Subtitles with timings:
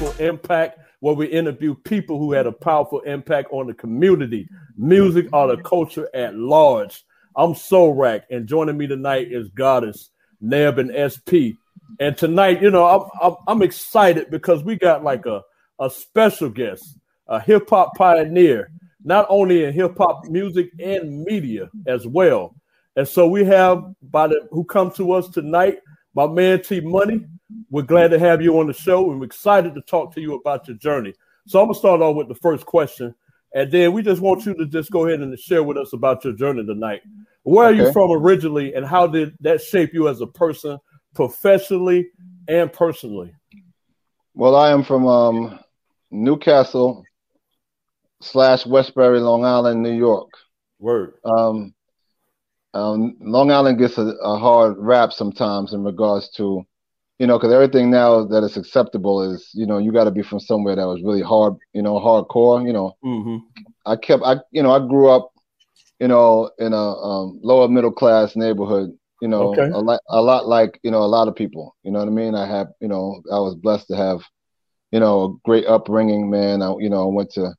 [0.00, 5.26] Powerful Impact, where we interview people who had a powerful impact on the community, music,
[5.30, 7.04] or the culture at large.
[7.36, 10.08] I'm Soulrack, and joining me tonight is Goddess,
[10.40, 11.60] Neb, and SP.
[12.00, 15.42] And tonight, you know, I'm, I'm, I'm excited because we got like a,
[15.78, 16.96] a special guest,
[17.28, 18.70] a hip hop pioneer,
[19.04, 22.54] not only in hip hop music and media as well.
[22.96, 25.80] And so we have by the who come to us tonight,
[26.14, 27.26] my man T Money.
[27.70, 30.34] We're glad to have you on the show, and we're excited to talk to you
[30.34, 31.14] about your journey.
[31.46, 33.14] So I'm gonna start off with the first question,
[33.54, 36.24] and then we just want you to just go ahead and share with us about
[36.24, 37.02] your journey tonight.
[37.42, 37.80] Where okay.
[37.80, 40.78] are you from originally, and how did that shape you as a person,
[41.14, 42.08] professionally
[42.48, 43.34] and personally?
[44.34, 45.58] Well, I am from um,
[46.10, 47.04] New Cassel
[48.20, 50.30] slash Westbury, Long Island, New York.
[50.78, 51.14] Word.
[51.24, 51.74] Um,
[52.74, 56.64] um, Long Island gets a, a, hard rap sometimes in regards to,
[57.18, 60.22] you know, because everything now that is acceptable is, you know, you got to be
[60.22, 62.64] from somewhere that was really hard, you know, hardcore.
[62.64, 63.38] You know, mm-hmm.
[63.86, 65.32] I kept, I, you know, I grew up,
[65.98, 68.96] you know, in a um, lower middle class neighborhood.
[69.20, 69.68] You know, okay.
[69.68, 71.76] a lot, a lot like you know, a lot of people.
[71.82, 72.34] You know what I mean?
[72.34, 74.20] I had, you know, I was blessed to have,
[74.92, 76.30] you know, a great upbringing.
[76.30, 77.52] Man, I, you know, I went to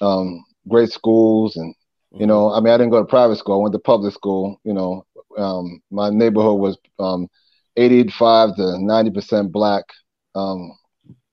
[0.00, 1.74] um, great schools and
[2.18, 3.60] you know, I mean, I didn't go to private school.
[3.60, 4.60] I went to public school.
[4.64, 7.28] You know, um, my neighborhood was um,
[7.76, 9.84] 85 to 90 percent black,
[10.34, 10.72] um,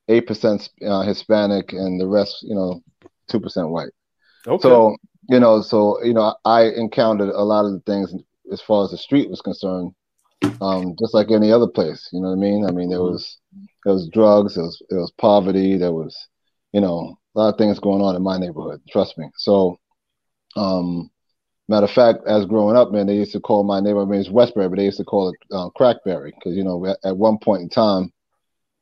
[0.10, 2.82] eight percent uh, Hispanic, and the rest, you know,
[3.28, 3.92] two percent white.
[4.48, 4.62] Okay.
[4.62, 4.96] So
[5.30, 8.14] you know, so you know, I encountered a lot of the things
[8.52, 9.94] as far as the street was concerned,
[10.62, 12.10] um, just like any other place.
[12.12, 12.66] You know what I mean?
[12.68, 13.40] I mean, there was
[13.86, 16.16] there was drugs, there was there was poverty, there was,
[16.74, 18.82] you know, a lot of things going on in my neighborhood.
[18.90, 19.28] Trust me.
[19.38, 19.78] So
[20.56, 21.10] um,
[21.68, 24.20] matter of fact, as growing up, man, they used to call my neighborhood, I mean,
[24.22, 27.38] it's Westbury, but they used to call it uh, Crackberry because, you know, at one
[27.38, 28.12] point in time,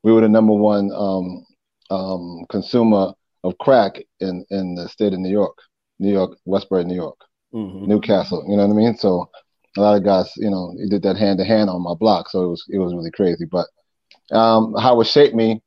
[0.02, 1.46] we were the number one um,
[1.90, 3.12] um, consumer
[3.44, 5.56] of crack in, in the state of New York,
[5.98, 7.18] New York, Westbury, New York,
[7.54, 7.86] mm-hmm.
[7.86, 8.44] New Cassel.
[8.48, 8.96] You know what I mean?
[8.96, 9.28] So
[9.76, 12.28] a lot of guys, you know, he did that hand to hand on my block,
[12.28, 13.46] so it was it was really crazy.
[13.46, 13.66] But
[14.30, 15.62] um, how it shaped me,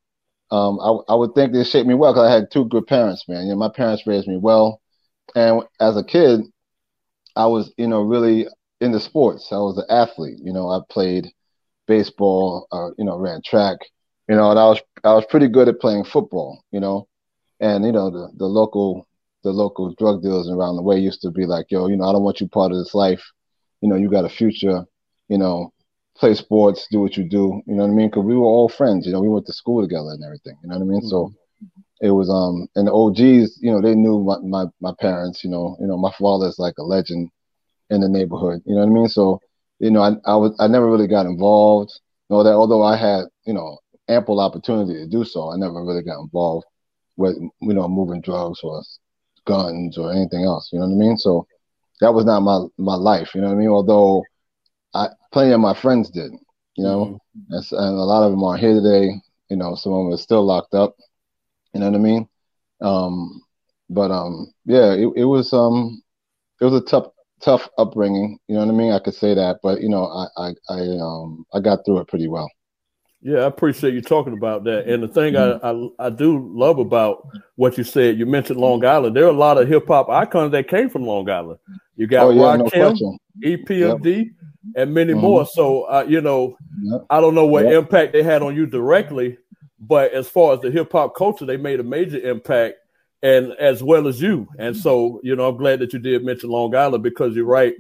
[0.51, 3.25] um, I, I would think it shaped me well because I had two good parents,
[3.27, 3.43] man.
[3.43, 4.81] You know, my parents raised me well.
[5.35, 6.41] And as a kid,
[7.35, 8.47] I was, you know, really
[8.81, 9.51] into sports.
[9.51, 10.39] I was an athlete.
[10.41, 11.27] You know, I played
[11.87, 13.77] baseball, uh, you know, ran track.
[14.29, 16.63] You know, and I was I was pretty good at playing football.
[16.71, 17.07] You know,
[17.59, 19.07] and you know the the local
[19.43, 22.13] the local drug dealers around the way used to be like, yo, you know, I
[22.13, 23.23] don't want you part of this life.
[23.81, 24.85] You know, you got a future.
[25.29, 25.71] You know,
[26.17, 27.61] play sports, do what you do.
[27.67, 28.09] You know what I mean?
[28.09, 29.05] Because we were all friends.
[29.05, 30.57] You know, we went to school together and everything.
[30.63, 31.01] You know what I mean?
[31.01, 31.09] Mm-hmm.
[31.09, 31.33] So
[32.01, 35.49] it was um and the OGs, you know, they knew my, my, my parents, you
[35.49, 37.29] know, you know, my father's like a legend
[37.89, 39.07] in the neighborhood, you know what I mean?
[39.07, 39.39] So,
[39.79, 41.91] you know, I I was I never really got involved.
[42.29, 43.77] You know that although I had, you know,
[44.09, 46.65] ample opportunity to do so, I never really got involved
[47.17, 48.81] with you know, moving drugs or
[49.45, 51.17] guns or anything else, you know what I mean?
[51.17, 51.47] So
[52.01, 53.69] that was not my my life, you know what I mean?
[53.69, 54.23] Although
[54.93, 56.31] I plenty of my friends did,
[56.75, 57.53] you know, mm-hmm.
[57.53, 59.13] and a lot of them are here today.
[59.49, 60.95] You know, some of them are still locked up.
[61.75, 62.29] You know what I mean?
[62.79, 63.41] Um,
[63.89, 66.01] but um, yeah, it, it was um,
[66.61, 67.07] it was a tough
[67.41, 68.39] tough upbringing.
[68.47, 68.93] You know what I mean?
[68.93, 72.07] I could say that, but you know, I I I um I got through it
[72.07, 72.49] pretty well.
[73.21, 74.87] Yeah, I appreciate you talking about that.
[74.87, 75.65] And the thing mm-hmm.
[75.65, 79.15] I, I, I do love about what you said, you mentioned Long Island.
[79.15, 81.59] There are a lot of hip hop icons that came from Long Island.
[81.95, 84.27] You got oh, yeah, Rakim, no EPMD, yep.
[84.75, 85.21] and many mm-hmm.
[85.21, 85.45] more.
[85.45, 87.01] So uh, you know, yep.
[87.09, 87.73] I don't know what yep.
[87.73, 89.39] impact they had on you directly,
[89.79, 92.75] but as far as the hip hop culture, they made a major impact,
[93.21, 94.47] and as well as you.
[94.57, 97.73] And so, you know, I'm glad that you did mention Long Island because you're right.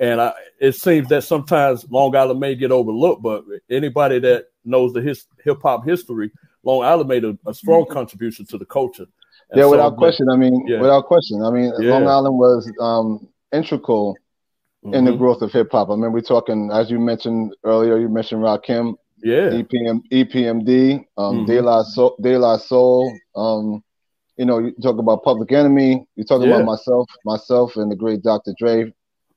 [0.00, 4.92] And I, it seems that sometimes Long Island may get overlooked, but anybody that knows
[4.92, 6.30] the his, hip hop history,
[6.62, 9.06] Long Island made a, a strong contribution to the culture.
[9.50, 10.28] And yeah, so, without question.
[10.30, 10.80] I mean, yeah.
[10.80, 11.42] without question.
[11.42, 11.90] I mean, yeah.
[11.92, 14.16] Long Island was um, integral
[14.84, 14.94] mm-hmm.
[14.94, 15.18] in the mm-hmm.
[15.18, 15.90] growth of hip hop.
[15.90, 19.50] I mean, we're talking, as you mentioned earlier, you mentioned Rakim, yeah.
[19.50, 21.46] EPM, EPMD, um, mm-hmm.
[21.46, 23.18] De La Soul, De La Soul.
[23.34, 23.82] Um,
[24.36, 26.06] you know, you talk about Public Enemy.
[26.16, 26.48] You talk yeah.
[26.48, 28.54] about myself, myself, and the great Dr.
[28.58, 28.92] Dre.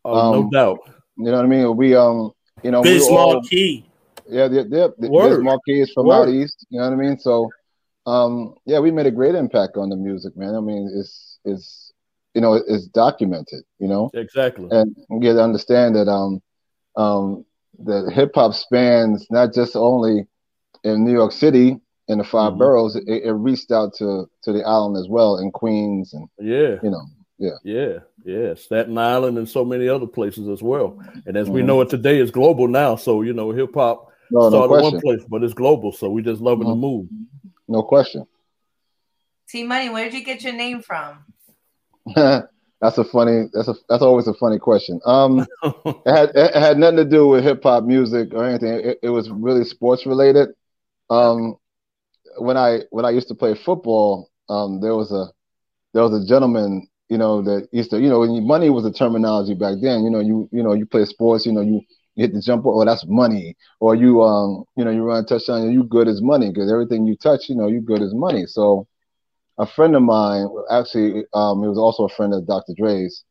[0.06, 0.80] Oh, um, no doubt.
[1.18, 1.76] You know what I mean?
[1.76, 2.32] We um,
[2.64, 3.86] you know, Biz we Markie.
[4.30, 4.88] Yeah, yeah, yeah.
[5.00, 6.24] Biz Markie is from Word.
[6.24, 6.66] out east.
[6.70, 7.20] You know what I mean?
[7.20, 7.50] So,
[8.06, 10.56] um, yeah, we made a great impact on the music, man.
[10.56, 11.92] I mean, it's it's
[12.34, 13.64] you know, it's documented.
[13.80, 16.42] You know, exactly, and you get to understand that um,
[16.96, 17.46] um,
[17.80, 20.28] the hip hop spans not just only
[20.84, 22.58] in New York City in the 5 mm-hmm.
[22.60, 26.76] boroughs, it, it, reached out to to the island as well in Queens and yeah,
[26.84, 27.06] you know,
[27.38, 31.02] yeah, yeah, yeah, Staten Island and so many other places as well.
[31.26, 31.56] And as mm-hmm.
[31.56, 32.96] we know it today, is global now.
[32.96, 35.92] So you know, hip hop no, started no one place, but it's global.
[35.92, 36.82] So we just loving mm-hmm.
[36.82, 37.08] the move.
[37.68, 38.26] no question.
[39.48, 41.24] T Money, where did you get your name from?
[42.84, 43.46] that's a funny.
[43.54, 45.02] That's a that's always a funny question.
[45.08, 45.48] Um,
[46.06, 48.74] it had it had nothing to do with hip hop music or anything.
[48.74, 50.50] It, it was really sports related.
[51.10, 51.58] Um,
[52.38, 55.28] when I when I used to play football, um, there was a
[55.94, 58.92] there was a gentleman, you know, that used to, you know, when money was a
[58.94, 60.04] terminology back then.
[60.04, 61.82] You know, you you know, you play sports, you know, you,
[62.16, 65.28] you hit the jump, oh, that's money, or you um, you know, you run a
[65.28, 68.46] touchdown, you good as money because everything you touch, you know, you good as money.
[68.48, 68.88] So,
[69.58, 72.74] a friend of mine, actually, um, he was also a friend of Dr.
[72.76, 73.24] Dre's.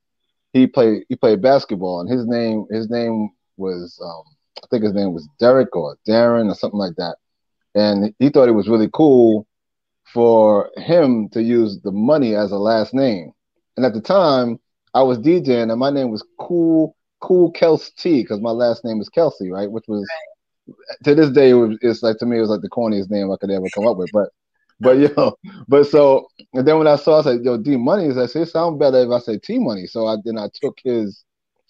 [0.52, 4.22] He played he played basketball, and his name his name was um,
[4.62, 7.16] I think his name was Derek or Darren or something like that
[7.74, 9.46] and he thought it was really cool
[10.12, 13.32] for him to use the money as a last name.
[13.76, 14.58] And at the time,
[14.94, 19.00] I was DJing, and my name was Cool Cool Kelsey T because my last name
[19.00, 19.70] is Kelsey, right?
[19.70, 20.06] Which was
[20.68, 20.76] right.
[21.04, 23.30] to this day, it was, it's like to me, it was like the corniest name
[23.30, 24.10] I could ever come up with.
[24.12, 24.28] But
[24.80, 25.34] but yo,
[25.68, 28.48] but so and then when I saw, I said, "Yo, D Money," I said, "It
[28.50, 31.24] sounds better if I say T Money." So I then I took his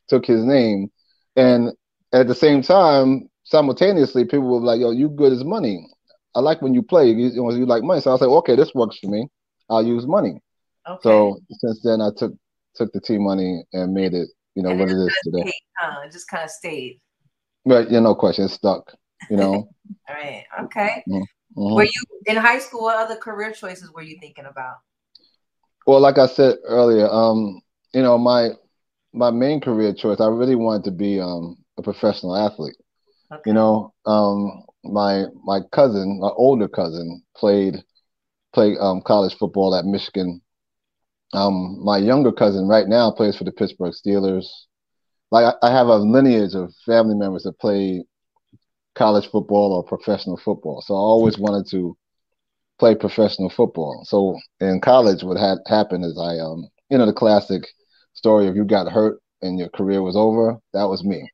[0.09, 0.91] took his name,
[1.37, 1.73] and
[2.13, 5.87] at the same time, simultaneously, people were like, "Yo, you good as money."
[6.35, 7.11] I like when you play.
[7.11, 9.29] You, you like money, so I was like, okay, this works for me.
[9.69, 10.41] I'll use money.
[10.89, 11.01] Okay.
[11.03, 12.33] So since then, I took
[12.75, 15.43] took the T money and made it, you know, and what it is today.
[15.43, 16.01] Stayed, huh?
[16.07, 17.01] It just kind of stayed.
[17.65, 18.47] Right, yeah, no question.
[18.47, 18.95] It's stuck.
[19.31, 19.53] You know.
[20.09, 20.45] All right.
[20.65, 21.05] Okay.
[21.09, 21.23] Mm-hmm.
[21.55, 21.91] Were you
[22.27, 22.83] in high school?
[22.83, 24.77] What other career choices were you thinking about?
[25.87, 27.61] Well, like I said earlier, um,
[27.93, 28.51] you know, my
[29.13, 32.77] my main career choice, I really wanted to be um, a professional athlete.
[33.31, 33.43] Okay.
[33.47, 37.77] You know, um, my my cousin, my older cousin, played
[38.55, 40.41] played um, college football at Michigan.
[41.33, 44.47] Um, my younger cousin right now plays for the Pittsburgh Steelers.
[45.31, 48.05] Like I, I have a lineage of family members that play
[48.95, 50.83] college football or professional football.
[50.83, 51.97] So I always wanted to
[52.79, 54.03] play professional football.
[54.05, 57.63] So in college, what had happened is I, um, you know, the classic
[58.15, 60.59] story of you got hurt and your career was over.
[60.73, 61.31] That was me.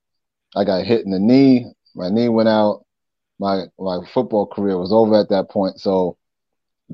[0.57, 1.67] I got hit in the knee.
[1.95, 2.85] My knee went out
[3.39, 5.79] my my football career was over at that point.
[5.81, 6.17] So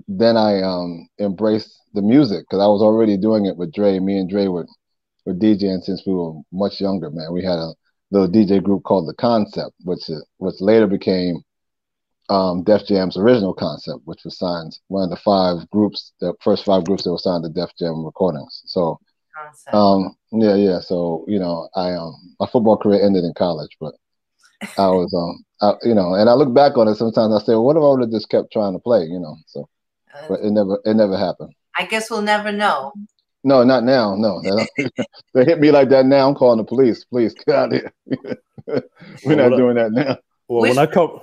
[0.09, 3.99] then I um embraced the music because I was already doing it with Dre.
[3.99, 4.67] Me and Dre were
[5.25, 7.11] were DJing since we were much younger.
[7.11, 7.75] Man, we had a
[8.11, 10.09] little DJ group called the Concept, which
[10.39, 11.43] which later became
[12.29, 16.65] um, Def Jam's original concept, which was signed one of the five groups, the first
[16.65, 18.63] five groups that were signed to Def Jam Recordings.
[18.67, 18.99] So,
[19.73, 20.81] um, yeah, yeah.
[20.81, 23.95] So you know, I um, my football career ended in college, but
[24.79, 27.35] I was um I, you know, and I look back on it sometimes.
[27.35, 29.05] I say, well, what if I would have just kept trying to play?
[29.05, 29.69] You know, so
[30.15, 31.53] uh, but it never it never happened.
[31.77, 32.93] I guess we'll never know.
[33.45, 34.17] No, not now.
[34.17, 34.41] No,
[35.35, 36.27] they hit me like that now.
[36.27, 37.05] I'm calling the police.
[37.05, 37.93] Please, get out here.
[39.25, 40.17] We're not doing that now.
[40.49, 41.21] Well, Which, when I come,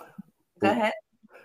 [0.62, 0.94] go ahead.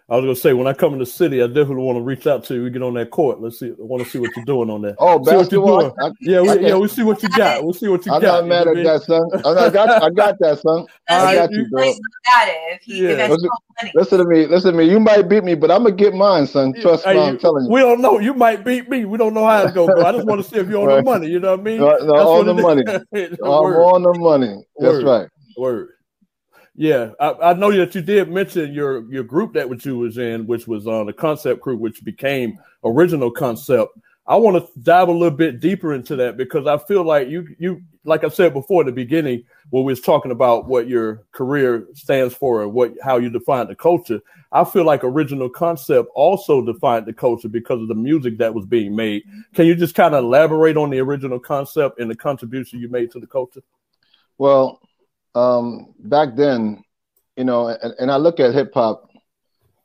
[0.09, 2.29] I was gonna say when I come in the city, I definitely want to reach
[2.29, 2.63] out to you.
[2.63, 3.41] We get on that court.
[3.41, 3.71] Let's see.
[3.71, 4.95] I want to see what you're doing on that.
[5.01, 5.97] Oh, see basketball.
[6.01, 6.77] I, yeah, we, yeah.
[6.77, 7.65] We see what you got.
[7.65, 8.45] We'll see what you I'm got.
[8.45, 9.29] I'm not mad at that, son.
[9.45, 10.87] I got, I got that, son.
[11.09, 11.83] I got you, bro.
[11.83, 11.97] Got
[12.47, 12.83] it.
[12.87, 13.27] yeah.
[13.27, 13.51] listen,
[13.97, 14.47] listen, to me.
[14.47, 14.89] Listen to me.
[14.89, 16.73] You might beat me, but I'm gonna get mine, son.
[16.81, 17.19] Trust me.
[17.19, 17.73] I'm telling you.
[17.73, 18.21] We don't know.
[18.21, 19.07] You might beat me.
[19.07, 20.05] We don't know how it's gonna go.
[20.05, 20.97] I just want to see if you're on right.
[20.99, 21.27] the money.
[21.27, 21.79] You know what I mean?
[21.79, 22.85] No, no on the money.
[23.43, 24.65] I'm on the money.
[24.79, 25.29] That's right.
[25.57, 25.96] Word.
[26.79, 30.19] Yeah, I, I, know that you did mention your your group that which you was
[30.19, 33.93] in, which was on uh, the concept crew, which became original concept.
[34.27, 37.49] I want to dive a little bit deeper into that because I feel like you
[37.59, 41.25] you like I said before in the beginning when we was talking about what your
[41.33, 44.21] career stands for and what how you define the culture.
[44.53, 48.67] I feel like original concept also defined the culture because of the music that was
[48.67, 49.23] being made.
[49.55, 53.13] Can you just kind of elaborate on the original concept and the contribution you made
[53.13, 53.63] to the culture?
[54.37, 54.81] Well,
[55.37, 56.83] um, back then,
[57.37, 59.11] you know, and, and I look at hip hop,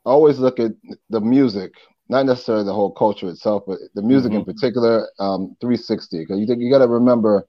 [0.06, 0.72] I always look at
[1.10, 1.74] the music,
[2.08, 4.40] not necessarily the whole culture itself, but the music mm-hmm.
[4.40, 6.20] in particular, um, 360.
[6.20, 7.46] Because you think you got to remember,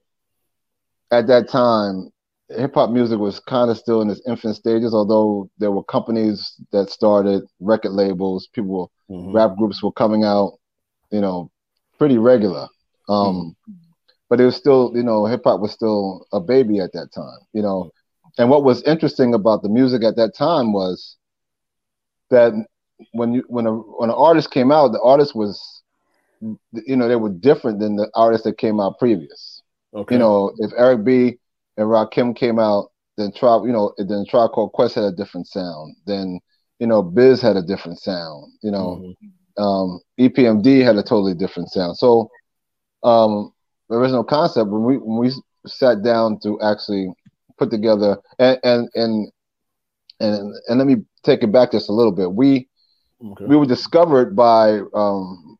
[1.13, 2.11] at that time,
[2.49, 4.93] hip hop music was kind of still in its infant stages.
[4.93, 9.33] Although there were companies that started record labels, people, mm-hmm.
[9.33, 10.59] rap groups were coming out,
[11.13, 11.53] you know,
[11.99, 12.67] pretty regular.
[13.09, 13.82] Um, mm-hmm
[14.33, 17.37] but it was still, you know, hip hop was still a baby at that time,
[17.53, 17.91] you know.
[18.39, 21.19] And what was interesting about the music at that time was
[22.31, 22.55] that
[23.11, 25.83] when you when a when an artist came out, the artist was,
[26.41, 29.61] you know, they were different than the artists that came out previous.
[29.93, 30.15] Okay.
[30.15, 31.39] You know, if Eric B
[31.77, 35.47] and Rakim came out, then Tribe, you know, then Tribe Called Quest had a different
[35.47, 35.95] sound.
[36.07, 36.41] Then,
[36.79, 38.51] you know, Biz had a different sound.
[38.63, 39.63] You know, mm-hmm.
[39.63, 41.99] um, EPMD had a totally different sound.
[41.99, 42.31] So,
[43.03, 43.52] um,
[43.93, 45.33] original concept when we when we
[45.67, 47.09] sat down to actually
[47.59, 49.33] put together and and and
[50.21, 52.33] and, and let me take it back just a little bit.
[52.33, 52.69] We
[53.25, 53.45] okay.
[53.45, 55.59] we were discovered by um,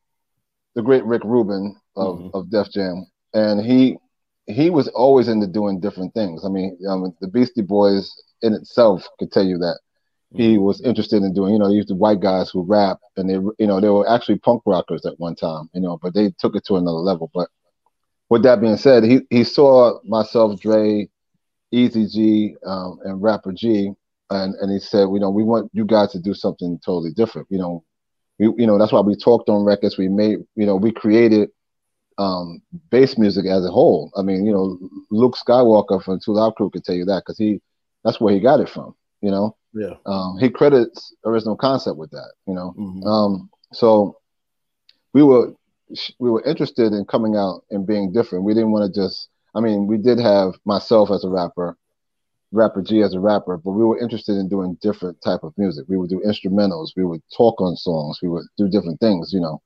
[0.75, 2.37] the great Rick Rubin of, mm-hmm.
[2.37, 3.97] of Def Jam, and he
[4.47, 6.45] he was always into doing different things.
[6.45, 8.13] I mean, um, the Beastie Boys
[8.43, 9.79] in itself could tell you that
[10.35, 10.63] he mm-hmm.
[10.63, 11.53] was interested in doing.
[11.53, 14.09] You know, he used the white guys who rap, and they, you know, they were
[14.09, 15.69] actually punk rockers at one time.
[15.75, 17.31] You know, but they took it to another level.
[17.35, 17.49] But
[18.29, 21.09] with that being said, he he saw myself, Dre,
[21.71, 23.91] Easy G, um, and Rapper G,
[24.31, 27.49] and and he said, you know, we want you guys to do something totally different.
[27.51, 27.85] You know,
[28.39, 29.99] we you know that's why we talked on records.
[29.99, 31.51] We made you know we created
[32.19, 34.11] um, bass music as a whole.
[34.17, 34.79] I mean, you know,
[35.11, 37.61] Luke Skywalker from Two Live Crew could tell you that because he
[38.05, 38.95] that's where he got it from.
[39.21, 39.95] You know, yeah.
[40.07, 42.33] Um, he credits original concept with that.
[42.47, 43.07] You know, mm-hmm.
[43.07, 44.19] um, so
[45.15, 45.55] we were
[46.19, 48.45] we were interested in coming out and being different.
[48.45, 49.29] We didn't want to just.
[49.55, 51.77] I mean, we did have myself as a rapper,
[52.53, 55.85] rapper G as a rapper, but we were interested in doing different type of music.
[55.89, 56.93] We would do instrumentals.
[56.97, 58.21] We would talk on songs.
[58.23, 59.31] We would do different things.
[59.33, 59.61] You know,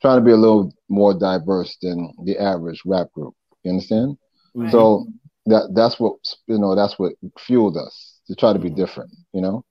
[0.00, 3.34] trying to be a little more diverse than the average rap group.
[3.64, 4.16] You understand?
[4.54, 4.70] Right.
[4.70, 5.06] So
[5.46, 6.14] that that's what
[6.46, 6.74] you know.
[6.76, 9.10] That's what fueled us to try to be different.
[9.32, 9.64] You know.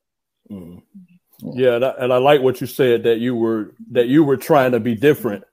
[0.52, 0.82] Mm.
[1.42, 4.38] Yeah, and I, and I, like what you said that you were that you were
[4.38, 5.44] trying to be different.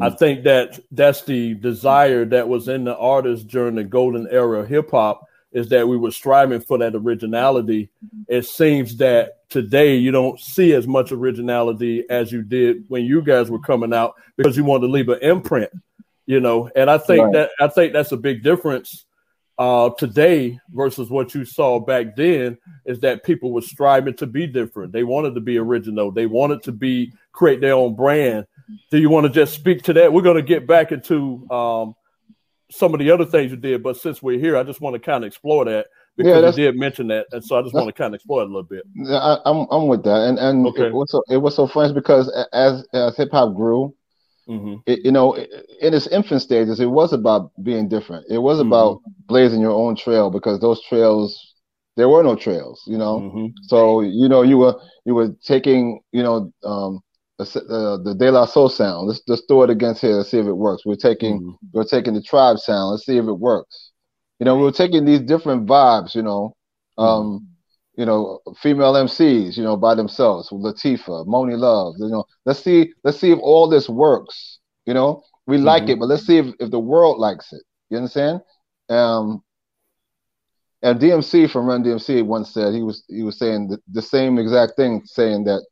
[0.00, 4.60] I think that that's the desire that was in the artists during the golden era
[4.60, 7.88] of hip hop is that we were striving for that originality.
[8.28, 13.22] It seems that today you don't see as much originality as you did when you
[13.22, 15.70] guys were coming out because you wanted to leave an imprint,
[16.26, 16.70] you know.
[16.76, 17.32] And I think right.
[17.32, 19.06] that I think that's a big difference
[19.58, 22.58] uh, today versus what you saw back then.
[22.84, 24.92] Is that people were striving to be different.
[24.92, 26.10] They wanted to be original.
[26.10, 28.46] They wanted to be create their own brand.
[28.90, 30.12] Do you want to just speak to that?
[30.12, 31.94] We're going to get back into um,
[32.70, 35.00] some of the other things you did, but since we're here, I just want to
[35.00, 37.88] kind of explore that because yeah, you did mention that, and so I just want
[37.88, 38.84] to kind of explore it a little bit.
[38.94, 40.86] Yeah, I, am I'm, I'm with that, and and okay.
[40.86, 43.94] it was so it was so funny because as as hip hop grew,
[44.48, 44.76] mm-hmm.
[44.86, 48.26] it, you know, in its infant stages, it was about being different.
[48.30, 49.10] It was about mm-hmm.
[49.26, 51.54] blazing your own trail because those trails
[51.96, 53.20] there were no trails, you know.
[53.20, 53.46] Mm-hmm.
[53.64, 57.00] So you know you were you were taking you know um,
[57.38, 59.08] the, the De La Soul sound.
[59.08, 60.12] Let's just throw it against here.
[60.12, 60.86] Let's see if it works.
[60.86, 61.66] We're taking mm-hmm.
[61.72, 62.92] we're taking the tribe sound.
[62.92, 63.92] Let's see if it works.
[64.38, 66.14] You know, we are taking these different vibes.
[66.14, 66.56] You know,
[66.98, 68.00] um, mm-hmm.
[68.00, 69.56] you know, female MCs.
[69.56, 70.50] You know, by themselves.
[70.50, 71.94] Latifah, Monie Love.
[71.98, 74.58] You know, let's see let's see if all this works.
[74.86, 75.92] You know, we like mm-hmm.
[75.92, 77.62] it, but let's see if, if the world likes it.
[77.90, 78.40] You understand?
[78.88, 79.42] Um,
[80.82, 84.38] and DMC from Run DMC once said he was he was saying the, the same
[84.38, 85.66] exact thing, saying that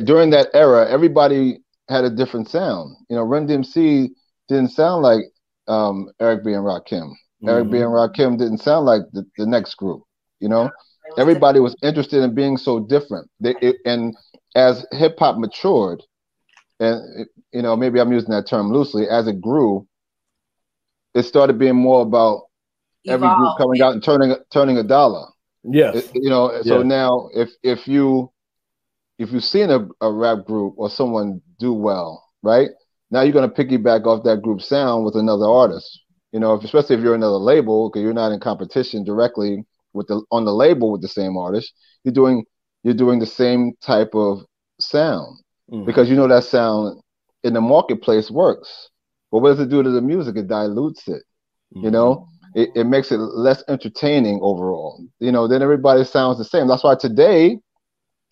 [0.00, 1.58] during that era, everybody
[1.88, 2.96] had a different sound.
[3.08, 4.10] You know, Run DMC
[4.48, 5.24] didn't sound like
[5.68, 7.10] um, Eric B and Rakim.
[7.10, 7.48] Mm-hmm.
[7.48, 10.02] Eric B and Rakim didn't sound like the, the next group.
[10.40, 10.70] You know,
[11.18, 13.30] everybody was interested in being so different.
[13.40, 14.14] They, it, and
[14.56, 16.02] as hip hop matured,
[16.80, 19.86] and you know, maybe I'm using that term loosely, as it grew,
[21.14, 22.42] it started being more about
[23.06, 25.26] every group coming out and turning turning a dollar.
[25.64, 26.10] Yes.
[26.14, 28.32] you know, so now if if you
[29.22, 32.70] if you've seen a, a rap group or someone do well, right?
[33.10, 36.00] Now you're gonna piggyback off that group sound with another artist.
[36.32, 40.08] You know, if, especially if you're another label, because you're not in competition directly with
[40.08, 41.72] the on the label with the same artist.
[42.04, 42.44] You're doing
[42.82, 44.40] you're doing the same type of
[44.80, 45.38] sound
[45.70, 45.84] mm-hmm.
[45.84, 47.00] because you know that sound
[47.44, 48.88] in the marketplace works.
[49.30, 50.36] But what does it do to the music?
[50.36, 51.22] It dilutes it.
[51.74, 51.84] Mm-hmm.
[51.84, 55.04] You know, it, it makes it less entertaining overall.
[55.20, 56.66] You know, then everybody sounds the same.
[56.66, 57.58] That's why today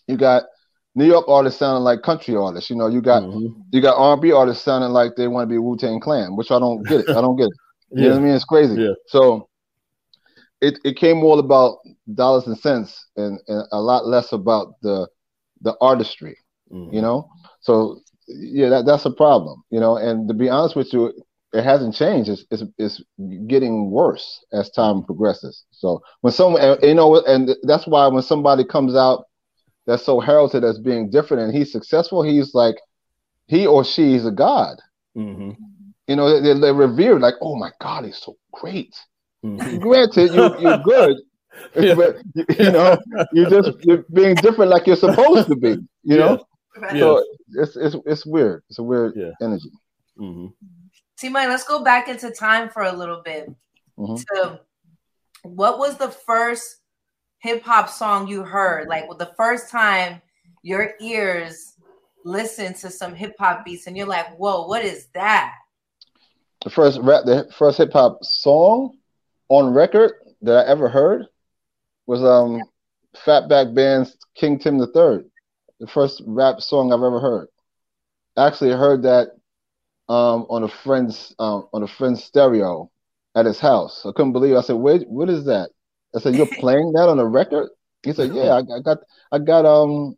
[0.07, 0.45] you got
[0.95, 2.69] New York artists sounding like country artists.
[2.71, 3.61] You know, you got mm-hmm.
[3.71, 6.59] you got R&B artists sounding like they want to be Wu Tang Clan, which I
[6.59, 7.11] don't get it.
[7.11, 7.57] I don't get it.
[7.93, 8.09] You yeah.
[8.11, 8.35] know what I mean?
[8.37, 8.81] It's crazy.
[8.81, 8.93] Yeah.
[9.07, 9.49] So
[10.61, 11.79] it, it came all about
[12.15, 15.09] dollars and cents and, and a lot less about the
[15.63, 16.39] the artistry.
[16.73, 16.95] Mm-hmm.
[16.95, 17.29] You know,
[17.59, 19.65] so yeah, that, that's a problem.
[19.71, 21.13] You know, and to be honest with you,
[21.53, 22.31] it hasn't changed.
[22.31, 23.03] It's, it's, it's
[23.49, 25.65] getting worse as time progresses.
[25.73, 29.25] So when someone, you know, and that's why when somebody comes out
[29.91, 32.77] that's so heralded as being different and he's successful, he's like
[33.49, 34.81] he or she is a god.
[35.17, 35.51] Mm-hmm.
[36.07, 38.95] You know, they're, they're, revered like, oh my God, he's so great.
[39.45, 39.79] Mm-hmm.
[39.79, 41.17] Granted, you, you're good,
[41.77, 41.95] yeah.
[41.95, 42.99] but you, you, know,
[43.33, 45.79] you're just you're being different like you're supposed to be.
[46.05, 46.45] You know,
[46.81, 46.99] yeah.
[47.01, 48.63] so it's it's it's weird.
[48.69, 49.33] It's a weird yeah.
[49.43, 49.71] energy.
[50.17, 50.47] Mm-hmm.
[51.17, 53.53] See, Mike, let's go back into time for a little bit.
[53.99, 54.15] Mm-hmm.
[54.15, 54.61] To
[55.43, 56.80] what was the first
[57.41, 58.89] hip hop song you heard?
[58.89, 60.23] Like well, the first time
[60.63, 61.75] your ears
[62.25, 65.55] listened to some hip hop beats and you're like, whoa, what is that?
[66.63, 68.99] The first rap, the first hip hop song
[69.49, 71.27] on record that I ever heard
[72.07, 72.63] was um
[73.27, 75.25] Fatback Band's King Tim the Third.
[75.81, 77.49] the first rap song I've ever heard.
[78.37, 79.29] Actually, I heard that
[80.09, 82.91] um, on a friend's um, on a friend's stereo
[83.35, 84.05] at his house.
[84.05, 84.55] I couldn't believe.
[84.55, 84.59] It.
[84.59, 85.71] I said, "Wait, what is that?"
[86.15, 87.71] I said, "You're playing that on a record?"
[88.03, 88.99] He said, "Yeah, I, I got,
[89.33, 90.17] I got, um,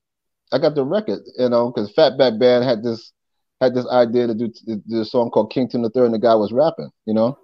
[0.52, 3.12] I got the record, you know, because Fatback Band had this
[3.60, 6.14] had this idea to do, to do a song called King Tim the Third, and
[6.14, 7.38] the guy was rapping, you know,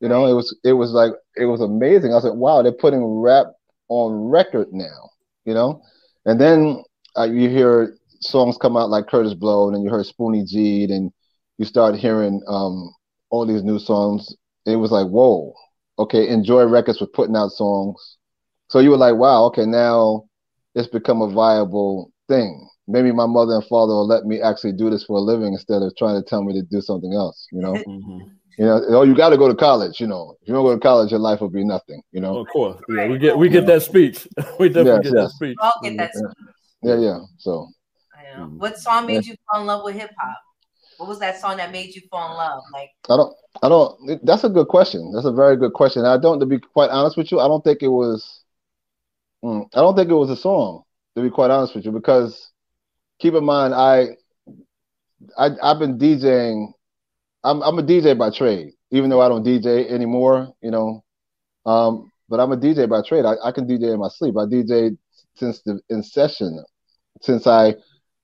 [0.00, 2.14] you know, it was it was like it was amazing.
[2.14, 3.46] I said, "Wow, they're putting rap
[3.88, 5.10] on record now,"
[5.44, 5.82] you know,
[6.24, 6.82] and then
[7.18, 10.84] uh, you hear songs come out like Kurtis Blow, and then you heard Spoonie G,
[10.84, 11.12] and
[11.58, 12.94] you start hearing um,
[13.30, 14.34] all these new songs.
[14.66, 15.54] It was like, whoa,
[16.00, 18.18] okay, Enjoy Records was putting out songs.
[18.68, 20.24] So you were like, wow, okay, now
[20.74, 22.68] it's become a viable thing.
[22.88, 25.82] Maybe my mother and father will let me actually do this for a living instead
[25.82, 27.74] of trying to tell me to do something else, you know?
[27.74, 28.18] Mm-hmm.
[28.58, 30.00] You know, oh, you got to go to college.
[30.00, 32.02] You know, if you don't go to college, your life will be nothing.
[32.12, 32.40] You know.
[32.40, 34.28] Of course, yeah, we get we get that speech.
[34.58, 35.12] we definitely yes, get yes.
[35.14, 35.56] that speech.
[35.62, 36.30] All get that speech.
[36.82, 37.20] Yeah, yeah.
[37.38, 37.68] So.
[38.14, 38.46] I know.
[38.58, 40.36] What song made you fall in love with hip hop?
[41.00, 42.62] What was that song that made you fall in love?
[42.72, 42.90] Like.
[43.08, 43.34] I don't.
[43.62, 44.24] I don't.
[44.26, 45.12] That's a good question.
[45.14, 46.04] That's a very good question.
[46.04, 46.40] I don't.
[46.40, 48.42] To be quite honest with you, I don't think it was.
[49.42, 50.82] Mm, I don't think it was a song.
[51.16, 52.52] To be quite honest with you, because
[53.18, 54.08] keep in mind, I,
[55.38, 56.72] I I've been DJing
[57.42, 61.02] I'm I'm a DJ by trade, even though I don't DJ anymore, you know.
[61.64, 63.24] Um, but I'm a DJ by trade.
[63.24, 64.36] I, I can DJ in my sleep.
[64.36, 64.96] I DJ
[65.36, 66.62] since the inception,
[67.22, 67.74] since I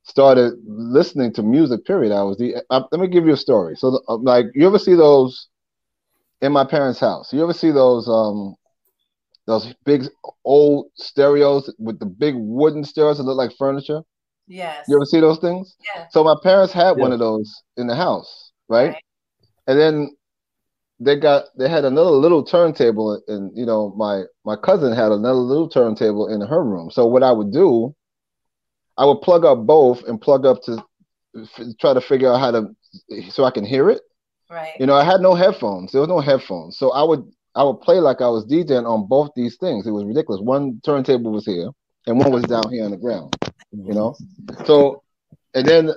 [0.07, 1.85] started listening to music.
[1.85, 2.13] Period.
[2.13, 2.57] I was the.
[2.71, 3.77] I, let me give you a story.
[3.77, 5.49] So, uh, like, you ever see those
[6.41, 7.33] in my parents' house?
[7.33, 8.57] You ever see those um
[9.47, 10.05] those big
[10.45, 14.03] old stereos with the big wooden stereos that look like furniture?
[14.49, 14.87] Yes.
[14.89, 15.77] You ever see those things?
[15.95, 16.07] Yeah.
[16.11, 17.03] So my parents had yeah.
[17.03, 18.93] one of those in the house, right?
[18.93, 19.03] right?
[19.67, 20.17] and then
[21.01, 25.35] they got they had another little turntable and you know my my cousin had another
[25.39, 27.95] little turntable in her room so what i would do
[28.99, 30.83] i would plug up both and plug up to
[31.37, 32.75] f- try to figure out how to
[33.31, 34.01] so i can hear it.
[34.51, 34.75] Right.
[34.79, 35.93] You know i had no headphones.
[35.93, 36.79] There was no headphones.
[36.79, 39.87] So i would i would play like i was djing on both these things.
[39.87, 40.41] It was ridiculous.
[40.41, 41.71] One turntable was here
[42.07, 43.35] and one was down here on the ground
[43.73, 44.17] you know?
[44.65, 45.03] So
[45.55, 45.91] and then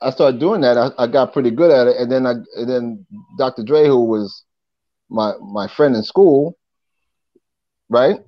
[0.00, 0.76] I started doing that.
[0.76, 3.06] I, I got pretty good at it, and then I and then
[3.38, 3.62] Dr.
[3.62, 4.44] Dre, who was
[5.08, 6.56] my my friend in school,
[7.88, 8.20] right?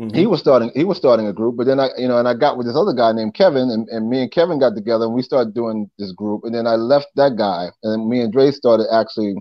[0.00, 0.16] Mm-hmm.
[0.16, 2.32] He was starting he was starting a group, but then I you know and I
[2.32, 5.12] got with this other guy named Kevin, and, and me and Kevin got together and
[5.12, 8.50] we started doing this group, and then I left that guy, and me and Dre
[8.50, 9.34] started actually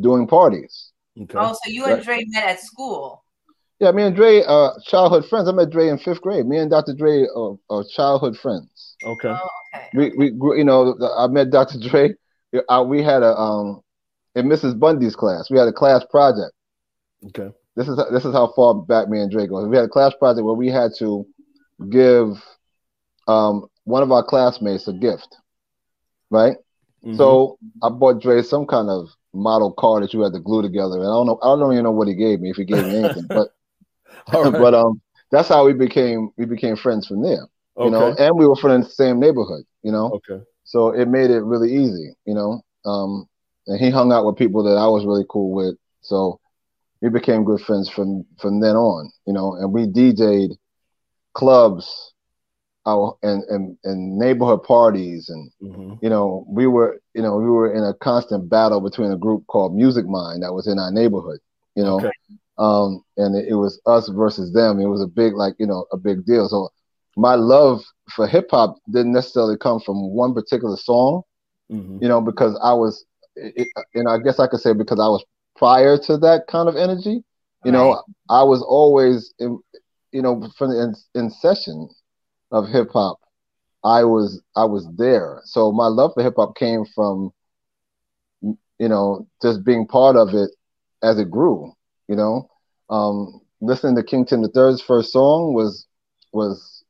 [0.00, 0.92] doing parties.
[1.18, 1.38] Okay.
[1.38, 3.24] Oh, so you and Dre met at school?
[3.78, 5.48] Yeah, me and Dre, uh, childhood friends.
[5.48, 6.46] I met Dre in fifth grade.
[6.46, 6.92] Me and Dr.
[6.94, 8.96] Dre are, are childhood friends.
[9.02, 9.28] Okay.
[9.28, 9.88] Oh, okay.
[9.94, 11.78] We we you know I met Dr.
[11.78, 12.10] Dre.
[12.68, 13.80] I, we had a um
[14.34, 14.78] in Mrs.
[14.78, 15.50] Bundy's class.
[15.50, 16.52] We had a class project.
[17.28, 17.50] Okay.
[17.76, 19.66] This is this is how far back me and Dre go.
[19.66, 21.26] We had a class project where we had to
[21.90, 22.42] give
[23.28, 25.36] um one of our classmates a gift,
[26.30, 26.56] right?
[27.04, 27.16] Mm-hmm.
[27.16, 30.96] So I bought Dre some kind of model car that you had to glue together,
[30.96, 32.84] and I don't know I don't even know what he gave me if he gave
[32.84, 33.50] me anything, but
[34.32, 34.52] right.
[34.52, 37.46] but um, that's how we became we became friends from there.
[37.76, 37.84] Okay.
[37.84, 39.64] You know, and we were from the same neighborhood.
[39.82, 40.42] You know, okay.
[40.64, 42.14] So it made it really easy.
[42.24, 43.28] You know, um,
[43.66, 45.76] and he hung out with people that I was really cool with.
[46.00, 46.40] So
[47.00, 49.10] we became good friends from from then on.
[49.26, 50.56] You know, and we DJ'd
[51.34, 52.12] clubs
[52.86, 55.94] our and, and, and neighborhood parties and mm-hmm.
[56.00, 59.44] you know we were you know we were in a constant battle between a group
[59.48, 61.40] called Music Mind that was in our neighborhood
[61.74, 62.12] you know okay
[62.58, 64.80] um, and it, it, was us versus them.
[64.80, 66.48] It was a big, like you know, a big deal.
[66.48, 66.70] So
[67.16, 67.82] my love
[68.14, 71.22] for hip hop didn't necessarily come from one particular song,
[71.70, 71.98] mm-hmm.
[72.00, 73.04] you know, because I was,
[73.34, 75.24] it, and I guess I could say because I was
[75.56, 77.22] prior to that kind of energy.
[77.64, 77.78] You right.
[77.78, 79.58] know, I was always, in,
[80.12, 81.88] you know, from the in, in session
[82.52, 83.18] of hip hop,
[83.84, 85.40] I was I was there.
[85.44, 87.32] So my love for hip hop came from,
[88.42, 90.50] you know, just being part of it
[91.02, 91.72] as it grew
[92.08, 92.48] you know,
[92.90, 95.86] um, listening to King Tim the Third's first song was
[96.32, 96.84] was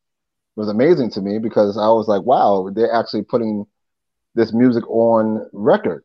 [0.57, 3.67] was amazing to me because I was like, wow, they're actually putting
[4.35, 6.05] this music on record.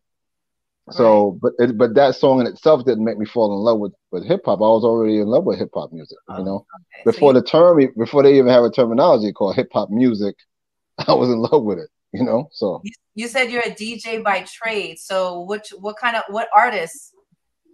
[0.90, 1.40] So, right.
[1.42, 4.26] but it, but that song in itself didn't make me fall in love with, with
[4.26, 4.60] hip hop.
[4.60, 6.56] I was already in love with hip hop music, you oh, know.
[6.56, 7.04] Okay.
[7.06, 10.36] Before so you, the term, before they even have a terminology called hip hop music,
[11.08, 12.50] I was in love with it, you know.
[12.52, 14.98] So you, you said you're a DJ by trade.
[14.98, 17.14] So which what kind of what artists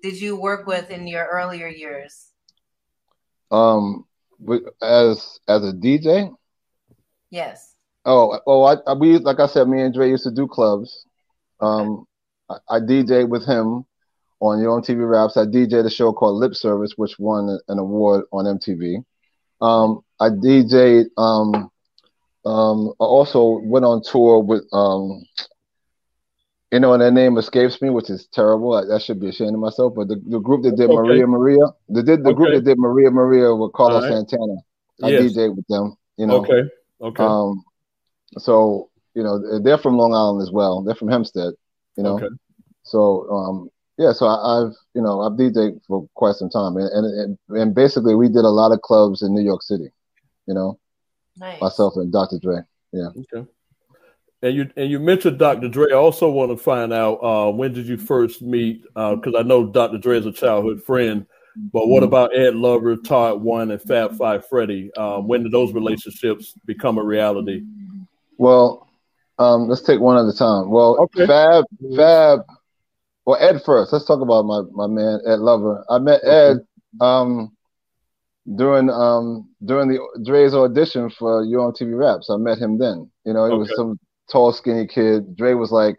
[0.04, 2.28] did you work with in your earlier years?
[3.52, 4.06] Um,
[4.82, 6.32] as as a DJ.
[7.30, 7.74] Yes.
[8.06, 11.06] Oh, oh, I, I we like I said, me and Dre used to do clubs.
[11.60, 12.06] Um,
[12.50, 13.86] I, I DJ with him
[14.40, 15.38] on Yo MTV Raps.
[15.38, 19.04] I DJ a show called Lip Service, which won an award on MTV.
[19.62, 21.72] Um, I DJed um,
[22.46, 25.24] um, I also went on tour with um,
[26.72, 28.74] you know, and their name escapes me, which is terrible.
[28.74, 29.94] I, I should be ashamed of myself.
[29.96, 30.96] But the, the group that did okay.
[30.96, 32.36] Maria Maria, they did the okay.
[32.36, 34.12] group that did Maria Maria with Carlos right.
[34.12, 34.56] Santana.
[35.04, 35.34] I yes.
[35.34, 35.96] DJ with them.
[36.18, 36.38] You know.
[36.38, 36.64] Okay.
[37.02, 37.24] Okay.
[37.24, 37.64] Um,
[38.38, 40.82] so you know they're from Long Island as well.
[40.82, 41.54] They're from Hempstead.
[41.98, 42.16] You know.
[42.16, 42.28] Okay.
[42.84, 46.90] So um, yeah, so I, have you know I've DJed for quite some time, and,
[46.94, 49.90] and and basically we did a lot of clubs in New York City.
[50.46, 50.80] You know.
[51.40, 51.62] Nice.
[51.62, 52.40] Myself and Dr.
[52.40, 52.58] Dre.
[52.92, 53.10] Yeah.
[53.34, 53.48] Okay.
[54.42, 55.68] And you and you mentioned Dr.
[55.68, 55.92] Dre.
[55.92, 58.84] I also want to find out uh, when did you first meet?
[58.84, 59.98] Because uh, I know Dr.
[59.98, 61.26] Dre is a childhood friend,
[61.74, 62.08] but what mm-hmm.
[62.08, 64.92] about Ed Lover, Todd One, and Fab Five Freddy?
[64.96, 67.64] Um, when did those relationships become a reality?
[68.38, 68.87] Well,
[69.40, 70.70] um, let's take one at a time.
[70.70, 71.28] Well, okay.
[71.28, 72.40] Fab, Fab,
[73.26, 73.94] well Ed first.
[73.94, 75.84] Let's talk about my my man Ed Lover.
[75.90, 76.58] I met Ed
[77.00, 77.56] um,
[78.56, 82.30] during um, during the Dre's audition for Yo MTV Raps.
[82.30, 83.12] I met him then.
[83.26, 83.58] You know, he okay.
[83.58, 84.00] was some
[84.32, 85.36] tall, skinny kid.
[85.36, 85.98] Dre was like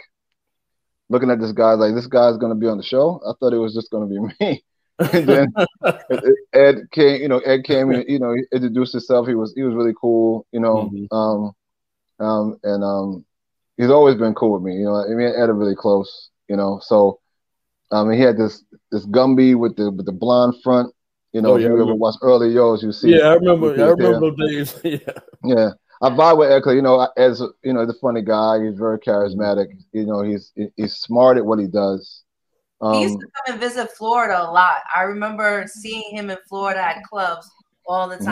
[1.09, 3.21] looking at this guy like this guy's gonna be on the show.
[3.27, 4.65] I thought it was just gonna be me.
[4.99, 5.55] and then
[6.53, 9.29] Ed came, you know, Ed came and you know introduced himself.
[9.29, 11.15] He was he was really cool, you know, mm-hmm.
[11.15, 11.53] um,
[12.21, 13.25] um, and um,
[13.79, 14.75] he's always been cool with me.
[14.75, 16.81] You know, I mean, Ed are really close, you know.
[16.83, 17.21] So,
[17.91, 20.93] um, he had this this Gumby with the with the blonde front.
[21.33, 23.17] You know, oh, yeah, if you ever watch early yours, you see.
[23.17, 23.73] Yeah, I remember.
[23.73, 24.81] I remember those days.
[25.07, 25.13] yeah.
[25.45, 25.71] Yeah.
[26.01, 28.65] I vibe with Ed you know, as you know, the funny guy.
[28.65, 29.67] He's very charismatic.
[29.93, 32.23] You know, he's he's smart at what he does.
[32.81, 34.79] Um, he used um, to come and visit Florida a lot.
[34.95, 37.51] I remember seeing him in Florida at clubs
[37.89, 38.25] all the mm-hmm.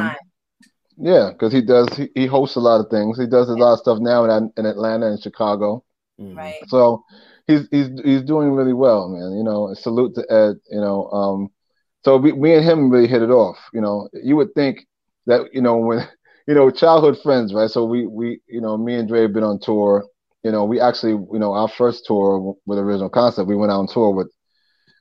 [0.97, 1.07] Time.
[1.07, 1.89] Yeah, because he does.
[1.97, 3.19] He, he, hosts a lot of things.
[3.19, 5.85] He does a lot of stuff now in, in Atlanta and Chicago.
[6.21, 6.37] Mm-hmm.
[6.37, 6.55] Right.
[6.69, 7.05] So
[7.47, 9.37] he's he's he's doing really well, man.
[9.37, 10.57] You know, salute to Ed.
[10.71, 11.49] You know, um,
[12.05, 13.59] so we, me and him really hit it off.
[13.73, 14.87] You know, you would think
[15.27, 16.09] that you know when
[16.47, 17.71] you know, childhood friends, right?
[17.71, 20.05] So we we you know, me and Dre have been on tour.
[20.43, 23.81] You know, we actually, you know, our first tour with original concept, we went out
[23.81, 24.31] on tour with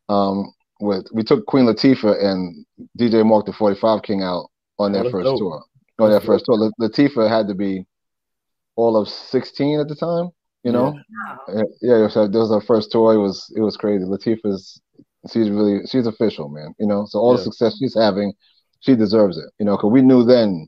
[0.10, 2.66] um with we took Queen Latifah and
[3.00, 5.40] DJ Mark the 45 King out on their oh, first dope.
[5.40, 5.64] tour.
[5.98, 6.72] On their first tour.
[6.80, 7.86] Latifah had to be
[8.76, 10.30] all of 16 at the time,
[10.64, 11.00] you know?
[11.48, 13.14] Yeah, yeah so this was our first tour.
[13.14, 14.04] It was it was crazy.
[14.04, 14.82] Latifah's
[15.32, 16.74] she's really she's official, man.
[16.80, 17.38] You know, so all yeah.
[17.38, 18.34] the success she's having,
[18.82, 19.46] she deserves it.
[19.60, 20.68] You know, because we knew then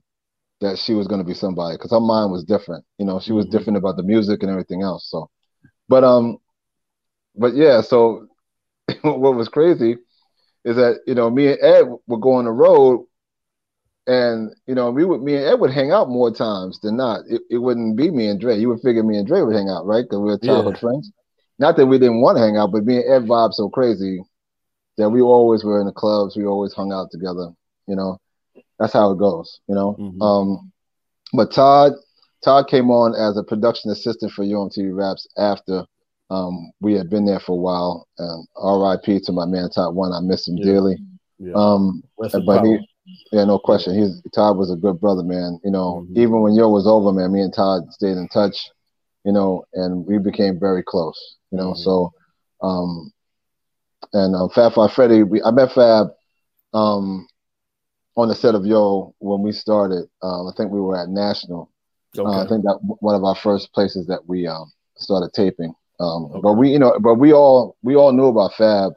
[0.62, 2.84] that she was going to be somebody because her mind was different.
[2.98, 3.58] You know, she was mm-hmm.
[3.58, 5.10] different about the music and everything else.
[5.10, 5.30] So,
[5.88, 6.38] but um,
[7.36, 7.82] but yeah.
[7.82, 8.28] So,
[9.02, 9.98] what was crazy
[10.66, 13.06] is that you know me and Ed were going the road,
[14.08, 17.22] and you know we would me and Ed would hang out more times than not.
[17.30, 18.58] It, it wouldn't be me and Dre.
[18.58, 20.04] You would figure me and Dre would hang out, right?
[20.04, 20.80] Because we were childhood yeah.
[20.80, 21.12] friends.
[21.60, 24.22] Not that we didn't want to hang out, but me and Ed vibe so crazy
[24.98, 26.36] that we always were in the clubs.
[26.38, 27.50] We always hung out together.
[27.88, 28.20] You know,
[28.80, 29.96] that's how it goes, you know.
[30.00, 30.22] Mm-hmm.
[30.22, 30.72] Um,
[31.34, 31.94] but Todd,
[32.44, 35.86] Todd came on as a production assistant for Yo MTV Raps after
[36.30, 38.08] um, we had been there for a while.
[38.18, 39.22] And R.I.P.
[39.22, 40.14] to my man Todd One.
[40.14, 40.66] I miss him yeah.
[40.66, 40.98] dearly.
[41.40, 41.54] Yeah.
[41.56, 42.80] Um, but he,
[43.32, 43.96] yeah, no question.
[43.96, 45.60] He's Todd was a good brother, man.
[45.64, 46.20] You know, mm-hmm.
[46.20, 48.70] even when Yo was over, man, me and Todd stayed in touch.
[49.24, 51.20] You know, and we became very close.
[51.52, 51.82] You know, mm-hmm.
[51.82, 52.14] so
[52.62, 53.12] um,
[54.14, 56.08] and um, Fab Five Freddy, we I met Fab
[56.74, 57.28] um
[58.16, 60.10] on the set of Yo when we started.
[60.22, 61.72] Um, I think we were at National.
[62.18, 62.28] Okay.
[62.28, 65.74] Uh, I think that one of our first places that we um, started taping.
[66.00, 66.40] Um, okay.
[66.42, 68.94] But we, you know, but we all we all knew about Fab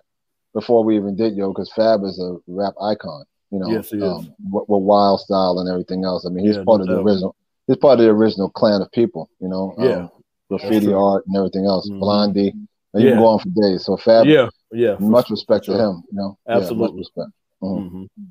[0.55, 3.25] before we even did Yo because Fab is a rap icon.
[3.51, 4.27] You know, yes, he um, is.
[4.51, 6.25] With, with, Wild Style and everything else.
[6.25, 7.37] I mean, he's yeah, part no of the original.
[7.67, 9.29] He's part of the original clan of people.
[9.41, 10.11] You know, yeah, um,
[10.49, 11.89] graffiti art and everything else.
[11.89, 12.01] Mm-hmm.
[12.01, 12.55] Blondie.
[12.93, 13.15] And you yeah.
[13.15, 13.85] can go on for days.
[13.85, 15.77] So Fab, yeah, yeah, much respect sure.
[15.77, 16.03] to him.
[16.11, 17.31] You know, absolutely yeah, much respect.
[17.63, 17.97] Mm-hmm.
[17.97, 18.23] Mm-hmm.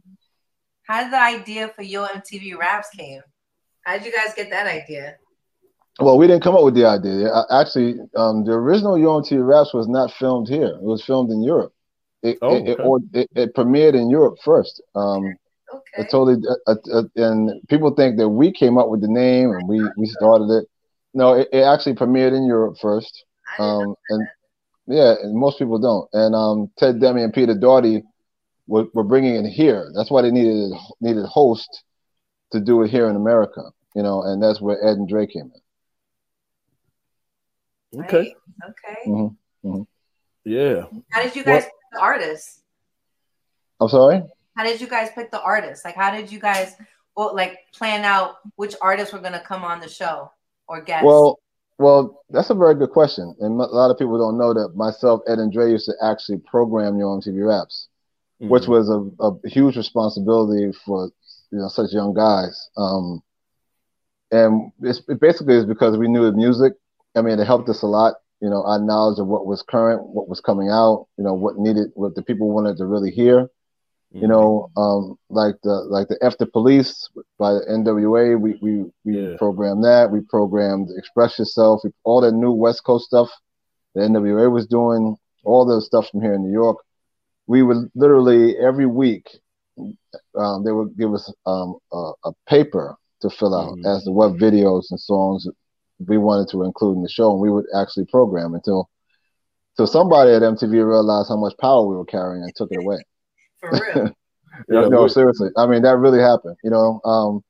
[0.84, 3.21] How did the idea for Yo MTV Raps came?
[3.84, 5.17] How did you guys get that idea?
[5.99, 7.29] Well, we didn't come up with the idea.
[7.51, 10.67] Actually, um, the original Yo MTV Raps was not filmed here.
[10.67, 11.73] It was filmed in Europe.
[12.21, 12.71] It, oh, okay.
[12.71, 14.82] it, it, it, premiered in Europe first.
[14.95, 15.25] Um,
[15.73, 16.01] okay.
[16.01, 19.67] It totally, uh, uh, and people think that we came up with the name and
[19.67, 20.67] we, we started it.
[21.13, 23.23] No, it, it actually premiered in Europe first.
[23.58, 24.27] Um, and
[24.88, 26.10] yeah, and most people don't.
[26.13, 28.03] And um, Ted Demme and Peter Dougherty
[28.69, 29.91] we're, we're bringing it here.
[29.95, 31.84] That's why they needed needed host
[32.51, 33.63] to do it here in America,
[33.95, 35.51] you know, and that's where Ed and Dre came
[37.93, 38.01] in.
[38.03, 38.17] Okay.
[38.17, 38.36] Right.
[38.69, 38.99] Okay.
[39.08, 39.67] Mm-hmm.
[39.67, 39.82] Mm-hmm.
[40.45, 40.84] Yeah.
[41.12, 42.62] How did you guys pick the artists?
[43.80, 44.23] I'm sorry.
[44.56, 45.86] How did you guys pick the artists?
[45.86, 46.75] Like, how did you guys
[47.15, 50.32] well, like plan out which artists were going to come on the show
[50.67, 51.06] or guests?
[51.06, 51.39] Well,
[51.78, 55.21] well, that's a very good question, and a lot of people don't know that myself,
[55.28, 57.88] Ed, and Dre used to actually program Yo MTV Raps
[58.41, 58.49] mm-hmm.
[58.49, 61.12] which was a, a, huge responsibility for
[61.52, 62.69] you know such young guys.
[62.78, 63.21] Um,
[64.32, 66.73] and it's, it basically is because we knew the music.
[67.15, 68.15] I mean, it helped us a lot.
[68.41, 71.08] You know, our knowledge of what was current, what was coming out.
[71.17, 73.43] You know, what needed, what the people wanted to really hear.
[73.43, 74.21] Mm-hmm.
[74.21, 78.39] You know, um, like the like the F the Police by the NWA.
[78.39, 79.38] We we we yeah.
[79.38, 80.10] programmed that.
[80.12, 81.82] We programmed Express Yourself.
[82.04, 83.30] All the new West Coast stuff
[83.95, 85.17] the NWA was doing.
[85.43, 86.78] All the stuff from here in New York.
[87.47, 89.28] We would literally every week
[90.36, 93.86] um, they would give us um, a, a, paper to fill out mm-hmm.
[93.86, 95.47] as to what videos and songs
[96.08, 98.90] we wanted to include in the show, and we would actually program until
[99.78, 102.98] until somebody at MTV realized how much power we were carrying and took it away.
[103.60, 104.12] For real.
[104.70, 105.50] yeah, no, seriously.
[105.58, 106.58] I mean, that really happened.
[106.64, 107.44] You know, um,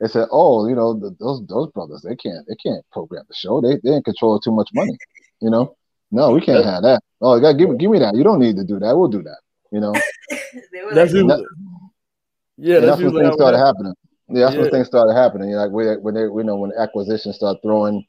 [0.00, 3.34] they said, "Oh, you know, the, those those brothers, they can't they can't program the
[3.34, 3.60] show.
[3.60, 4.96] They they in control too much money.
[5.40, 5.76] You know,
[6.10, 7.02] no, we can't have that.
[7.20, 8.14] Oh, God, give me give me that.
[8.14, 8.96] You don't need to do that.
[8.96, 9.40] We'll do that.
[9.72, 9.92] You know,
[10.92, 11.46] that's like, that,
[12.56, 13.94] yeah, that's, that's when things started happening.
[14.28, 14.62] Yeah, that's yeah.
[14.62, 15.50] when things started happening.
[15.50, 18.04] You know, like when they, you know, when acquisitions start throwing.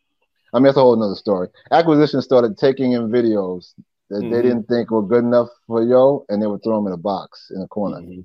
[0.53, 1.49] I mean, that's a whole another story.
[1.71, 3.73] Acquisitions started taking in videos
[4.09, 4.31] that mm-hmm.
[4.31, 6.97] they didn't think were good enough for yo, and they would throw them in a
[6.97, 7.97] box in a corner.
[7.97, 8.21] Mm-hmm.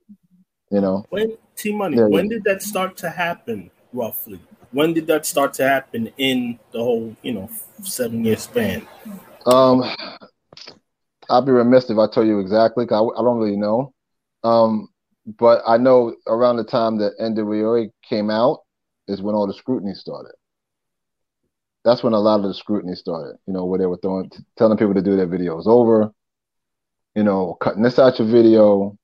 [0.71, 2.37] You know, when T Money, yeah, when yeah.
[2.37, 3.71] did that start to happen?
[3.93, 4.39] Roughly,
[4.71, 7.51] when did that start to happen in the whole, you know,
[7.83, 8.87] seven year span?
[9.47, 9.83] Um,
[11.29, 12.87] I'll be remiss if I tell you exactly.
[12.87, 13.93] Cause I, I don't really know.
[14.45, 14.89] Um,
[15.39, 18.61] but I know around the time that NWA came out
[19.09, 20.33] is when all the scrutiny started.
[21.85, 23.37] That's when a lot of the scrutiny started.
[23.47, 26.13] You know, where they were throwing, telling people to do their videos over.
[27.15, 28.97] You know, cutting this out your video.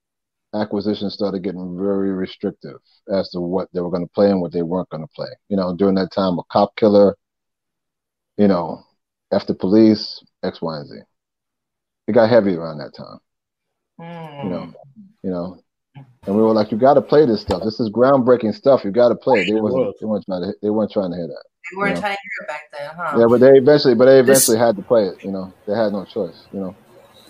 [0.55, 2.79] Acquisitions started getting very restrictive
[3.12, 5.29] as to what they were going to play and what they weren't going to play.
[5.49, 7.17] You know, during that time, a cop killer.
[8.37, 8.85] You know,
[9.33, 10.97] after police, X, Y, and Z.
[12.07, 13.19] It got heavy around that time.
[14.01, 14.45] Mm.
[14.45, 14.73] You know,
[15.23, 15.62] you know,
[16.27, 17.62] and we were like, "You got to play this stuff.
[17.65, 18.85] This is groundbreaking stuff.
[18.85, 20.55] You got to play." They weren't, they weren't trying to.
[20.62, 21.45] They weren't trying to hear that.
[21.71, 22.01] They weren't you know?
[22.01, 23.19] trying to hear it back then, huh?
[23.19, 24.67] Yeah, but they eventually, but they eventually this...
[24.67, 25.25] had to play it.
[25.25, 26.47] You know, they had no choice.
[26.53, 26.77] You know.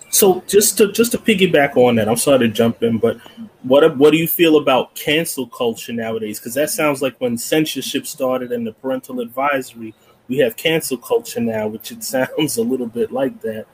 [0.09, 3.17] So just to just to piggyback on that, I'm sorry to jump in, but
[3.63, 6.39] what what do you feel about cancel culture nowadays?
[6.39, 9.93] Because that sounds like when censorship started and the parental advisory,
[10.27, 13.65] we have cancel culture now, which it sounds a little bit like that.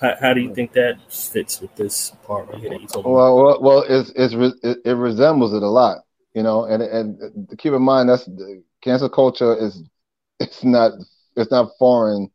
[0.00, 3.06] How, how do you think that fits with this part right here that you told
[3.06, 3.12] me?
[3.12, 5.98] Well, well, well it's, it's it, it resembles it a lot,
[6.34, 6.64] you know.
[6.64, 8.28] And and keep in mind that's
[8.82, 9.82] cancel culture is
[10.40, 10.92] it's not
[11.36, 12.30] it's not foreign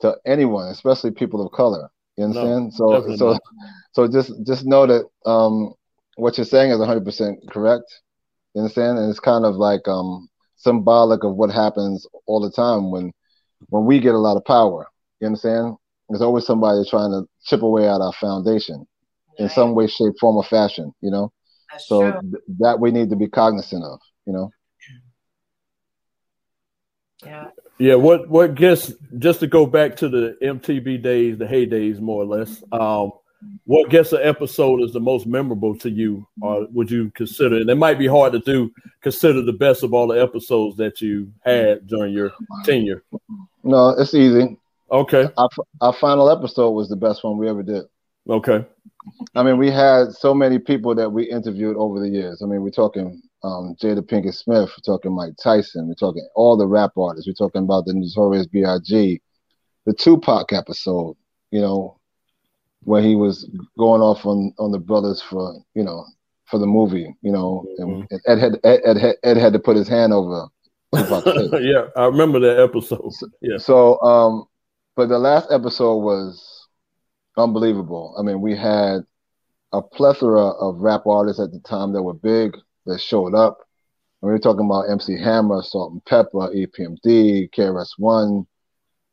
[0.00, 1.90] to anyone, especially people of color.
[2.16, 2.72] You understand?
[2.78, 3.42] No, so so not.
[3.92, 5.74] so just just know that um,
[6.16, 8.00] what you're saying is 100 percent correct.
[8.54, 8.98] You understand?
[8.98, 13.12] And it's kind of like um, symbolic of what happens all the time when
[13.68, 14.86] when we get a lot of power.
[15.20, 15.76] You understand?
[16.08, 18.86] There's always somebody trying to chip away at our foundation
[19.38, 20.92] in some way, shape, form, or fashion.
[21.00, 21.32] You know,
[21.70, 24.00] That's so th- that we need to be cognizant of.
[24.26, 24.50] You know.
[27.24, 27.48] Yeah.
[27.78, 27.94] Yeah.
[27.94, 32.26] What what gets just to go back to the MTV days, the heydays, more or
[32.26, 32.62] less.
[32.70, 33.12] Um,
[33.64, 37.56] what guess an episode is the most memorable to you, or would you consider?
[37.56, 38.70] And it might be hard to do.
[39.02, 42.32] Consider the best of all the episodes that you had during your
[42.64, 43.02] tenure.
[43.62, 44.56] No, it's easy.
[44.90, 45.28] Okay.
[45.36, 45.48] Our,
[45.80, 47.84] our final episode was the best one we ever did.
[48.28, 48.64] Okay.
[49.34, 52.42] I mean, we had so many people that we interviewed over the years.
[52.42, 56.56] I mean, we're talking um, Jada Pinkett Smith, we're talking Mike Tyson, we're talking all
[56.56, 59.20] the rap artists, we're talking about the Notorious B.I.G.,
[59.84, 61.16] the Tupac episode,
[61.50, 61.98] you know,
[62.84, 66.06] where he was going off on on the brothers for you know
[66.46, 68.02] for the movie, you know, mm-hmm.
[68.26, 70.46] Ed had Ed, Ed, Ed had to put his hand over.
[70.94, 73.10] yeah, I remember that episode.
[73.40, 73.58] Yeah.
[73.58, 74.44] So, um,
[74.96, 76.66] but the last episode was
[77.36, 78.14] unbelievable.
[78.18, 79.00] I mean, we had
[79.72, 83.58] a plethora of rap artists at the time that were big that showed up.
[84.22, 88.46] And we were talking about MC Hammer, Salt-N-Pepa, EPMD, KRS One,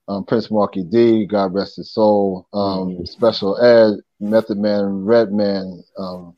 [0.07, 3.05] um, Prince Markie Dee, God rest his soul, um, mm-hmm.
[3.05, 5.83] Special Ed, Method Man, Redman.
[5.97, 6.35] Um,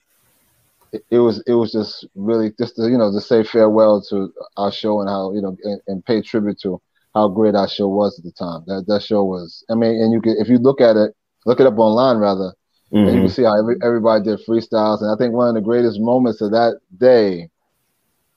[0.91, 4.32] it, it, was it was just really just to, you know to say farewell to
[4.58, 6.79] our show and how you know and, and, pay tribute to
[7.13, 8.63] how great our show was at the time.
[8.67, 9.63] That that show was.
[9.69, 12.54] I mean, and you can if you look at it, look it up online rather,
[12.91, 12.97] mm-hmm.
[12.97, 13.28] and you can mm-hmm.
[13.30, 15.02] see how every, everybody did freestyles.
[15.02, 17.49] And I think one of the greatest moments of that day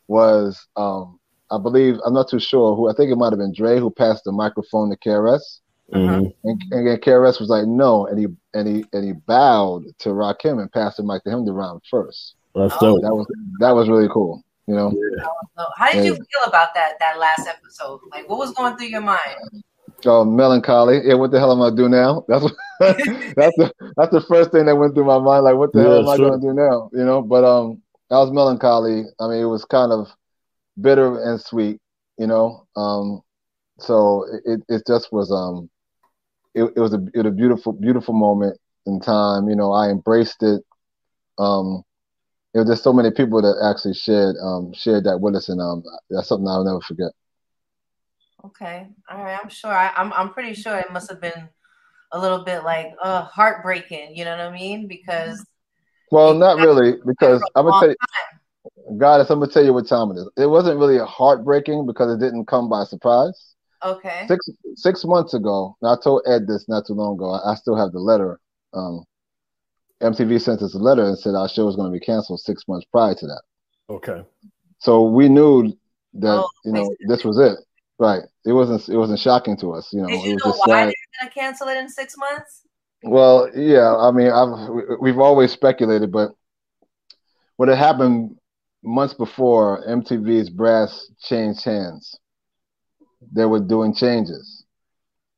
[0.09, 1.19] was um,
[1.51, 3.91] I believe I'm not too sure who I think it might have been Dre who
[3.91, 5.61] passed the microphone to KRS.
[5.93, 6.27] Mm-hmm.
[6.43, 10.61] And, and KRS was like, no, and he and he and he bowed to Rakim
[10.61, 12.35] and passed the mic to him to round first.
[12.55, 13.03] That's dope.
[13.03, 13.27] That was
[13.61, 14.43] that was really cool.
[14.67, 14.93] You know.
[14.93, 15.27] Yeah.
[15.77, 18.01] How did you feel about that that last episode?
[18.11, 19.65] Like, what was going through your mind?
[20.05, 21.01] Oh, melancholy.
[21.05, 22.25] Yeah, what the hell am I do now?
[22.29, 25.45] That's what, that's the that's the first thing that went through my mind.
[25.45, 26.91] Like, what the yeah, hell am I going to do now?
[26.93, 27.23] You know.
[27.23, 29.05] But um, I was melancholy.
[29.19, 30.09] I mean, it was kind of
[30.79, 31.81] bitter and sweet.
[32.19, 32.67] you know.
[32.77, 33.23] Um,
[33.79, 35.71] so it, it just was um,
[36.55, 39.49] it, it was a it was a beautiful beautiful moment in time.
[39.49, 40.63] You know, I embraced it.
[41.39, 41.83] Um,
[42.57, 45.61] there was just so many people that actually shared um shared that with us, and
[45.61, 47.13] um, that's something I'll never forget.
[48.47, 49.39] Okay, all right.
[49.43, 49.71] I'm sure.
[49.71, 51.51] I, I'm I'm pretty sure it must have been
[52.13, 54.17] a little bit like uh heartbreaking.
[54.17, 54.89] You know what I mean?
[54.89, 55.45] Because
[56.11, 60.13] well, not really, because I'm gonna tell you, God, I'm gonna tell you what time
[60.13, 60.31] it is.
[60.39, 63.55] It wasn't really heartbreaking because it didn't come by surprise.
[63.85, 64.25] Okay.
[64.29, 67.33] Six six months ago, I told Ed this not too long ago.
[67.33, 68.41] I, I still have the letter.
[68.73, 69.05] Um,
[70.03, 72.67] MTV sent us a letter and said our show was going to be canceled six
[72.69, 73.43] months prior to that.
[73.89, 74.23] Okay.
[74.79, 75.73] So we knew
[76.15, 77.59] that oh, you know this was it.
[77.99, 78.23] Right.
[78.45, 78.89] It wasn't.
[78.89, 79.91] It wasn't shocking to us.
[79.93, 80.09] You know.
[80.09, 80.67] Did you know why sad.
[80.67, 82.63] they were going to cancel it in six months?
[83.03, 83.97] Well, yeah.
[83.97, 86.33] I mean, I've we've always speculated, but
[87.57, 88.37] what had happened
[88.83, 92.19] months before MTV's brass changed hands,
[93.33, 94.65] they were doing changes.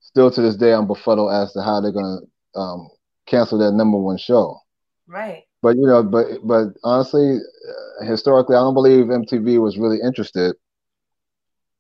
[0.01, 2.89] Still to this day, I'm befuddled as to how they're going to um,
[3.29, 4.59] cancel their number one show.
[5.07, 5.45] Right.
[5.63, 10.55] But you know, but but honestly, uh, historically, I don't believe MTV was really interested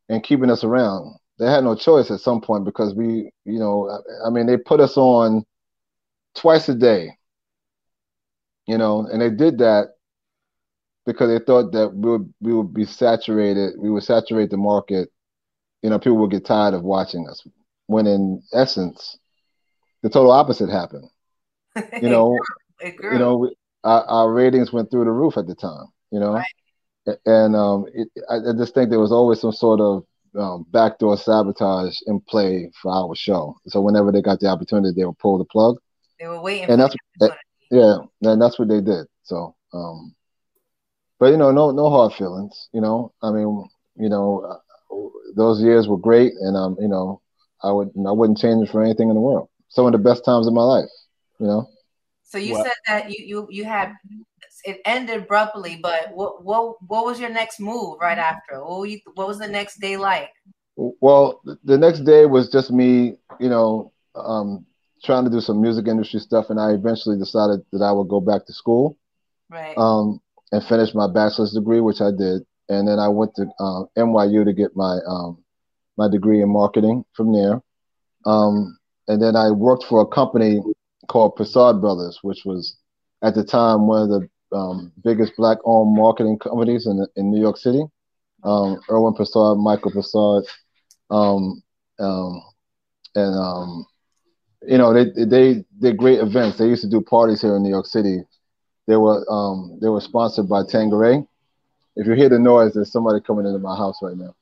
[0.08, 1.16] in keeping us around.
[1.38, 4.80] They had no choice at some point because we, you know, I mean, they put
[4.80, 5.44] us on
[6.34, 7.16] twice a day.
[8.66, 9.94] You know, and they did that
[11.06, 13.74] because they thought that we would we would be saturated.
[13.78, 15.08] We would saturate the market.
[15.82, 17.46] You know, people would get tired of watching us.
[17.86, 19.16] When in essence,
[20.02, 21.08] the total opposite happened.
[22.02, 22.38] You know,
[22.82, 23.50] you know,
[23.84, 25.86] our, our, ratings went through the roof at the time.
[26.10, 27.16] You know, right.
[27.26, 30.04] and um, it, I, I, just think there was always some sort of
[30.38, 33.56] um, backdoor sabotage in play for our show.
[33.66, 35.76] So whenever they got the opportunity, they would pull the plug.
[36.18, 36.70] They were waiting.
[36.70, 36.96] And that's
[37.70, 39.06] yeah, and that's what they did.
[39.22, 40.14] So, um,
[41.18, 42.68] but you know, no no hard feelings.
[42.72, 44.96] You know, I mean, you know, uh,
[45.36, 47.20] those years were great, and um, you know,
[47.62, 49.48] I would I wouldn't change it for anything in the world.
[49.68, 50.88] Some of the best times of my life.
[51.38, 51.70] You know.
[52.24, 52.66] So you what?
[52.66, 53.94] said that you you you had
[54.64, 58.62] it ended abruptly, but what what what was your next move right after?
[58.62, 60.30] What you, what was the next day like?
[60.76, 64.64] Well, the next day was just me, you know, um,
[65.04, 68.20] trying to do some music industry stuff, and I eventually decided that I would go
[68.20, 68.96] back to school,
[69.50, 70.20] right, um,
[70.52, 74.44] and finish my bachelor's degree, which I did, and then I went to uh, NYU
[74.44, 75.42] to get my um,
[75.96, 77.62] my degree in marketing from there,
[78.26, 80.60] um, and then I worked for a company
[81.08, 82.76] called Prasad Brothers, which was
[83.22, 87.56] at the time one of the um, biggest black-owned marketing companies in in New York
[87.56, 87.82] City.
[88.44, 90.44] Um, Irwin Prasad, Michael Prasad,
[91.10, 91.60] um,
[91.98, 92.42] um,
[93.14, 93.86] and um,
[94.62, 96.58] you know they they did great events.
[96.58, 98.22] They used to do parties here in New York City.
[98.86, 101.24] They were um, they were sponsored by Tanqueray.
[101.96, 104.34] If you hear the noise, there's somebody coming into my house right now.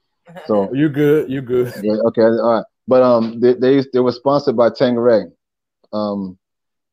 [0.46, 1.30] So you good?
[1.30, 1.68] You good?
[1.78, 2.64] Okay, all right.
[2.86, 5.24] But um, they they, they were sponsored by Tanqueray.
[5.92, 6.38] Um,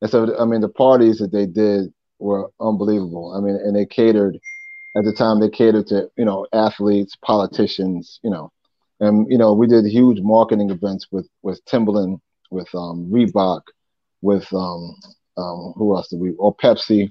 [0.03, 3.33] and so, I mean, the parties that they did were unbelievable.
[3.37, 4.37] I mean, and they catered
[4.97, 5.39] at the time.
[5.39, 8.51] They catered to you know athletes, politicians, you know,
[8.99, 12.19] and you know we did huge marketing events with with Timberland,
[12.51, 13.61] with um, Reebok,
[14.21, 14.93] with um,
[15.37, 16.31] um, who else did we?
[16.31, 17.09] Or Pepsi,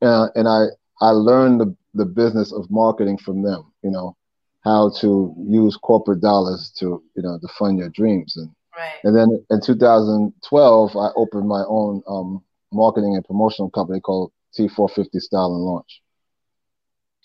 [0.00, 0.66] uh, and I
[1.00, 3.72] I learned the the business of marketing from them.
[3.82, 4.16] You know,
[4.62, 8.98] how to use corporate dollars to you know to fund your dreams and Right.
[9.04, 15.20] And then in 2012, I opened my own um, marketing and promotional company called T450
[15.20, 16.02] Style and Launch.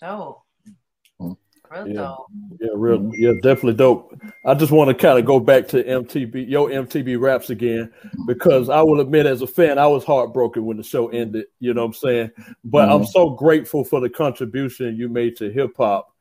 [0.02, 0.42] Oh.
[1.18, 1.32] Hmm.
[1.70, 2.26] Real yeah, dope.
[2.60, 4.20] yeah, real, yeah, definitely dope.
[4.44, 7.90] I just want to kind of go back to MTV, Yo MTV Raps again,
[8.26, 11.46] because I will admit, as a fan, I was heartbroken when the show ended.
[11.58, 12.30] You know what I'm saying?
[12.64, 12.92] But mm-hmm.
[12.92, 16.14] I'm so grateful for the contribution you made to hip hop,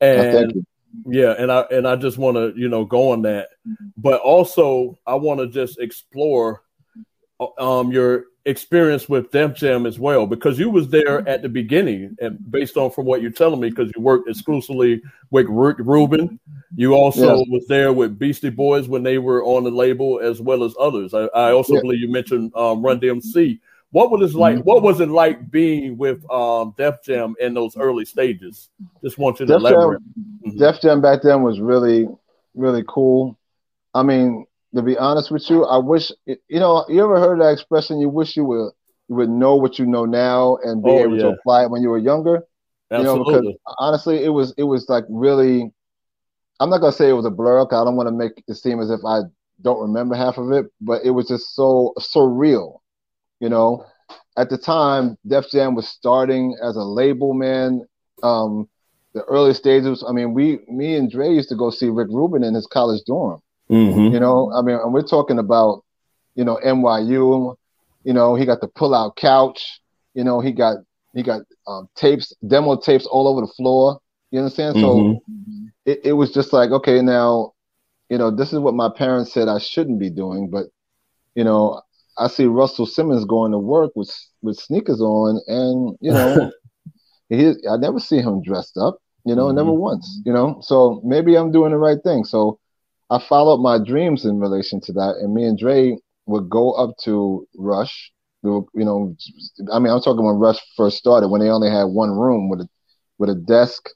[0.00, 0.66] and
[1.06, 3.50] yeah, and I and I just want to you know go on that,
[3.96, 6.62] but also I want to just explore
[7.58, 12.16] um your experience with Def Jam as well because you was there at the beginning
[12.20, 16.40] and based on from what you're telling me because you worked exclusively with Rubin,
[16.74, 17.46] you also yes.
[17.50, 21.12] was there with Beastie Boys when they were on the label as well as others.
[21.12, 23.60] I, I also believe you mentioned um, Run DMC
[23.92, 24.56] what was it like?
[24.56, 24.62] Mm-hmm.
[24.62, 28.68] What was it like being with um, Def Jam in those early stages?
[29.02, 30.00] Just want you to Def elaborate.
[30.00, 30.58] Jam, mm-hmm.
[30.58, 32.06] Def Jam back then was really,
[32.54, 33.36] really cool.
[33.92, 36.84] I mean, to be honest with you, I wish you know.
[36.88, 37.98] You ever heard that expression?
[37.98, 38.70] You wish you would
[39.08, 41.22] you would know what you know now and be oh, able yeah.
[41.24, 42.44] to apply it when you were younger.
[42.92, 43.34] Absolutely.
[43.34, 45.72] You know, because honestly, it was it was like really.
[46.60, 47.64] I'm not gonna say it was a blur.
[47.66, 49.22] Cause I don't want to make it seem as if I
[49.62, 52.79] don't remember half of it, but it was just so so real
[53.40, 53.84] you know,
[54.36, 57.86] at the time, Def Jam was starting as a label, man.
[58.22, 58.68] Um,
[59.12, 60.04] the early stages.
[60.06, 63.02] I mean, we, me and Dre used to go see Rick Rubin in his college
[63.06, 63.40] dorm.
[63.68, 64.14] Mm-hmm.
[64.14, 65.84] You know, I mean, and we're talking about,
[66.34, 67.56] you know, NYU.
[68.04, 69.80] You know, he got the pull-out couch.
[70.14, 70.78] You know, he got
[71.14, 74.00] he got um, tapes, demo tapes all over the floor.
[74.30, 74.76] You understand?
[74.76, 74.80] Mhm.
[74.80, 75.20] So
[75.84, 77.52] it, it was just like, okay, now,
[78.08, 80.66] you know, this is what my parents said I shouldn't be doing, but
[81.34, 81.82] you know,
[82.20, 86.52] I see Russell Simmons going to work with with sneakers on, and you know,
[87.30, 88.98] he I never see him dressed up.
[89.24, 89.80] You know, never mm-hmm.
[89.80, 90.20] once.
[90.26, 92.24] You know, so maybe I'm doing the right thing.
[92.24, 92.58] So
[93.08, 95.96] I followed my dreams in relation to that, and me and Dre
[96.26, 98.12] would go up to Rush.
[98.42, 99.16] We were, you know,
[99.72, 102.60] I mean, I'm talking when Rush first started, when they only had one room with
[102.60, 102.68] a
[103.18, 103.88] with a desk.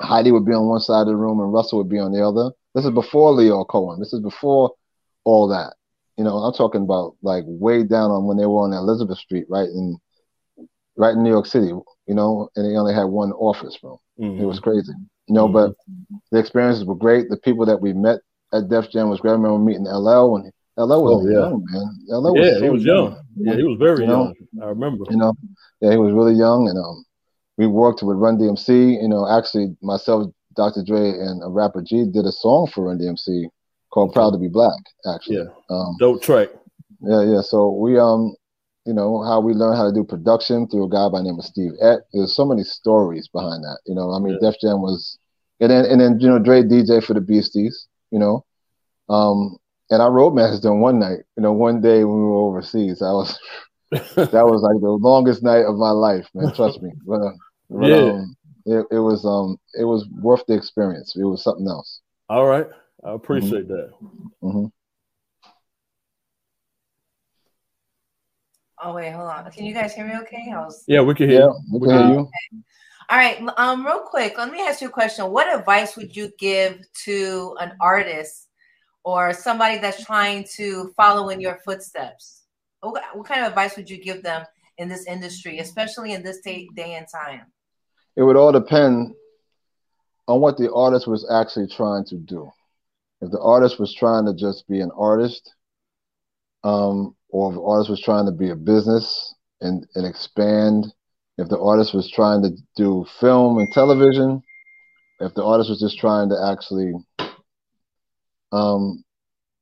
[0.00, 2.24] Heidi would be on one side of the room, and Russell would be on the
[2.24, 2.52] other.
[2.74, 3.98] This is before Lyor Cohen.
[3.98, 4.72] This is before
[5.24, 5.74] all that.
[6.18, 9.46] You know, I'm talking about like way down on when they were on Elizabeth Street,
[9.48, 9.96] right in
[10.96, 11.68] right in New York City.
[11.68, 13.98] You know, and they only had one office room.
[14.18, 14.40] Mhm.
[14.40, 14.92] It was crazy.
[15.28, 15.74] You know, but
[16.32, 17.28] the experiences were great.
[17.28, 18.18] The people that we met
[18.52, 19.30] at Def Jam was great.
[19.30, 21.38] I remember meeting LL when LL was Oh, yeah.
[21.40, 21.88] young, man.
[22.08, 23.16] LL was yeah, so he was young.
[23.36, 24.24] Yeah, he was very You know?
[24.24, 24.34] young.
[24.62, 25.04] I remember.
[25.10, 25.32] You know,
[25.80, 27.04] yeah, he was really young, and um,
[27.58, 29.00] we worked with Run DMC.
[29.00, 30.82] You know, actually, myself, Dr.
[30.82, 33.48] Dre, and a rapper G did a song for Run DMC
[33.90, 34.78] called "Proud to Be Black."
[35.12, 35.44] Actually, Yeah.
[35.70, 36.48] um, Dope track.
[37.02, 37.40] yeah, yeah.
[37.42, 38.34] So we um,
[38.86, 41.38] you know, how we learned how to do production through a guy by the name
[41.38, 42.00] of Steve Ett.
[42.12, 43.78] There's so many stories behind that.
[43.86, 44.50] You know, I mean, Yeah.
[44.50, 45.18] Def Jam was,
[45.60, 47.86] and then and then you know, Dre DJ for the Beasties.
[48.10, 48.44] You know,
[49.08, 49.56] um,
[49.90, 51.18] and I mastered them one night.
[51.36, 53.38] You know, one day when we were overseas, I was
[53.90, 56.52] that was like the longest night of my life, man.
[56.54, 56.90] Trust me.
[57.06, 57.20] But,
[57.70, 57.96] but, Yeah.
[57.96, 61.14] um, it, it was um, it was worth the experience.
[61.16, 62.00] It was something else.
[62.30, 62.66] All right.
[63.04, 63.92] I appreciate that.
[64.40, 64.66] hmm
[68.80, 69.50] Oh wait, hold on.
[69.50, 70.14] Can you guys hear me?
[70.22, 70.52] Okay.
[70.54, 70.84] I was.
[70.86, 71.78] Yeah, we can hear Yeah, you.
[71.80, 72.30] we can hear you.
[73.10, 73.42] All right.
[73.56, 75.30] Um, real quick, let me ask you a question.
[75.32, 78.48] What advice would you give to an artist
[79.02, 82.44] or somebody that's trying to follow in your footsteps?
[82.80, 84.44] What, what kind of advice would you give them
[84.76, 87.46] in this industry, especially in this day, day and time?
[88.14, 89.14] It would all depend
[90.28, 92.48] on what the artist was actually trying to do.
[93.20, 95.54] If the artist was trying to just be an artist,
[96.64, 100.86] um, or if the artist was trying to be a business and, and expand,
[101.36, 104.42] if the artist was trying to do film and television,
[105.20, 106.92] if the artist was just trying to actually,
[108.52, 109.02] um,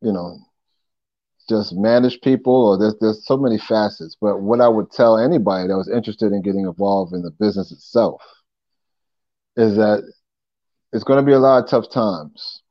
[0.03, 0.39] you know,
[1.49, 4.17] just manage people, or there's there's so many facets.
[4.21, 7.71] But what I would tell anybody that was interested in getting involved in the business
[7.73, 8.21] itself
[9.57, 10.03] is that
[10.93, 12.63] it's going to be a lot of tough times.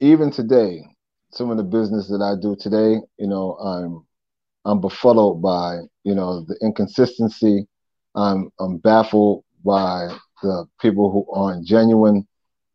[0.00, 0.82] Even today,
[1.30, 4.06] some of the business that I do today, you know, I'm
[4.64, 7.66] I'm befuddled by, you know, the inconsistency.
[8.14, 10.08] I'm I'm baffled by
[10.42, 12.26] the people who aren't genuine,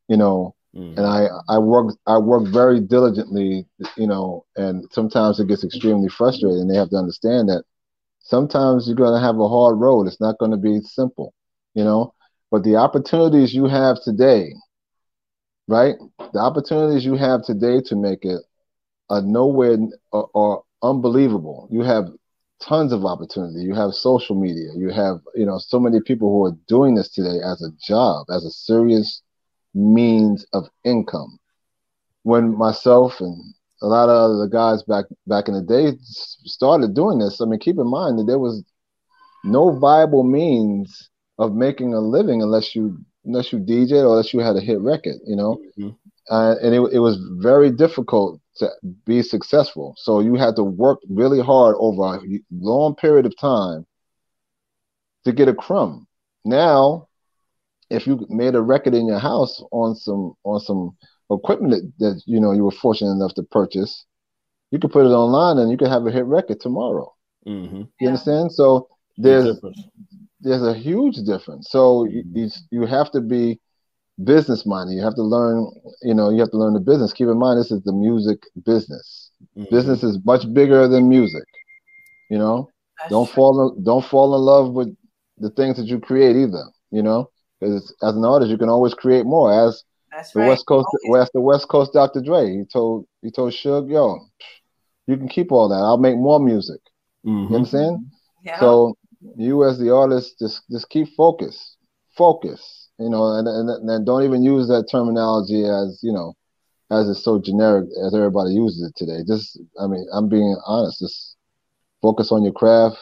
[0.07, 0.95] you know, Mhm.
[0.97, 3.67] and I I work I work very diligently,
[3.97, 6.67] you know, and sometimes it gets extremely frustrating.
[6.67, 7.63] They have to understand that
[8.21, 10.07] sometimes you're going to have a hard road.
[10.07, 11.33] It's not going to be simple,
[11.73, 12.13] you know.
[12.51, 14.53] But the opportunities you have today,
[15.67, 15.95] right?
[16.33, 18.41] The opportunities you have today to make it
[19.09, 19.77] are nowhere
[20.11, 21.67] are, are unbelievable.
[21.71, 22.05] You have
[22.61, 23.63] tons of opportunity.
[23.63, 24.69] You have social media.
[24.75, 28.27] You have you know so many people who are doing this today as a job,
[28.29, 29.21] as a serious
[29.73, 31.39] means of income.
[32.23, 33.35] When myself and
[33.81, 35.97] a lot of other guys back back in the day
[36.45, 38.63] started doing this, I mean, keep in mind that there was
[39.43, 44.39] no viable means of making a living unless you unless you DJ or unless you
[44.39, 45.59] had a hit record, you know.
[45.77, 45.95] Mhm.
[46.29, 48.69] Uh, and it, it was very difficult to
[49.05, 49.95] be successful.
[49.97, 53.85] So you had to work really hard over a long period of time
[55.25, 56.07] to get a crumb.
[56.45, 57.07] Now,
[57.89, 60.95] if you made a record in your house on some on some
[61.29, 64.05] equipment that, that you know you were fortunate enough to purchase,
[64.71, 67.13] you could put it online and you could have a hit record tomorrow.
[67.45, 67.79] Mhm.
[67.79, 68.07] You Yeah.
[68.09, 68.51] understand?
[68.53, 69.81] So there's difference.
[70.41, 71.69] There's a huge difference.
[71.69, 73.59] So you, you you have to be
[74.23, 74.93] business minded.
[74.95, 75.67] You have to learn,
[76.01, 77.13] you know, you have to learn the business.
[77.13, 79.31] Keep in mind, this is the music business.
[79.57, 79.69] Mhm.
[79.69, 81.43] Business is much bigger than music.
[82.29, 82.69] You know,
[82.99, 83.33] That's don't true.
[83.35, 84.95] fall in, don't fall in love with
[85.37, 86.63] the things that you create either.
[86.91, 87.29] You know,
[87.59, 89.51] because as an artist, you can always create more.
[89.51, 90.49] As That's the right.
[90.49, 91.23] West Coast, Always.
[91.27, 92.21] as the West Coast Dr.
[92.21, 94.19] Dre, he told he told Suge, yo,
[95.07, 95.75] you can keep all that.
[95.75, 96.79] I'll make more music.
[97.23, 97.55] You Mhm.
[97.55, 98.11] understand?
[98.43, 98.59] Yeah.
[98.59, 98.95] So
[99.35, 101.77] you as the artist just just keep focus,
[102.17, 102.89] focus.
[102.99, 106.35] You know, and and and don't even use that terminology as you know,
[106.91, 109.23] as it's so generic as everybody uses it today.
[109.25, 110.99] Just I mean, I'm being honest.
[110.99, 111.35] Just
[112.01, 112.97] focus on your craft.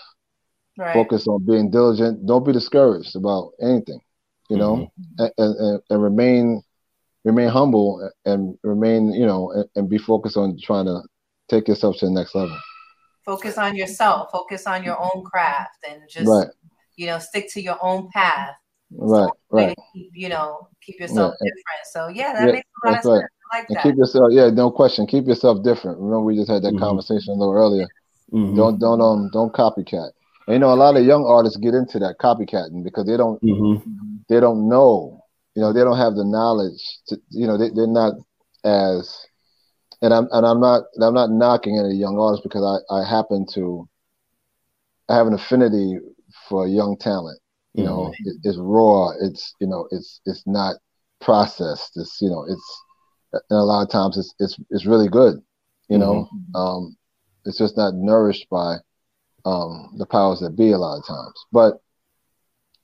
[0.78, 0.94] right.
[0.94, 2.26] Focus on being diligent.
[2.26, 4.00] Don't be discouraged about anything.
[4.50, 4.90] you know,
[5.20, 5.26] mm-hmm.
[5.38, 6.64] and, and, and remain
[7.24, 11.02] remain humble and remain, you know, and, and, be focused on trying to
[11.50, 12.58] take yourself to the next level.
[13.30, 14.32] Focus on yourself.
[14.32, 16.48] Focus on your own craft, and just right.
[16.96, 18.56] you know, stick to your own path.
[18.92, 19.76] Right, so right.
[19.94, 21.50] Keep, you know, keep yourself yeah.
[21.50, 21.84] different.
[21.94, 23.20] So yeah, that yeah, makes a lot of right.
[23.20, 23.32] sense.
[23.52, 23.84] I like and that.
[23.84, 25.06] keep yourself, yeah, no question.
[25.06, 26.00] Keep yourself different.
[26.00, 26.84] Remember, we just had that mm-hmm.
[26.84, 27.88] conversation a little earlier.
[28.34, 28.56] Mm-hmm.
[28.56, 30.10] Don't don't um don't copycat.
[30.48, 33.40] And, you know, a lot of young artists get into that copycatting because they don't
[33.44, 34.18] mm-hmm.
[34.28, 35.24] they don't know.
[35.54, 36.82] You know, they don't have the knowledge.
[37.10, 38.14] To, you know, they, they're not
[38.64, 39.29] as
[40.02, 43.46] and I'm and I'm not I'm not knocking any young artists because I I happen
[43.54, 43.88] to
[45.10, 45.98] I have an affinity
[46.48, 47.40] for young talent.
[47.74, 48.30] You know, mm-hmm.
[48.30, 49.12] it, it's raw.
[49.22, 50.78] It's you know, it's it's not
[51.22, 51.92] processed.
[51.96, 52.84] It's you know, it's
[53.34, 55.36] and a lot of times it's it's it's really good.
[55.88, 56.56] You know, mm-hmm.
[56.56, 56.98] um,
[57.46, 58.76] it's just not nourished by
[59.46, 61.46] um, the powers that be a lot of times.
[61.52, 61.82] But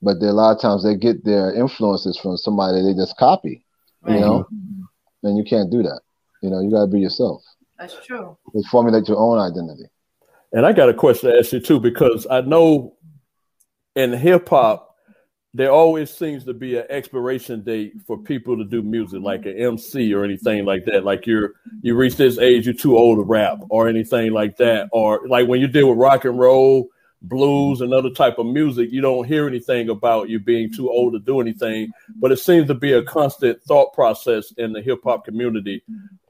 [0.02, 3.64] but there, a lot of times they get their influences from somebody they just copy.
[4.02, 4.14] Right.
[4.14, 4.48] You know,
[5.22, 6.00] and you can't do that.
[6.46, 7.42] You know, you got to be yourself.
[7.76, 8.38] That's true.
[8.54, 9.86] You formulate your own identity.
[10.52, 12.94] And I got a question to ask you too, because I know
[13.96, 14.94] in hip hop
[15.52, 19.56] there always seems to be an expiration date for people to do music, like an
[19.56, 21.02] MC or anything like that.
[21.02, 24.88] Like you're you reach this age, you're too old to rap or anything like that.
[24.92, 26.88] Or like when you deal with rock and roll,
[27.28, 31.12] blues, and other type of music, you don't hear anything about you being too old
[31.14, 31.90] to do anything.
[32.16, 35.82] But it seems to be a constant thought process in the hip hop community.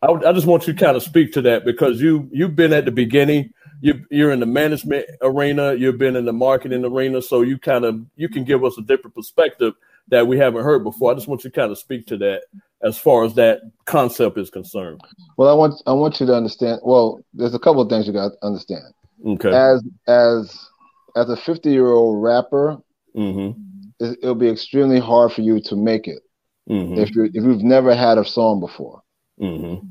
[0.03, 2.73] I, I just want you to kind of speak to that because you you've been
[2.73, 7.21] at the beginning you you're in the management arena, you've been in the marketing arena,
[7.21, 9.75] so you kind of you can give us a different perspective
[10.09, 11.11] that we haven't heard before.
[11.11, 12.45] I just want you to kind of speak to that
[12.83, 15.01] as far as that concept is concerned.
[15.37, 16.81] Well, I want I want you to understand.
[16.83, 18.85] Well, there's a couple of things you got to understand.
[19.27, 19.51] Okay.
[19.51, 20.69] As as
[21.17, 22.77] as a 50 year old rapper,
[23.17, 23.59] mm-hmm.
[23.99, 26.23] it, will be extremely hard for you to make it
[26.69, 26.99] mm-hmm.
[27.01, 29.03] if you if you've never had a song before.
[29.41, 29.87] Mm-hmm.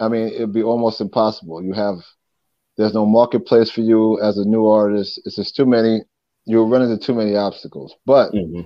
[0.00, 1.62] I mean, it'd be almost impossible.
[1.62, 1.96] You have
[2.76, 5.20] there's no marketplace for you as a new artist.
[5.24, 6.02] It's just too many.
[6.46, 7.94] You'll run into too many obstacles.
[8.06, 8.60] But mm-hmm.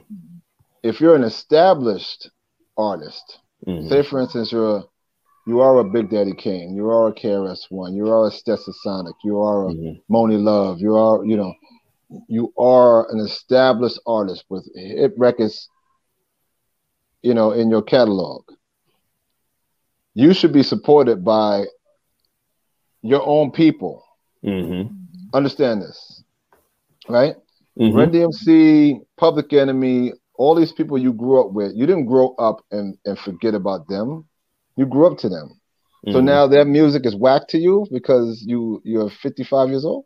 [0.83, 2.31] if you're an established
[2.77, 3.89] artist, mm-hmm.
[3.89, 4.85] say for instance you're a,
[5.47, 9.15] you are a Big Daddy Kane, you are a KRS One, you are a Stetsasonic,
[9.25, 10.15] you are a mm-hmm.
[10.15, 11.55] Monie Love, you are you know
[12.29, 15.69] you are an established artist with hit records,
[17.23, 18.45] you know, in your catalog.
[20.15, 21.65] You should be supported by
[23.03, 24.05] your own people.
[24.45, 24.95] Mm-hmm.
[25.35, 26.23] Understand this,
[27.09, 27.37] right?
[27.79, 27.97] Mm-hmm.
[27.97, 32.65] Run DMC, Public Enemy, all these people you grew up with, you didn't grow up
[32.71, 34.27] and, and forget about them.
[34.77, 35.61] You grew up to them.
[36.07, 36.13] Mm-hmm.
[36.13, 40.05] So now their music is whack to you because you you're 55 years old.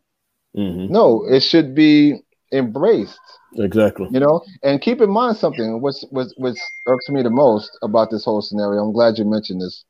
[0.57, 0.91] Mm-hmm.
[0.91, 2.19] No, it should be
[2.51, 3.19] embraced.
[3.55, 4.07] Exactly.
[4.11, 8.09] You know, and keep in mind something which which which irks me the most about
[8.11, 8.83] this whole scenario.
[8.83, 9.85] I'm glad you mentioned this.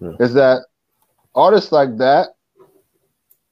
[0.00, 0.12] Yeah.
[0.20, 0.62] Is that
[1.34, 2.28] artists like that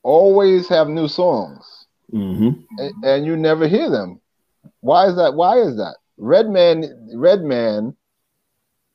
[0.03, 2.61] always have new songs, mm-hmm.
[2.79, 4.21] and, and, you never hear them.
[4.81, 5.35] Why is that?
[5.35, 5.97] Why is that?
[6.17, 7.97] Redman, Redman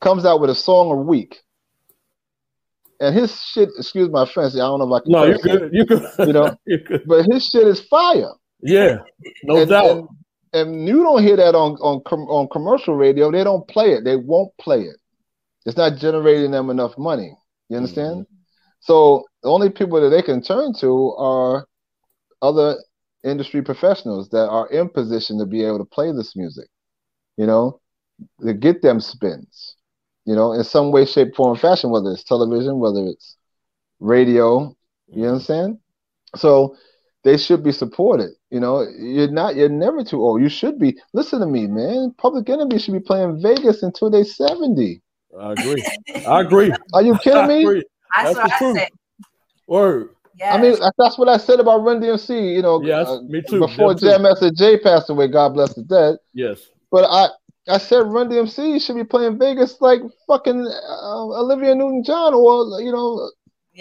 [0.02, 1.44] comes out with a song a week,
[3.04, 3.70] and his shit.
[3.78, 4.54] Excuse my French.
[4.54, 5.12] I don't know if I can.
[5.12, 5.74] No, you're good.
[5.74, 6.10] You're good.
[6.20, 7.04] You know, good.
[7.06, 8.32] but his shit is fire.
[8.62, 9.00] Yeah,
[9.44, 9.98] no and, doubt.
[9.98, 10.08] And,
[10.54, 13.32] and you don't hear that on on on commercial radio.
[13.32, 14.04] They don't play it.
[14.04, 14.96] They won't play it.
[15.66, 17.36] It's not generating them enough money.
[17.70, 18.24] You understand?
[18.26, 18.36] Mm-hmm.
[18.80, 21.66] So the only people that they can turn to are
[22.42, 22.78] other
[23.24, 26.68] industry professionals that are in position to be able to play this music,
[27.38, 27.80] you know,
[28.46, 29.76] to get them spins,
[30.26, 33.38] you know, in some way, shape, form, fashion, whether it's television, whether it's
[34.00, 34.76] radio,
[35.08, 35.80] you understand?
[36.36, 36.76] So
[37.24, 38.32] they should be supported.
[38.50, 40.42] You know, you're not, you're never too old.
[40.42, 40.98] You should be.
[41.14, 42.14] Listen to me, man.
[42.18, 45.02] Public Enemy should be playing Vegas until they're 70.
[45.40, 45.84] I agree.
[46.28, 46.72] I agree.
[46.94, 47.84] Are you kidding me?
[48.16, 48.90] That's, that's what I said.
[49.68, 50.10] Word.
[50.40, 50.54] Yes.
[50.54, 52.56] I mean, that's what I said about Run DMC.
[52.56, 53.60] You know, yes, uh, me too.
[53.60, 56.18] Before Jam Master Jay passed away, God bless the dead.
[56.34, 56.60] Yes.
[56.92, 57.28] But I,
[57.68, 62.92] I said Run DMC should be playing Vegas like fucking uh, Olivia Newton-John or you
[62.92, 63.32] know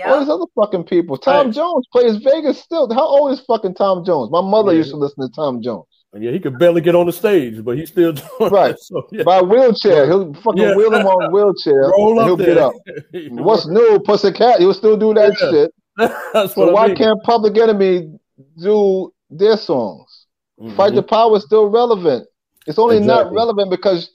[0.07, 1.17] all these other fucking people.
[1.19, 1.55] Tom right.
[1.55, 2.93] Jones plays Vegas still.
[2.93, 4.31] How old is fucking Tom Jones?
[4.31, 4.79] My mother yeah.
[4.79, 5.87] used to listen to Tom Jones.
[6.15, 8.79] Yeah, he could barely get on the stage, but he's still doing right.
[8.79, 9.23] So, yeah.
[9.23, 10.77] By wheelchair, he'll fucking yeah.
[10.77, 11.91] wheel him on wheelchair.
[11.97, 12.47] Roll up he'll there.
[12.47, 12.75] get up.
[13.33, 14.61] What's new, Pussycat?
[14.61, 15.51] He'll still do that yeah.
[15.51, 15.75] shit.
[16.35, 16.97] That's so why mean.
[16.97, 18.19] can't Public Enemy
[18.63, 20.27] do their songs?
[20.61, 20.77] Mm-hmm.
[20.77, 22.27] Fight the Power is still relevant.
[22.67, 23.25] It's only exactly.
[23.25, 24.11] not relevant because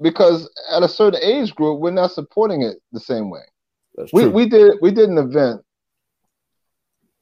[0.00, 3.42] because at a certain age group, we're not supporting it the same way.
[3.96, 4.30] That's we true.
[4.30, 5.62] we did we did an event,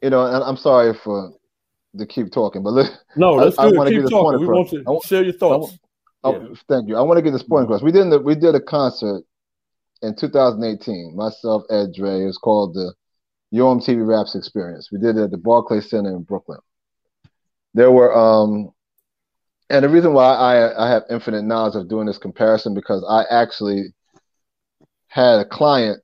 [0.03, 1.33] you know, and I'm sorry for
[1.97, 4.41] to keep talking, but look, no, let's I, I want to keep talking.
[4.41, 5.79] We want to share your thoughts.
[6.25, 6.49] Oh, yeah.
[6.69, 6.97] thank you.
[6.97, 7.83] I want to get the point across.
[7.83, 9.23] We did a, we did a concert
[10.03, 11.15] in 2018.
[11.17, 12.23] Myself, Ed Dre.
[12.23, 12.93] It was called the
[13.51, 14.91] Yo MTV Raps Experience.
[14.91, 16.59] We did it at the Barclays Center in Brooklyn.
[17.75, 18.73] There were um,
[19.71, 23.25] and the reason why I I have infinite knowledge of doing this comparison because I
[23.31, 23.95] actually
[25.09, 26.01] had a client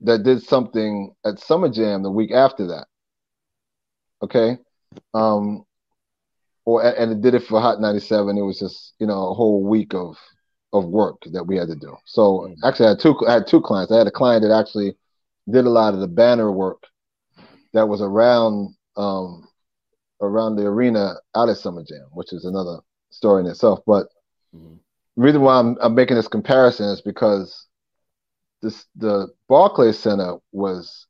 [0.00, 2.86] that did something at Summer Jam the week after that.
[4.22, 4.58] Okay,
[5.14, 5.64] um,
[6.64, 8.36] or and it did it for Hot 97.
[8.36, 10.16] It was just you know a whole week of
[10.72, 11.96] of work that we had to do.
[12.04, 12.64] So mm-hmm.
[12.64, 13.92] actually, I had two I had two clients.
[13.92, 14.96] I had a client that actually
[15.50, 16.82] did a lot of the banner work
[17.72, 19.46] that was around um,
[20.20, 22.78] around the arena out at Summer Jam, which is another
[23.16, 23.80] story in itself.
[23.86, 24.06] But
[24.54, 24.76] mm-hmm.
[25.16, 27.66] the reason why I'm, I'm making this comparison is because
[28.62, 31.06] this the Barclays Center was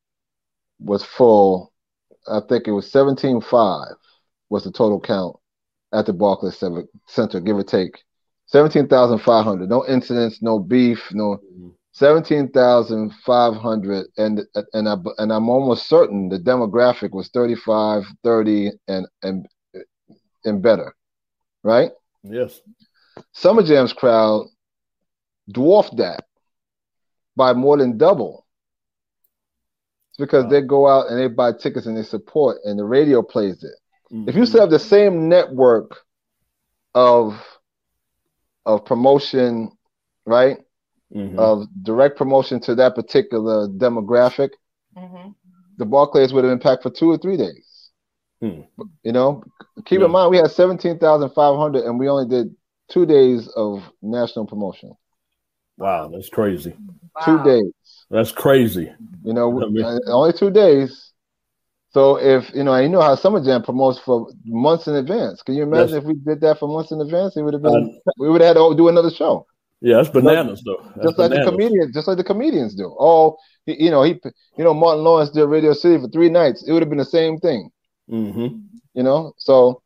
[0.79, 1.73] was full.
[2.29, 3.95] I think it was seventeen five
[4.49, 5.37] was the total count
[5.93, 6.63] at the Barclays
[7.07, 8.03] Center, give or take.
[8.49, 9.69] 17,500.
[9.69, 11.69] No incidents, no beef, no mm-hmm.
[11.93, 14.43] 17,500 and
[14.75, 19.47] and I and I'm almost certain the demographic was 35, 30 and and
[20.45, 20.95] and better.
[21.67, 21.91] Right?
[22.23, 22.61] Yes.
[23.33, 24.47] Summer Jam's crowd
[25.51, 26.25] dwarfed that
[27.35, 28.47] by more than double.
[30.11, 30.51] It's because wow.
[30.51, 34.15] they go out and they buy tickets and they support and the radio plays it.
[34.15, 34.29] Mm-hmm.
[34.29, 35.97] If you still have the same network
[36.95, 37.35] of
[38.65, 39.73] of promotion,
[40.25, 40.59] right?
[41.13, 41.37] Mm-hmm.
[41.39, 44.51] Of direct promotion to that particular demographic,
[44.97, 45.31] mm-hmm.
[45.79, 47.66] the Barclays would have been packed for two or three days.
[48.41, 48.63] Hmm.
[49.03, 49.43] You know,
[49.85, 50.07] keep yeah.
[50.07, 52.55] in mind we had seventeen thousand five hundred, and we only did
[52.89, 54.93] two days of national promotion.
[55.79, 56.75] Wow, that's crazy.
[57.15, 57.25] Wow.
[57.25, 57.73] Two days.
[58.11, 58.93] That's crazy.
[59.25, 61.13] You know, I mean, uh, only two days.
[61.91, 65.43] So if you know, you know how Summer Jam promotes for months in advance.
[65.43, 66.03] Can you imagine yes.
[66.03, 67.37] if we did that for months in advance?
[67.37, 68.01] It would have been.
[68.07, 69.47] Uh, we would have had to do another show.
[69.81, 70.83] Yeah, that's bananas though.
[70.97, 72.95] That's just like the comedians, just like the comedians do.
[72.99, 74.19] Oh, he, you know, he,
[74.57, 76.67] you know, Martin Lawrence did Radio City for three nights.
[76.67, 77.71] It would have been the same thing.
[78.11, 78.59] Mm-hmm.
[78.95, 79.83] You know, so,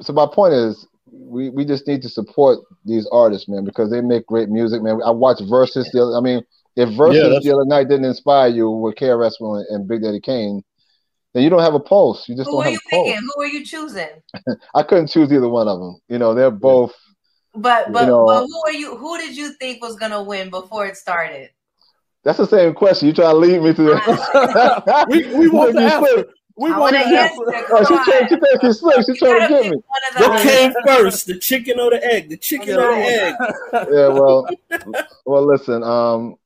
[0.00, 4.00] so my point is, we we just need to support these artists, man, because they
[4.00, 5.00] make great music, man.
[5.04, 6.16] I watched Verzuz the other.
[6.16, 6.42] I mean,
[6.76, 10.20] if Verzuz yeah, the other night didn't inspire you with KRS One and Big Daddy
[10.20, 10.62] Kane,
[11.32, 12.28] then you don't have a pulse.
[12.28, 13.08] You just who don't have you a pulse.
[13.08, 13.28] Picking?
[13.34, 14.08] Who are you choosing?
[14.74, 16.00] I couldn't choose either one of them.
[16.08, 16.94] You know, they're both.
[17.54, 18.96] But but, you know, but who are you?
[18.96, 21.50] Who did you think was gonna win before it started?
[22.24, 23.06] That's the same question.
[23.06, 25.06] You try to lead me to that.
[25.08, 26.26] we, we want to answer.
[26.56, 27.66] We want to answer.
[27.70, 29.06] Oh, she trying, she trying to slick.
[29.06, 29.76] She trying to get me.
[30.16, 32.30] What came first, the chicken or the egg?
[32.30, 33.34] The chicken or the egg?
[33.92, 34.48] Yeah, well,
[35.26, 35.82] well, listen.
[35.82, 36.36] Um,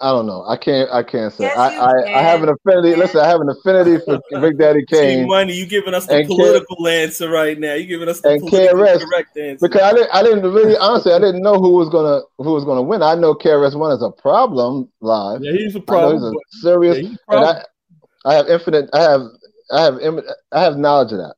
[0.00, 0.44] I don't know.
[0.44, 0.90] I can't.
[0.90, 1.44] I can't say.
[1.44, 2.96] Yes, I, I, I, have an affinity.
[2.96, 5.28] Listen, I have an affinity for Big Daddy Kane.
[5.28, 5.52] money.
[5.52, 7.74] You giving us the political K- answer right now.
[7.74, 10.10] You giving us the and KRS, correct answer because I didn't.
[10.12, 11.12] I didn't really honestly.
[11.12, 13.02] I didn't know who was gonna who was gonna win.
[13.02, 15.42] I know KRS One is a problem live.
[15.42, 16.16] Yeah, he's a problem.
[16.16, 16.98] he's a serious.
[17.30, 17.62] Yeah, I,
[18.24, 18.90] I have infinite.
[18.92, 19.22] I have.
[19.70, 19.98] I have.
[20.52, 21.34] I have knowledge of that.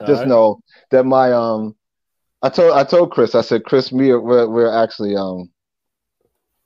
[0.00, 0.28] All Just right.
[0.28, 1.74] know that my um.
[2.40, 3.34] I told I told Chris.
[3.34, 5.50] I said, Chris, me, we're we're actually um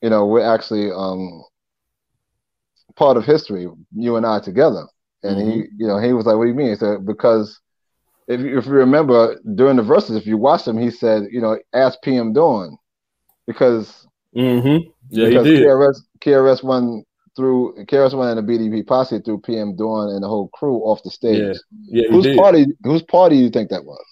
[0.02, 1.44] you know, we're actually um,
[2.96, 4.86] part of history, you and I together.
[5.22, 5.50] And mm-hmm.
[5.50, 7.60] he, you know, he was like, "What do you mean?" He said, "Because
[8.26, 11.40] if you, if you remember during the Verzuz, if you watched him, he said, you
[11.40, 12.76] know, ask PM Dawn
[13.46, 14.90] because mm-hmm.
[15.10, 15.66] yeah, because he did.
[15.68, 17.04] KRS KRS One
[17.36, 21.02] through KRS One and the BDP posse threw PM Dawn and the whole crew off
[21.02, 21.56] the stage.
[21.80, 22.36] Yeah, yeah whose did.
[22.36, 22.66] party?
[22.82, 24.04] Whose party do you think that was?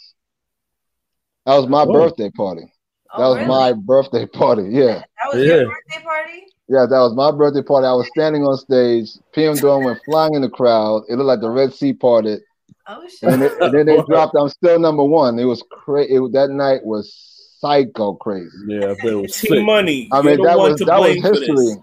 [1.46, 1.92] That was my oh.
[1.92, 2.72] birthday party.
[3.12, 3.48] Oh, that was really?
[3.48, 4.68] my birthday party.
[4.70, 5.02] Yeah.
[5.22, 5.54] That was yeah.
[5.54, 6.46] your birthday party?
[6.68, 7.86] Yeah, that was my birthday party.
[7.86, 9.10] I was standing on stage.
[9.32, 11.02] PM Dawn went flying in the crowd.
[11.08, 12.40] It looked like the Red Sea parted.
[12.86, 13.28] Oh shit!
[13.28, 14.34] And, it, and then they dropped.
[14.38, 15.38] I'm still number one.
[15.38, 16.18] It was crazy.
[16.32, 17.12] That night was
[17.58, 18.48] psycho crazy.
[18.66, 19.62] Yeah, it was sick.
[19.64, 20.08] money.
[20.12, 21.82] I mean, that was that was history.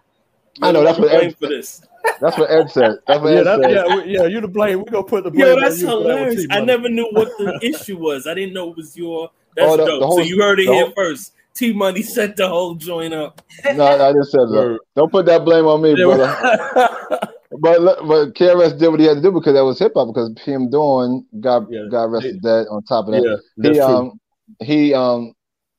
[0.61, 1.81] I know that's what Ed, for this.
[2.19, 2.95] That's what Ed said.
[3.07, 3.71] That's what yeah, Ed that, said.
[3.71, 4.79] yeah, we, yeah, you to blame.
[4.79, 5.47] We're gonna put the blame.
[5.47, 6.47] Yo, that's hilarious.
[6.47, 8.27] That I never knew what the issue was.
[8.27, 9.29] I didn't know it was your.
[9.55, 9.99] That's oh, the, dope.
[10.01, 11.33] The whole, so you heard it here whole, first.
[11.53, 13.41] T Money set the whole joint up.
[13.73, 14.79] No, I just said that.
[14.95, 16.27] Don't put that blame on me, brother.
[17.59, 20.09] but but KRS did what he had to do because that was hip hop.
[20.09, 21.85] Because PM Dawn got yeah.
[21.89, 22.67] got arrested dead.
[22.69, 24.19] On top of that, yeah, he um
[24.61, 25.33] he um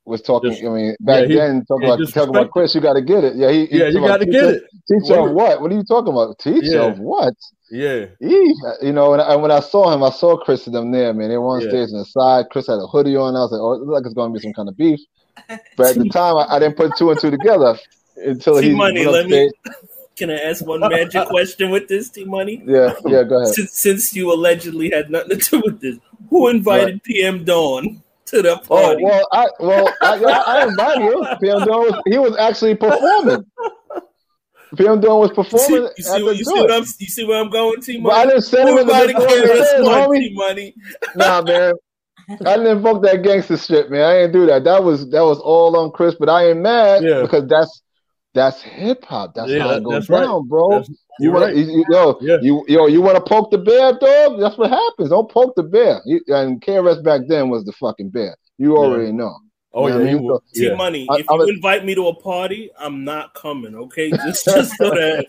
[0.08, 0.50] was talking.
[0.50, 3.24] Just, I mean, back yeah, then talking about talking about Chris, you got to get
[3.24, 3.36] it.
[3.36, 4.62] Yeah, he, yeah, you got to get it.
[4.90, 5.60] Teach of what?
[5.60, 6.38] What are you talking about?
[6.38, 6.86] Teach yeah.
[6.86, 7.34] of what?
[7.70, 10.90] Yeah, he, you know, and, I, when I saw him, I saw Chris and them
[10.90, 11.12] there.
[11.12, 11.68] Man, they were on yeah.
[11.68, 12.46] stage on the side.
[12.50, 13.36] Chris had a hoodie on.
[13.36, 15.00] I was like, oh, it looks like it's going to be some kind of beef.
[15.76, 17.78] But at the time, I, I didn't put two and two together
[18.16, 19.06] until he money.
[19.06, 19.50] Let me.
[20.16, 22.60] Can I ask one magic question with this, T Money?
[22.66, 23.54] Yeah, yeah, go ahead.
[23.54, 25.96] Since, since, you allegedly had nothing to do with this,
[26.28, 27.02] who invited right.
[27.04, 31.38] PM Dawn to the Oh well, I well I, I, invited him.
[31.40, 33.44] PM Dawn was he was actually performing.
[34.76, 37.40] PM Dawn was you see, you see, what, you, see what I'm, you see where
[37.40, 38.30] I'm going, T But I Money?
[38.32, 40.18] didn't send him Who in the invited before KRS One, homie.
[40.18, 40.74] T Money?
[41.16, 41.72] Nah, man.
[42.30, 44.02] I didn't invoke that gangster shit, man.
[44.02, 44.64] I didn't do that.
[44.64, 47.22] That was that was all on Chris, but I ain't mad Yeah.
[47.22, 47.82] because that's
[48.38, 49.34] that's hip hop.
[49.34, 50.22] That's Yeah, how it goes that's right.
[50.22, 50.70] down, bro.
[50.70, 51.56] That's- you want right.
[51.56, 52.38] you, you- yo, Yeah.
[52.40, 54.38] you yo, you want to poke the bear, dog?
[54.40, 55.10] That's what happens.
[55.10, 56.00] Don't poke the bear.
[56.06, 58.36] You, and KRS back then was the fucking bear.
[58.58, 59.34] You already know.
[59.74, 60.22] Oh You know yeah, what I mean?
[60.22, 60.40] was.
[60.54, 63.74] T Money, I- if I you was- invite me to a party, I'm not coming.
[63.74, 65.26] Okay, just just so that.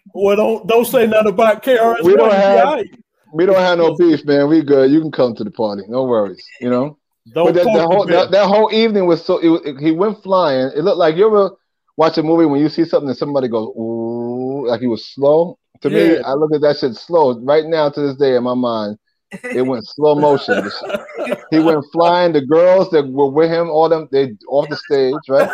[0.14, 2.02] Well, don't don't say nothing about KRS.
[2.02, 2.86] We don't have- all right.
[3.34, 4.46] We don't have no beef, man.
[4.48, 4.90] We good.
[4.90, 5.82] You can come to the party.
[5.88, 6.44] No worries.
[6.60, 6.98] You know.
[7.32, 8.16] Don't But that, poke that the whole bear.
[8.16, 9.38] that, that whole evening was so.
[9.38, 10.70] It, it- he went flying.
[10.76, 11.50] It looked like you ever
[11.96, 15.58] watch a movie when you see something and somebody goes ooh, like he was slow.
[15.82, 17.38] To me, I look at that shit slow.
[17.40, 18.98] Right now, to this day, in my mind,
[19.42, 20.70] it went slow motion.
[21.50, 22.32] he went flying.
[22.32, 25.50] The girls that were with him, all them, they off the stage, right?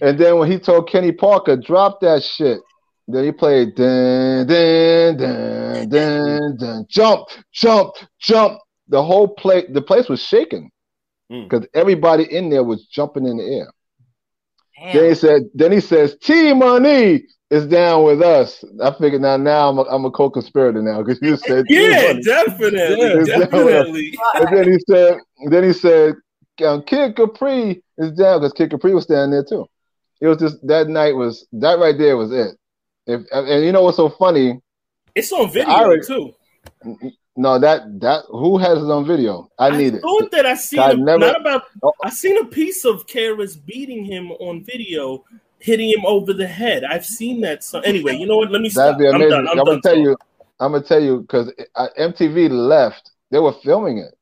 [0.00, 2.60] And then when he told Kenny Parker, drop that shit.
[3.06, 8.60] Then he played dun dun dun dun dun jump, jump, jump.
[8.88, 10.70] The whole play the place was shaking.
[11.30, 11.48] Mm.
[11.48, 13.72] Because everybody in there was jumping in the air.
[14.80, 14.96] Damn.
[14.96, 18.64] Then he said, then he says, T Money is down with us.
[18.82, 22.08] I figured now now I'm a, I'm a co-conspirator now because you said T yeah,
[22.08, 22.22] Money.
[22.22, 23.38] definitely, Yeah.
[23.38, 24.18] definitely.
[24.34, 25.18] And then he said,
[25.50, 26.14] then he said,
[26.64, 29.66] um, Kid Capri is down because Kid Capri was standing there too.
[30.20, 32.56] It was just that night was that right there was it.
[33.06, 34.60] If and you know what's so funny?
[35.14, 36.32] It's on video I already- too.
[37.36, 39.48] No, that that who has it on video?
[39.58, 40.00] I need it.
[40.02, 41.62] thought that I seen I a, never- not about.
[41.82, 41.92] Oh.
[42.02, 45.24] I seen a piece of Karis beating him on video,
[45.58, 46.82] hitting him over the head.
[46.84, 47.62] I've seen that.
[47.64, 48.50] So anyway, you know what?
[48.50, 48.68] Let me.
[48.68, 49.30] That'd be I'm amazing.
[49.30, 49.48] done.
[49.48, 50.02] I'm, I'm, gonna tell talking.
[50.04, 50.16] you.
[50.58, 51.52] I'm gonna tell you because
[51.98, 53.12] MTV left.
[53.30, 54.12] They were filming it.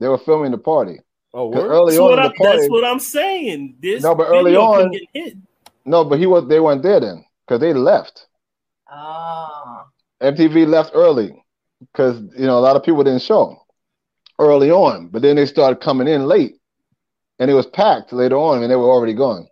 [0.00, 0.98] They were filming the party.
[1.32, 1.70] Oh, word?
[1.70, 3.76] early That's on what, I, party, that's what I'm saying.
[3.80, 5.36] This No, but early video can on- get hit.
[5.84, 6.48] no, but he was.
[6.48, 8.26] They weren't there then because they left.
[8.90, 9.84] Ah.
[10.20, 10.26] Oh.
[10.26, 11.32] MTV left early
[11.80, 13.56] because you know a lot of people didn't show
[14.38, 16.56] early on, but then they started coming in late,
[17.38, 19.46] and it was packed later on, and they were already gone.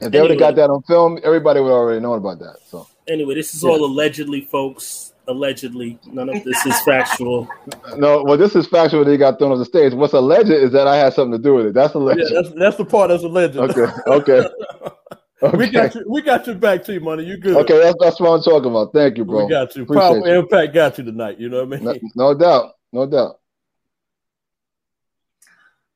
[0.00, 2.56] If they would have got that on film, everybody would already know about that.
[2.66, 3.70] So Anyway, this is Yeah.
[3.70, 5.12] all allegedly, folks.
[5.28, 7.48] Allegedly, none of this is factual.
[7.96, 9.04] no, well, this is factual.
[9.04, 9.92] They got thrown off the stage.
[9.92, 11.74] What's alleged is that I had something to do with it.
[11.74, 12.20] That's alleged.
[12.30, 13.56] Yeah, that's that's the part that's alleged.
[13.56, 14.48] okay, okay,
[15.42, 15.56] okay.
[15.56, 16.04] we got you.
[16.08, 17.24] We got your back, T Money.
[17.24, 17.56] You good?
[17.56, 18.92] Okay, that's, that's what I'm talking about.
[18.92, 19.44] Thank you, bro.
[19.44, 19.82] We got you.
[19.82, 20.38] Appreciate Powerful you.
[20.38, 21.38] impact got you tonight.
[21.38, 22.10] You know what I mean?
[22.14, 23.40] no doubt, no doubt.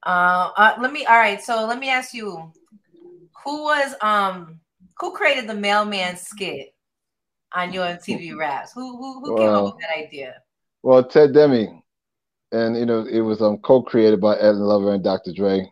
[0.04, 1.04] Uh, uh, let me.
[1.04, 1.42] All right.
[1.42, 2.52] So let me ask you,
[3.44, 4.60] who was um
[4.98, 6.74] who created the mailman skit
[7.54, 8.72] on Yo MTV Raps?
[8.72, 9.66] Who who who came Wow.
[9.66, 10.42] up with that idea?
[10.82, 11.82] Well, Ted Demme,
[12.52, 15.32] and you know it was um co-created by Ed Lover and Dr.
[15.32, 15.70] Dre.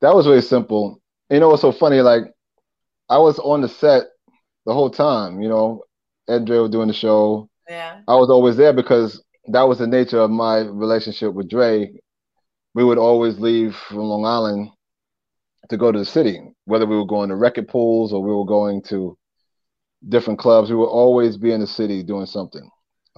[0.00, 1.00] That was really simple.
[1.30, 2.00] You know what's so funny?
[2.00, 2.24] Like
[3.10, 4.04] I was on the set
[4.66, 5.42] the whole time.
[5.42, 5.82] You know,
[6.28, 7.48] Ed Dre were doing the show.
[7.68, 8.00] Yeah.
[8.08, 11.92] I was always there because that was the nature of my relationship with Dre.
[12.74, 14.70] We would always leave from Long Island
[15.70, 18.44] to go to the city, whether we were going to record pools or we were
[18.46, 19.16] going to
[20.08, 20.70] different clubs.
[20.70, 22.68] We would always be in the city doing something.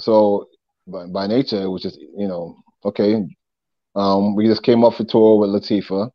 [0.00, 0.48] So
[0.86, 3.22] by, by nature, it was just, you know, okay.
[3.94, 6.10] Um, we just came off for tour with Latifah,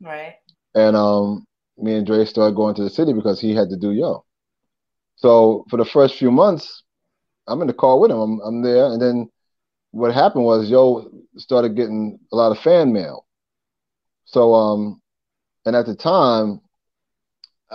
[0.00, 0.34] Right.
[0.74, 1.46] and um,
[1.82, 4.24] me and Dre started going to the city because he had to do yo.
[5.16, 6.82] So for the first few months,
[7.46, 8.18] I'm in the car with him.
[8.18, 9.28] I'm, I'm there, and then
[9.90, 13.26] what happened was Yo started getting a lot of fan mail.
[14.24, 15.00] So um,
[15.66, 16.60] and at the time,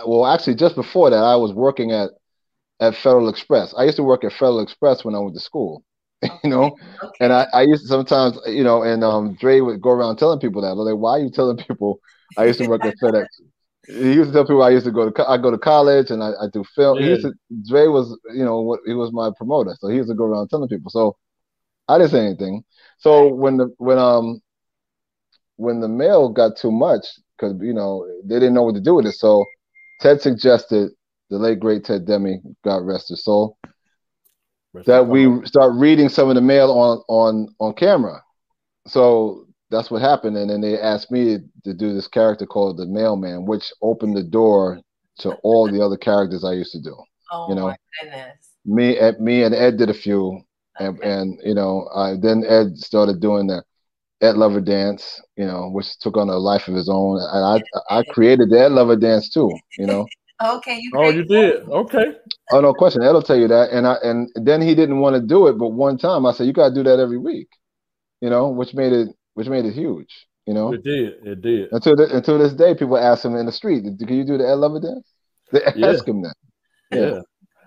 [0.06, 2.10] well, actually just before that, I was working at
[2.80, 3.74] at Federal Express.
[3.76, 5.84] I used to work at Federal Express when I went to school,
[6.22, 6.76] you know.
[7.02, 7.12] Okay.
[7.20, 10.40] And I, I used to sometimes, you know, and um, Dre would go around telling
[10.40, 10.68] people that.
[10.68, 12.00] I'm like, why are you telling people
[12.36, 13.26] I used to work at FedEx?
[13.86, 16.22] He used to tell people I used to go to I go to college and
[16.22, 16.98] I, I do film.
[16.98, 17.32] He used to,
[17.68, 20.48] Dre was, you know, what he was my promoter, so he used to go around
[20.48, 20.90] telling people.
[20.90, 21.16] So
[21.88, 22.64] I didn't say anything.
[22.98, 24.40] So when the when um
[25.56, 27.06] when the mail got too much,
[27.36, 29.44] because you know they didn't know what to do with it, so
[30.00, 30.90] Ted suggested
[31.30, 33.56] the late great Ted Demme, God rest his soul,
[34.84, 38.22] that we start reading some of the mail on on on camera.
[38.86, 42.86] So that's what happened, and then they asked me to do this character called the
[42.86, 44.80] Mailman, which opened the door
[45.20, 46.96] to all the other characters I used to do.
[47.32, 47.68] Oh you know.
[47.68, 48.50] my goodness.
[48.64, 50.40] Me, Ed, me, and Ed did a few,
[50.78, 51.10] and, Okay.
[51.10, 53.62] and you know, I then Ed started doing the
[54.20, 57.98] Ed Lover dance, you know, which took on a life of his own, and I
[57.98, 60.06] I created the Ed Lover dance too, you know.
[60.44, 60.90] Okay, you.
[60.94, 61.68] Oh, you created- did.
[61.70, 62.04] Okay.
[62.52, 63.02] Oh no question.
[63.02, 63.70] Ed'll tell you that.
[63.70, 66.46] And I and then he didn't want to do it, but one time I said,
[66.46, 67.48] You gotta do that every week.
[68.20, 70.26] You know, which made it which made it huge.
[70.46, 71.14] You know, it did.
[71.24, 71.68] It did.
[71.72, 74.48] Until the, until this day, people ask him in the street, "Can you do the
[74.48, 75.12] Ed Lover dance?"
[75.52, 75.88] They Yeah.
[75.88, 76.34] ask him that.
[76.92, 77.20] Yeah.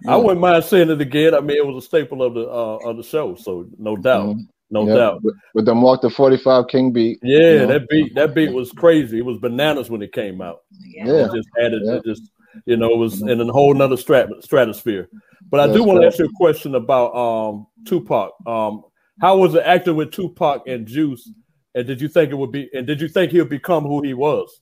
[0.07, 1.35] I wouldn't mind saying it again.
[1.35, 4.27] I mean, it was a staple of the uh, of the show, so no doubt,
[4.27, 4.47] Mhm.
[4.71, 5.23] no Yeah, doubt.
[5.23, 7.19] With, with the Mark the 45 King beat.
[7.21, 7.67] Yeah, you know.
[7.67, 9.19] that beat that beat was crazy.
[9.19, 10.61] It was bananas when it came out.
[10.87, 11.25] Yeah.
[11.25, 11.95] It just added, Yeah.
[11.97, 12.23] it just
[12.65, 15.07] you know, it was in a whole nother strat- stratosphere.
[15.51, 18.31] But I do want to ask you a question about um Tupac.
[18.47, 18.83] Um,
[19.21, 21.29] how was it acting with Tupac and Juice?
[21.75, 22.69] And did you think it would be?
[22.73, 24.61] And did you think he'll become who he was?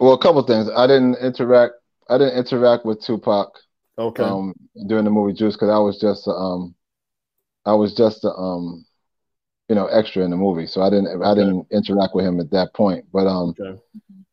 [0.00, 0.68] Well, a couple things.
[0.74, 1.74] I didn't interact.
[2.08, 3.48] I didn't interact with Tupac
[3.98, 4.22] Okay.
[4.22, 4.54] um,
[4.86, 6.74] during the movie Juice because I was just um,
[7.64, 8.84] I was just a, um,
[9.68, 12.50] you know, extra in the movie, so I didn't I didn't interact with him at
[12.50, 13.04] that point.
[13.12, 13.80] But um, Okay.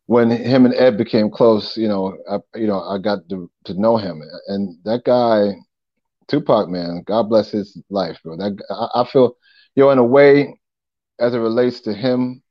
[0.07, 3.73] when him and Ed became close, you know, I you know I got to to
[3.79, 5.53] know him, and that guy,
[6.27, 8.37] Tupac, man, God bless his life, bro.
[8.37, 9.37] That I, I feel,
[9.75, 10.59] you know, in a way,
[11.19, 12.41] as it relates to him,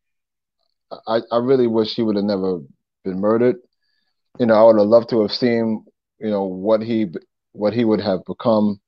[1.07, 2.61] I I really wish he would have never
[3.05, 3.57] been murdered.
[4.39, 5.85] You know, I would have loved to have seen,
[6.21, 7.07] you know, what he
[7.53, 8.81] what he would have become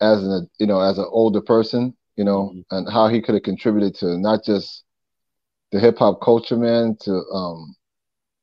[0.00, 2.64] as an you know as an older person, you know, Mhm.
[2.70, 4.84] and how he could have contributed to not just
[5.72, 7.74] the hip hop culture, man, to um,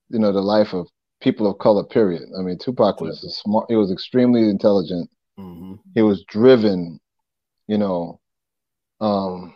[0.09, 0.87] you know, the life of
[1.21, 1.83] people of color.
[1.83, 2.23] Period.
[2.37, 3.65] I mean, Tupac was a smart.
[3.69, 5.09] He was extremely intelligent.
[5.37, 6.99] hmm He was driven.
[7.67, 8.19] You know,
[8.99, 9.53] um,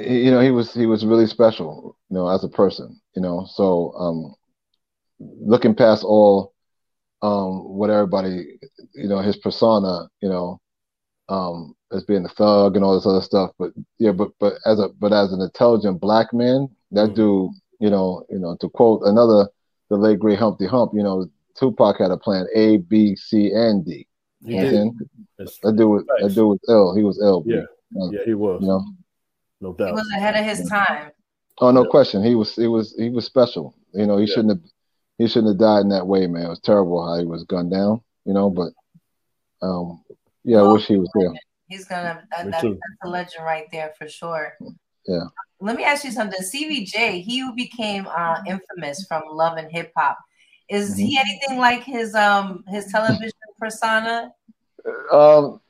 [0.00, 1.96] you know, he was he was really special.
[2.08, 3.00] You know, as a person.
[3.16, 4.34] You know, so um,
[5.18, 6.52] looking past all
[7.22, 8.58] um what everybody
[8.94, 10.58] you know his persona you know
[11.28, 14.80] um as being a thug and all this other stuff but yeah but but as
[14.80, 17.14] a but as an intelligent black man that Mhm.
[17.16, 19.48] dude you know you know to quote another
[19.90, 21.26] the late great Humpty Hump you know
[21.58, 24.06] Tupac had a plan A B C and D
[24.46, 25.50] He you know I'm did.
[25.62, 27.66] that dude was that dude was ill he was ill Yeah.
[28.12, 28.62] Yeah, he was.
[28.62, 28.80] you know
[29.60, 31.10] No He was ahead of his time.
[31.60, 34.34] oh no question he was he was he was special you know he Yeah.
[34.34, 34.70] shouldn't have
[35.18, 37.70] he shouldn't have died in that way man it was terrible how he was gunned
[37.70, 38.72] down you know but
[39.62, 40.02] um
[40.44, 41.32] yeah I wish he was there
[41.68, 42.64] He's gonna that, that, that's
[43.04, 44.58] a legend right there for sure.
[45.06, 45.26] Yeah.
[45.60, 46.42] Let me ask you something.
[46.42, 50.18] Stevie J, he who became uh, infamous from Love and Hip Hop,
[50.68, 51.28] is he Mm-hmm.
[51.28, 53.30] anything like his um his television
[53.60, 54.32] persona?
[55.12, 55.60] Um,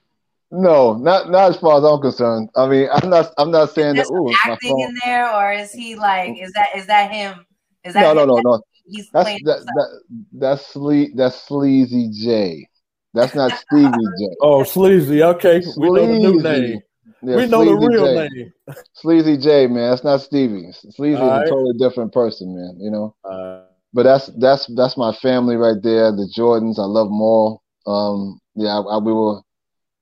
[0.50, 2.48] no, not not as far as I'm concerned.
[2.56, 4.12] I mean, I'm not I'm not saying Is that.
[4.12, 4.80] there Ooh, some my acting phone.
[4.80, 7.46] in there, or is he like is that is that him?
[7.84, 8.62] Is that No, no, him no, that no.
[8.88, 9.74] He's That's playing that, himself?
[9.74, 10.00] that
[10.32, 12.66] that's sle- that's sleazy J.
[13.14, 13.88] That's not Stevie
[14.18, 14.26] J.
[14.42, 15.22] Oh, sleazy.
[15.22, 16.80] Okay, we know the new name.
[17.22, 18.14] Yeah, we know the real J.
[18.14, 18.52] name.
[18.94, 19.90] Sleazy J, man.
[19.90, 20.72] That's not Stevie.
[20.72, 21.46] Sleazy is Alright.
[21.46, 22.76] a totally different person, man.
[22.80, 23.14] You know.
[23.24, 26.12] Uh, But that's that's that's my family right there.
[26.12, 27.62] The Jordans, I love them all.
[27.86, 29.40] Um, yeah, I, I, we were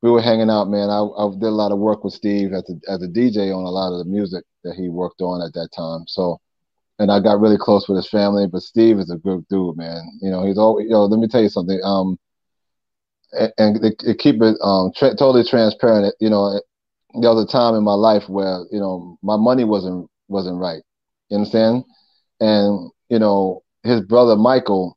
[0.03, 0.90] we were hanging out, man.
[0.90, 3.64] I, I did a lot of work with Steve as a as a DJ on
[3.64, 6.05] a lot of the music that he worked on at that time.
[6.07, 6.40] So,
[6.99, 8.46] and I got really close with his family.
[8.46, 10.03] But Steve is a good dude, man.
[10.22, 10.88] You know, he's always.
[10.88, 11.80] Yo, let me tell you something.
[11.84, 12.18] Um,
[13.32, 16.14] and, and it keep it um tra- totally transparent.
[16.20, 16.61] You know,
[17.20, 20.82] there was a time in my life where you know my money wasn't wasn't right.
[21.30, 21.84] You understand?
[22.40, 24.96] And you know, his brother Michael,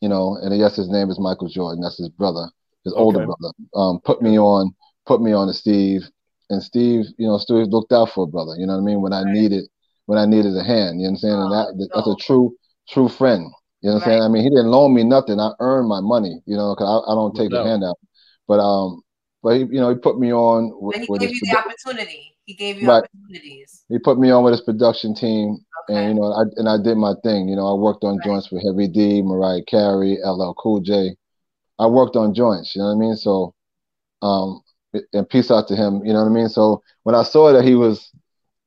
[0.00, 1.82] you know, and yes, his name is Michael Jordan.
[1.82, 2.48] That's his brother,
[2.88, 3.26] his older Okay.
[3.26, 3.52] brother.
[3.74, 4.72] Um, put me on,
[5.06, 6.02] put me on to Steve,
[6.50, 8.54] and Steve, you know, Steve looked out for a brother.
[8.58, 9.02] You know what I mean?
[9.02, 9.64] When I needed,
[10.06, 11.00] when I needed a hand.
[11.00, 11.42] You know what understand?
[11.42, 12.54] And that that's a true,
[12.88, 13.50] true friend.
[13.82, 14.22] You know what I'm saying?
[14.22, 15.40] I mean, he didn't loan me nothing.
[15.40, 16.40] I earned my money.
[16.46, 17.64] You know, because I, I don't No take a doubt.
[17.64, 17.98] handout.
[18.48, 19.02] But um,
[19.42, 21.40] but he, you know, he put me on with, But he with gave his you
[21.42, 22.34] the opportunity.
[22.44, 23.04] He gave you Right.
[23.04, 23.84] opportunities.
[23.88, 25.94] he put me on with his production team, Okay.
[25.94, 27.48] and you know, I and I did my thing.
[27.48, 28.24] You know, I worked on Right.
[28.24, 31.16] joints with Heavy D, Mariah Carey, LL Cool J.
[31.78, 32.74] I worked on joints.
[32.74, 33.16] You know what I mean?
[33.16, 33.54] So,
[34.22, 34.62] um,
[35.12, 36.02] and peace out to him.
[36.04, 36.48] You know what I mean?
[36.48, 38.10] So when I saw that he was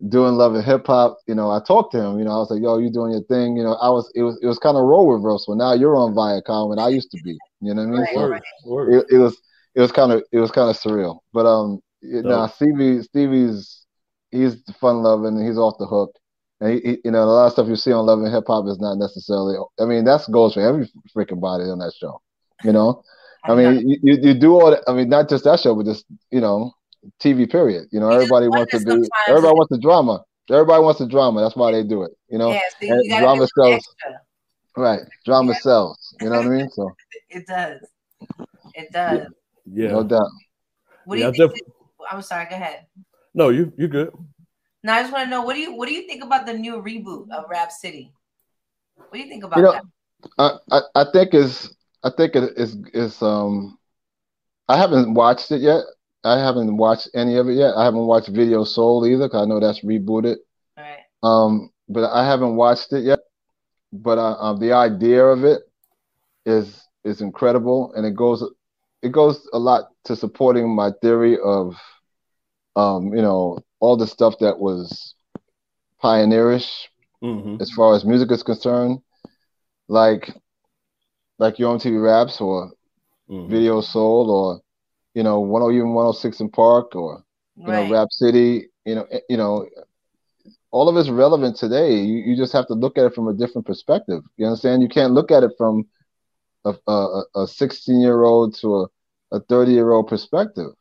[0.10, 2.20] doing love and hip hop, you know, I talked to him.
[2.20, 4.12] You know, I was like, "Yo, you doing your thing?" You know, I was.
[4.16, 4.40] It was.
[4.42, 5.56] It was kind of role reversal.
[5.56, 7.38] Now you're on Viacom, and I used to be.
[7.62, 8.02] You know what I mean?
[8.02, 8.42] Right, So right.
[8.66, 8.94] word, word.
[9.10, 9.38] it, it was
[9.76, 11.20] it was kind of it was kind of surreal.
[11.34, 13.86] But um, you know, Stevie Stevie's
[14.32, 15.44] he's fun loving.
[15.46, 16.16] He's off the hook,
[16.60, 18.46] and he, he- you know a lot of stuff you see on Love and Hip
[18.48, 19.58] Hop is not necessarily.
[19.80, 22.22] I mean, that's goes for every freaking body on that show.
[22.64, 23.04] You know,
[23.44, 24.72] I mean, you, you you do all.
[24.72, 26.74] That, I mean, not just that show, but just you know,
[27.20, 27.50] TV.
[27.50, 27.88] Period.
[27.92, 29.04] You know, You everybody wants to wonder be.
[29.04, 30.24] sometimes Everybody wants the drama.
[30.50, 31.42] Everybody wants the drama.
[31.42, 32.12] That's why they do it.
[32.30, 33.76] You know, yeah, so you drama sells.
[33.76, 34.22] extra.
[34.78, 35.00] right?
[35.26, 36.16] Drama sells.
[36.22, 36.70] You know what I mean?
[36.70, 36.90] So
[37.30, 37.80] It does.
[38.74, 39.28] It does.
[39.66, 39.92] Yeah.
[39.92, 40.28] no doubt.
[41.06, 41.54] What do Yeah, you think?
[41.54, 41.62] def-
[42.12, 42.46] I'm sorry.
[42.50, 42.86] Go ahead.
[43.34, 44.12] No, you you good.
[44.84, 46.54] Now I just want to know what do you what do you think about the
[46.54, 48.12] new reboot of Rap City?
[48.96, 49.84] What do you think about You know, that?
[50.38, 53.78] I, I, I think is I think it is is um
[54.68, 55.84] I haven't watched it yet,
[56.24, 57.76] I haven't watched any of it yet.
[57.76, 60.38] I haven't watched Video Soul either because I know that's rebooted.
[60.78, 61.06] Right.
[61.24, 63.20] Um, but I haven't watched it yet.
[63.92, 65.62] But uh, um, the idea of it
[66.46, 68.44] is is incredible, and it goes
[69.02, 71.76] it goes a lot to supporting my theory of,
[72.76, 75.16] um, you know, all the stuff that was
[76.04, 76.88] pioneerish
[77.24, 77.58] Mm-hmm.
[77.60, 79.00] as far as music is concerned,
[79.88, 80.34] like
[81.42, 82.72] like Yo MTV Raps or
[83.30, 83.50] Mhm.
[83.50, 84.62] Video Soul or
[85.14, 87.22] you know, one or even 106 & Park or
[87.58, 87.84] you Right.
[87.86, 89.68] know, Rap City, you know, eh, you know,
[90.72, 91.96] all of it's relevant today.
[92.00, 94.22] You you just have to look at it from a different perspective.
[94.38, 94.82] You understand?
[94.84, 95.86] You can't look at it from
[96.64, 98.88] a a, a 16 year old to a,
[99.38, 100.72] a 30 year old perspective.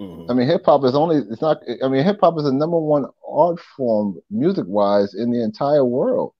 [0.00, 0.30] Mhm.
[0.30, 1.58] I mean, hip hop is only it's not.
[1.84, 5.84] I mean, hip hop is the number one art form music wise in the entire
[5.84, 6.34] world.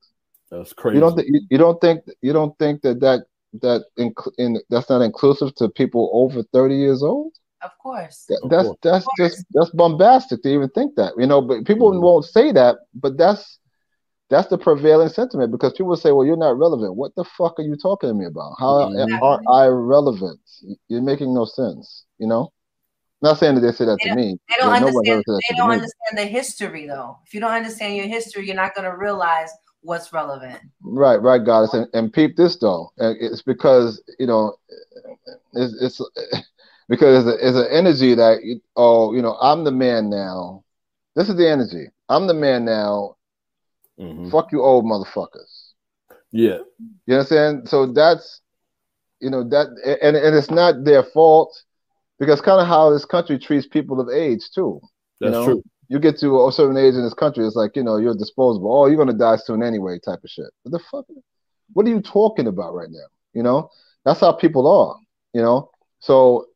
[0.51, 0.97] That's crazy.
[0.97, 4.61] You don't th- you, you don't think you don't think that that that inc- in,
[4.71, 7.33] that's not inclusive to people over 30 years old?
[7.63, 8.27] Of course.
[8.29, 8.79] That, Of that's course.
[8.83, 11.15] that's just that's bombastic to even think that.
[11.19, 12.01] You know, but people Mhm.
[12.01, 13.59] won't say that, but that's
[14.29, 17.63] that's the prevailing sentiment because people say, "Well, you're not relevant." What the fuck are
[17.63, 18.55] you talking to me about?
[18.59, 19.23] How Mhm.
[19.23, 20.41] are I relevant?
[20.89, 22.05] You're making no sense.
[22.19, 22.53] You know.
[23.23, 24.39] Not saying that they say that They to me.
[24.49, 25.13] They don't Yeah, no one's understand.
[25.13, 25.75] ever said that They don't me.
[25.75, 27.19] understand the history, though.
[27.27, 29.51] If you don't understand your history, you're not going to realize
[29.83, 30.61] what's relevant.
[30.83, 32.93] Right, right, goddess, and, and peep this though.
[32.99, 34.57] It's because you know,
[35.55, 36.01] it's, it's
[36.89, 40.65] because it's, a, it's an energy that you- oh, you know, I'm the man now.
[41.17, 41.89] This is the energy.
[42.09, 43.17] I'm the man now.
[43.99, 44.31] Mhm.
[44.31, 45.73] Fuck you, old motherfuckers.
[46.33, 46.59] Yeah.
[47.07, 47.69] You understand?
[47.69, 48.41] So that's
[49.21, 49.67] you know that,
[50.03, 51.63] and and it's not their fault
[52.19, 54.81] because kind of how this country treats people of age too.
[55.21, 55.45] That's know?
[55.45, 55.63] true.
[55.91, 58.73] You get to a certain age in this country, it's like you know you're disposable.
[58.73, 60.47] Oh, you're gonna die soon anyway, type of shit.
[60.63, 61.05] What the fuck?
[61.73, 63.09] What are you talking about right now?
[63.35, 63.69] You know,
[64.05, 64.97] that's how people are.
[65.35, 66.47] You know, so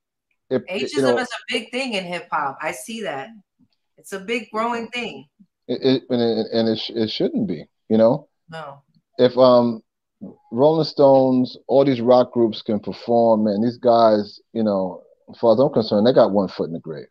[0.51, 2.59] if Ageism you know, is a big thing in hip hop.
[2.63, 3.29] I see that.
[3.99, 5.27] It's a big growing thing.
[5.67, 7.67] it, it, and it, and it, sh- it shouldn't be.
[7.89, 8.83] You know, No.
[9.19, 9.83] if um
[10.53, 15.53] Rolling Stones, all these rock groups can perform, man, these guys, you know, as far
[15.55, 17.09] as I'm concerned, they got one foot in the grave.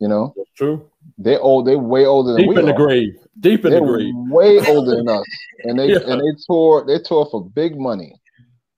[0.00, 0.88] You know, That's true.
[1.18, 2.76] they old, they way older than Deep we in the are.
[2.76, 3.14] grave.
[3.40, 4.14] Deep in They're the grave.
[4.14, 5.24] way older than us,
[5.64, 5.98] and they Yeah.
[6.06, 8.14] and they tour they tour for big money,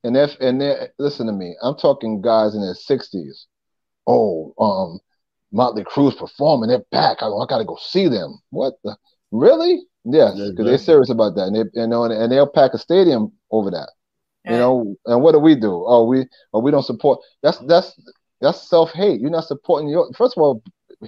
[0.04, 3.46] and if and they listen to me, I'm talking guys in their sixties.
[4.06, 4.98] Oh, um,
[5.52, 7.18] Motley Crue's performing, they're back.
[7.22, 8.40] I, I got to go see them.
[8.50, 8.96] What the
[9.30, 9.82] really?
[10.04, 12.72] Yes, Yeah, because they're serious about that, and they you know, and, and they'll pack
[12.72, 13.90] a stadium over that.
[14.46, 15.84] You know, and what do we do?
[15.86, 17.20] Oh, we oh we don't support.
[17.42, 17.92] That's that's
[18.40, 19.20] that's self hate.
[19.20, 20.10] You're not supporting your.
[20.16, 20.62] First of all,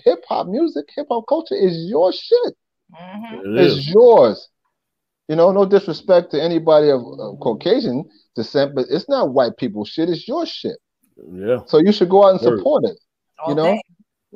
[0.05, 2.57] hip hop music, hip hop culture is your shit.
[2.93, 3.59] Mhm.
[3.59, 3.89] It It's is.
[3.89, 4.49] yours.
[5.29, 9.85] You know, no disrespect to anybody of, of Caucasian descent, but it's not white people
[9.85, 10.09] shit.
[10.11, 10.77] It's your shit.
[11.33, 11.61] Yeah.
[11.67, 12.59] So you should go out and Word.
[12.59, 12.99] support it.
[13.39, 13.83] All You know, day.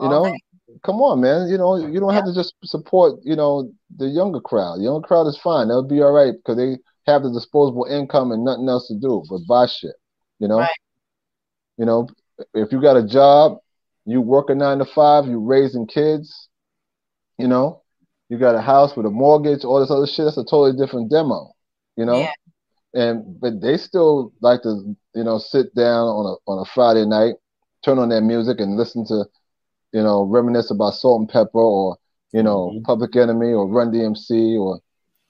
[0.01, 0.75] You know, day.
[0.85, 1.49] come on, man.
[1.49, 3.19] You know, you don't have to just support.
[3.25, 4.79] You know, the younger crowd.
[4.79, 5.69] The younger crowd is fine.
[5.69, 9.23] They'll be all right because they have the disposable income and nothing else to do
[9.29, 9.95] but buy shit.
[10.39, 10.71] You know, Right.
[11.79, 12.09] you know,
[12.55, 13.59] if you got a job,
[14.07, 16.49] you work a nine to five, You're raising kids.
[17.39, 17.83] You know,
[18.29, 20.25] you got a house with a mortgage, all this other shit.
[20.25, 21.53] That's a totally different demo.
[21.97, 22.21] You know,
[22.95, 23.03] Yeah.
[23.03, 27.05] and but they still like to you know sit down on a on a Friday
[27.05, 27.35] night,
[27.85, 29.27] turn on their music and listen to
[29.93, 31.97] you know reminisce about Salt-N-Pepa or
[32.33, 32.85] you know Mhm.
[32.85, 34.81] Public Enemy or Run DMC or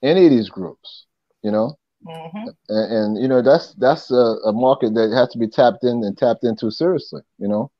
[0.02, 1.06] any of these groups,
[1.42, 2.54] you know, Mhm.
[2.68, 6.04] and, and you know that's that's a, a market that has to be tapped in
[6.04, 7.70] and tapped into seriously, you know,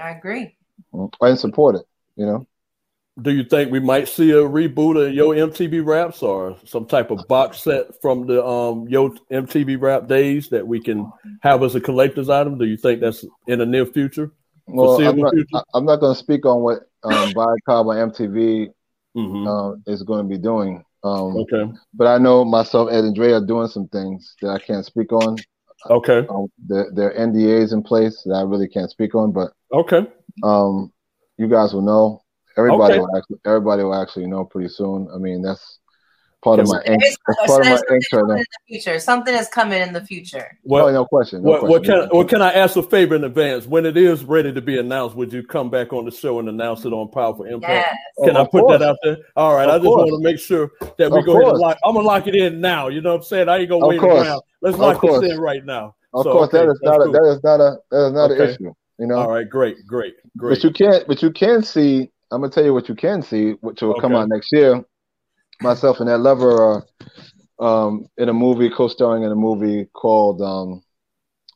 [0.00, 0.56] I agree.
[0.92, 1.86] and it.
[2.16, 2.46] you know.
[3.20, 7.10] Do you think we might see a reboot of Yo MTV Raps or some type
[7.10, 11.10] of box set from the um Yo MTV Rap days that we can
[11.42, 12.56] have as a collector's item?
[12.56, 14.32] Do you think that's in the near future?
[14.66, 15.48] Well, I'm not, future?
[15.54, 18.68] I- I'm not going to speak on what um, Viacom or MTV
[19.14, 20.84] hmm um, is going to be doing.
[21.02, 21.72] Um, okay.
[21.94, 25.12] but I know myself, Ed and Dre are doing some things that I can't speak
[25.12, 25.36] on.
[25.88, 26.26] Okay.
[26.28, 30.06] Um, there, there are NDAs in place that I really can't speak on, but Okay.
[30.42, 30.92] um,
[31.38, 32.22] you guys will know.
[32.56, 33.00] Everybody Okay.
[33.00, 35.08] will actually, everybody will actually know pretty soon.
[35.14, 35.78] I mean, that's
[36.42, 37.16] part of my we- That's
[37.46, 38.34] part of my something ink right now.
[38.34, 38.98] in the future.
[38.98, 40.58] Something is coming in the future.
[40.64, 41.42] Well, oh, no question.
[41.42, 43.66] No what, what can what can I ask a favor in advance?
[43.66, 46.48] When it is ready to be announced, would you come back on the show and
[46.48, 47.62] announce it on Powaful Impak?
[47.68, 47.96] Yes.
[48.24, 48.78] Can Of I put course.
[48.78, 49.16] that out there?
[49.36, 49.68] All right.
[49.68, 50.10] Of I just course.
[50.10, 51.78] want to make sure that we Of go ahead and lock.
[51.84, 52.88] I'm gonna lock it in now.
[52.88, 53.48] You know what I'm saying?
[53.48, 54.26] I ain't gonna Of wait course.
[54.26, 54.42] around.
[54.62, 55.94] Let's lock this in right now.
[56.12, 57.12] Of So, course, okay, that is that's not a, cool.
[57.12, 58.42] that is not a that is not Okay.
[58.44, 58.72] an issue.
[58.98, 59.16] You know.
[59.16, 59.48] All right.
[59.48, 59.76] Great.
[59.86, 60.14] Great.
[60.36, 60.56] Great.
[60.56, 61.06] But you can't.
[61.06, 62.10] But you can see.
[62.32, 64.84] I'm gonna tell you what you can see, which will come out next year.
[65.60, 66.86] Myself and Ed Lover are
[67.58, 70.82] um, in a movie, co-starring in a movie called um,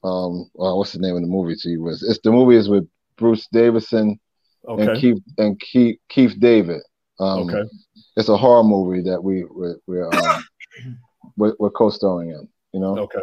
[0.05, 1.57] um, uh, what's the name of the movie?
[1.57, 2.03] Gee whiz.
[2.03, 2.87] It's the movie is with
[3.17, 4.19] Bruce Davison
[4.67, 4.83] Okay.
[4.83, 6.83] and Keith and Keith Keith David.
[7.21, 7.63] Um, Okay.
[8.17, 10.45] It's a horror movie that we we're we're, um,
[11.37, 12.49] we're, we're co-starring in.
[12.73, 12.99] You know.
[12.99, 13.19] Okay.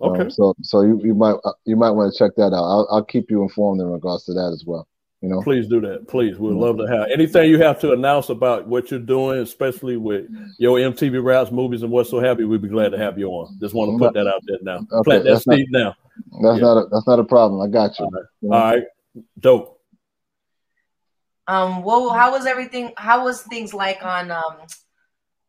[0.00, 0.30] Um, Okay.
[0.30, 2.64] so so you, you might uh, you might want to check that out.
[2.64, 4.86] I'll I'll keep you informed in regards to that as well.
[5.20, 5.42] You know.
[5.42, 6.06] Please do that.
[6.06, 6.38] Please.
[6.38, 10.26] We'd love to have anything you have to announce about what you're doing, especially with
[10.58, 12.44] Yo MTV raps, movies, and what's so happy.
[12.44, 13.58] We'd be glad to have you on.
[13.60, 14.76] Just want to put that out there now.
[14.92, 15.94] Okay, Plant that that's not- seed now.
[16.42, 16.62] That's Yeah.
[16.66, 17.60] not a, that's not a problem.
[17.60, 18.08] I got you.
[18.42, 18.54] You know?
[18.56, 18.84] All right.
[19.40, 19.80] Dope.
[21.48, 22.92] Um, well, how was everything?
[22.96, 24.56] How was things like on um,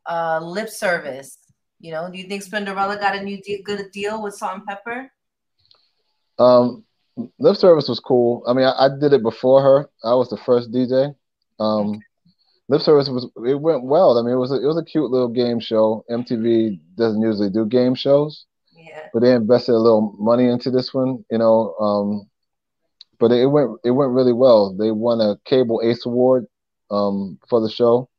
[0.07, 1.38] uh, lip service?
[1.80, 5.09] You know, do you think Spinderella got a new de- good deal with Salt-N-Pepa?
[6.43, 6.84] Um,
[7.39, 8.43] lip service was cool.
[8.47, 9.89] I mean, I, I did it before her.
[10.03, 11.13] I was the first DJ.
[11.59, 11.99] Um,
[12.67, 14.17] lip service was it went well.
[14.17, 16.03] I mean, it was a, it was a cute little game show.
[16.09, 18.45] MTV doesn't usually do game shows,
[18.76, 19.07] Yeah.
[19.13, 21.24] but they invested a little money into this one.
[21.32, 22.30] You know, um,
[23.20, 24.76] but it went it went really well.
[24.78, 26.45] They won a Cable Ace Award
[26.91, 28.09] um, for the show.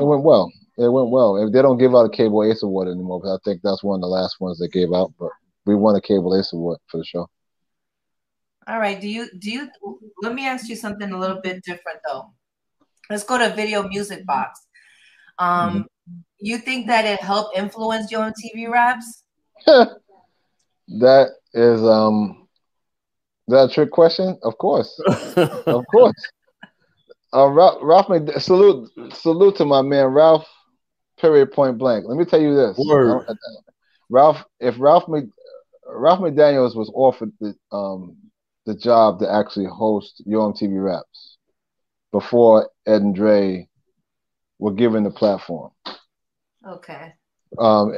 [0.00, 0.52] It went well.
[0.76, 1.36] It went well.
[1.36, 3.96] If they don't give out a Cable Ace Award anymore, but I think that's one
[3.98, 5.12] of the last ones they gave out.
[5.18, 5.30] But
[5.66, 7.28] we won a Cable Ace Award for the show.
[8.66, 9.00] All right.
[9.00, 9.70] Do you do you?
[10.22, 12.32] Let me ask you something a little bit different though.
[13.10, 14.66] Let's go to Video Music Box.
[15.38, 15.86] Um,
[16.38, 19.24] you think that it helped influence Yo MTV raps?
[19.66, 22.46] that is um
[23.48, 24.38] is that a trick question?
[24.42, 24.98] Of course.
[25.66, 26.14] Of course.
[27.34, 30.46] Uh, Ralph, Ralph Mc- salute salute to my man Ralph.
[31.18, 31.52] Period.
[31.52, 32.04] Point blank.
[32.06, 33.26] Let me tell you this, Word.
[34.08, 34.44] Ralph.
[34.60, 35.24] If Ralph Mc,
[35.86, 38.16] Ralph McDaniel's was offered the um
[38.66, 41.36] the job to actually host Yo MTV Raps
[42.12, 43.68] before Ed and Dre
[44.58, 45.72] were given the platform,
[46.66, 47.14] Okay.
[47.58, 47.92] um,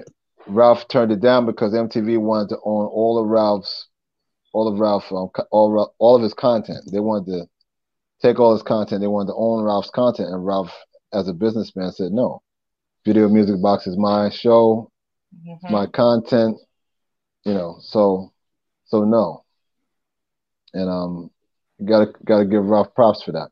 [0.47, 3.89] Ralph turned it down because MTV wanted to own all of Ralph's,
[4.53, 6.85] all of Ralph, um, all all of his content.
[6.91, 7.49] They wanted to
[8.23, 9.01] take all his content.
[9.01, 10.73] They wanted to own Ralph's content, and Ralph,
[11.13, 12.43] as a businessman, said no.
[13.05, 14.91] Video Music Box is my show,
[15.47, 15.71] Mhm.
[15.71, 16.59] my content.
[17.45, 18.33] You know, so
[18.87, 19.45] so no.
[20.77, 21.31] And um,
[21.79, 23.49] you gotta gotta give Ralph props for that.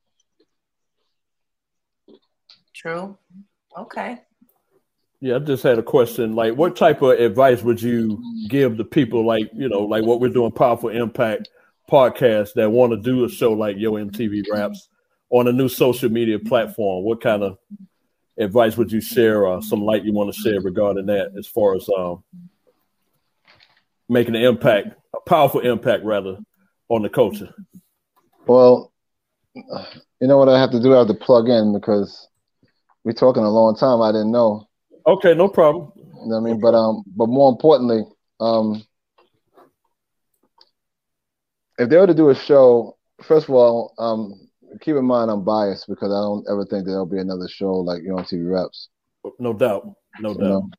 [2.74, 3.16] True.
[3.78, 4.20] Okay.
[5.20, 6.34] Yeah, I just had a question.
[6.34, 10.20] Like, what type of advice would you give the people, like, you know, like what
[10.20, 11.46] we're doing, Powaful Impak
[11.90, 14.90] podcast, that want to do a show like Yo MTV Raps
[15.30, 17.04] on a new social media platform?
[17.04, 17.56] What kind of
[18.36, 21.74] advice would you share, or some light you want to share regarding that, as far
[21.74, 22.22] as um,
[24.10, 26.36] making an impact, a powerful impact, rather,
[26.88, 27.52] on the culture?
[28.46, 28.92] Well,
[29.54, 30.94] you know what I have to do?
[30.94, 32.28] I have to plug in because
[33.04, 34.02] we're talking a long time.
[34.02, 34.68] I didn't know.
[35.06, 35.92] Okay, no problem.
[35.96, 36.60] You know what I mean?
[36.60, 38.04] But um, but more importantly,
[38.40, 38.82] um,
[41.78, 44.48] if they were to do a show, first of all, um,
[44.80, 48.02] keep in mind I'm biased because I don't ever think there'll be another show like
[48.02, 48.88] Yo MTV Raps.
[49.38, 49.94] No doubt.
[50.20, 50.48] No You doubt.
[50.48, 50.70] know,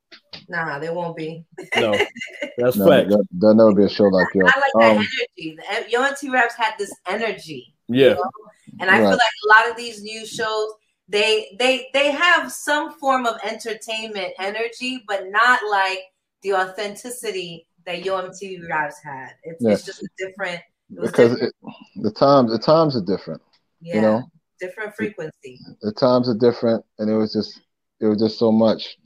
[0.48, 1.44] Nah, there won't be.
[1.76, 1.91] No,
[2.57, 3.10] that's no, fact.
[3.10, 4.52] there, there'll never be a show like yours.
[4.56, 5.57] I like that Um, energy.
[5.57, 7.74] The, Yo MTV Raps had this energy.
[7.88, 8.16] Yeah,
[8.80, 10.70] And I feel like a lot of these new shows,
[11.07, 15.99] they they they have some form of entertainment energy, but not like
[16.44, 19.32] the authenticity that Yo MTV Raps had.
[19.44, 19.72] It's, Yeah.
[19.72, 20.62] it's just a different.
[20.90, 21.53] It because different.
[21.64, 23.41] it, the times the times are different.
[23.82, 24.24] yeah, You know,
[24.60, 25.60] different frequency.
[25.82, 27.60] the times are different, and it was just
[27.99, 28.98] it was just so much.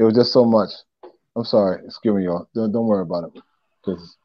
[0.00, 0.70] It was just so much.
[1.36, 2.48] I'm sorry, excuse me, y'all.
[2.54, 3.42] Don't don't worry about it
[3.84, 4.16] because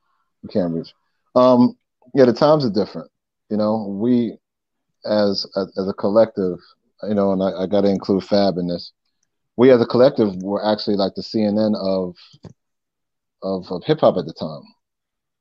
[0.42, 0.94] you can't reach.
[1.36, 1.78] Um,
[2.14, 3.12] yeah, the times are different.
[3.50, 4.38] You know, we
[5.04, 6.60] as as, as a collective,
[7.04, 8.94] you know, and I, I got to include Fab in this.
[9.58, 12.16] We as a collective were actually like the CNN of
[13.44, 14.64] of, of hip hop at the time.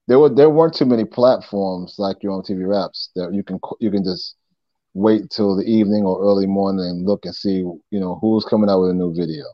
[0.09, 3.93] There were there weren't too many platforms like Yo MTV raps that you can you
[3.93, 4.35] can just
[4.95, 8.69] wait till the evening or early morning and look and see you know who's coming
[8.69, 9.45] out with a new video.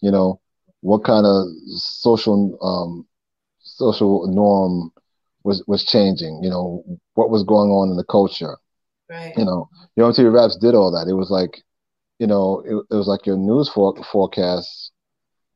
[0.00, 0.40] You know
[0.80, 1.46] what kind of
[1.76, 3.06] social um,
[3.60, 4.92] social norm
[5.44, 6.40] was was changing.
[6.42, 8.56] You know what was going on in the culture
[9.08, 9.34] Right.
[9.36, 11.08] you know, Yo MTV Raps did all that.
[11.08, 11.62] It was like,
[12.18, 14.92] you know, it, it was like your news for, forecast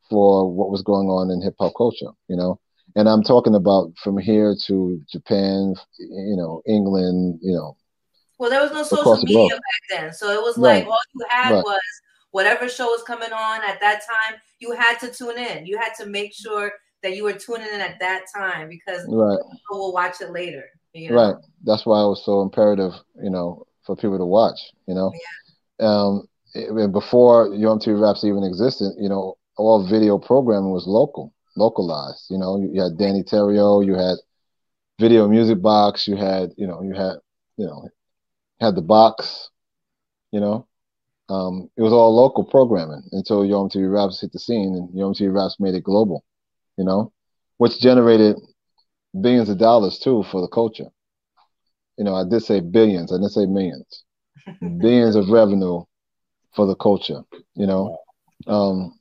[0.09, 2.59] for what was going on in hip hop culture, you know.
[2.97, 7.77] And I'm talking about from here to Japan, you know, England, you know.
[8.39, 10.83] Well, there was no social media back then, so it was Right.
[10.83, 11.65] like all you had Right.
[11.65, 11.81] was
[12.32, 14.39] whatever show was coming on at that time.
[14.59, 15.66] You had to tune in.
[15.66, 19.39] You had to make sure that you were tuning in at that time because Right,
[19.52, 20.65] people will watch it later.
[20.93, 21.16] You know?
[21.16, 21.35] right.
[21.65, 22.93] That's why it was so imperative,
[23.23, 25.12] you know, for people to watch, you know.
[25.81, 30.86] Um, it- and before Yo MTV Raps even existed, you know, all video programming was
[30.86, 32.27] local, localized.
[32.31, 34.16] You know, you, you had Deney Terrio, you had
[34.98, 37.16] Video Music Box, you had, you know, you had,
[37.57, 37.89] you know,
[38.61, 39.51] had the box,
[40.32, 40.66] you know.
[41.31, 45.12] Um, it was all local programming until Yo MTV Raps hit the scene and Yo
[45.12, 46.24] MTV Raps made it global,
[46.77, 47.12] you know,
[47.59, 48.36] which generated
[49.20, 50.89] billions of dollars too for the culture.
[51.97, 54.05] You know, I did say billions, I didn't say millions.
[54.61, 55.85] billions of revenue
[56.55, 57.23] for the culture,
[57.55, 57.98] you know,
[58.48, 58.98] um,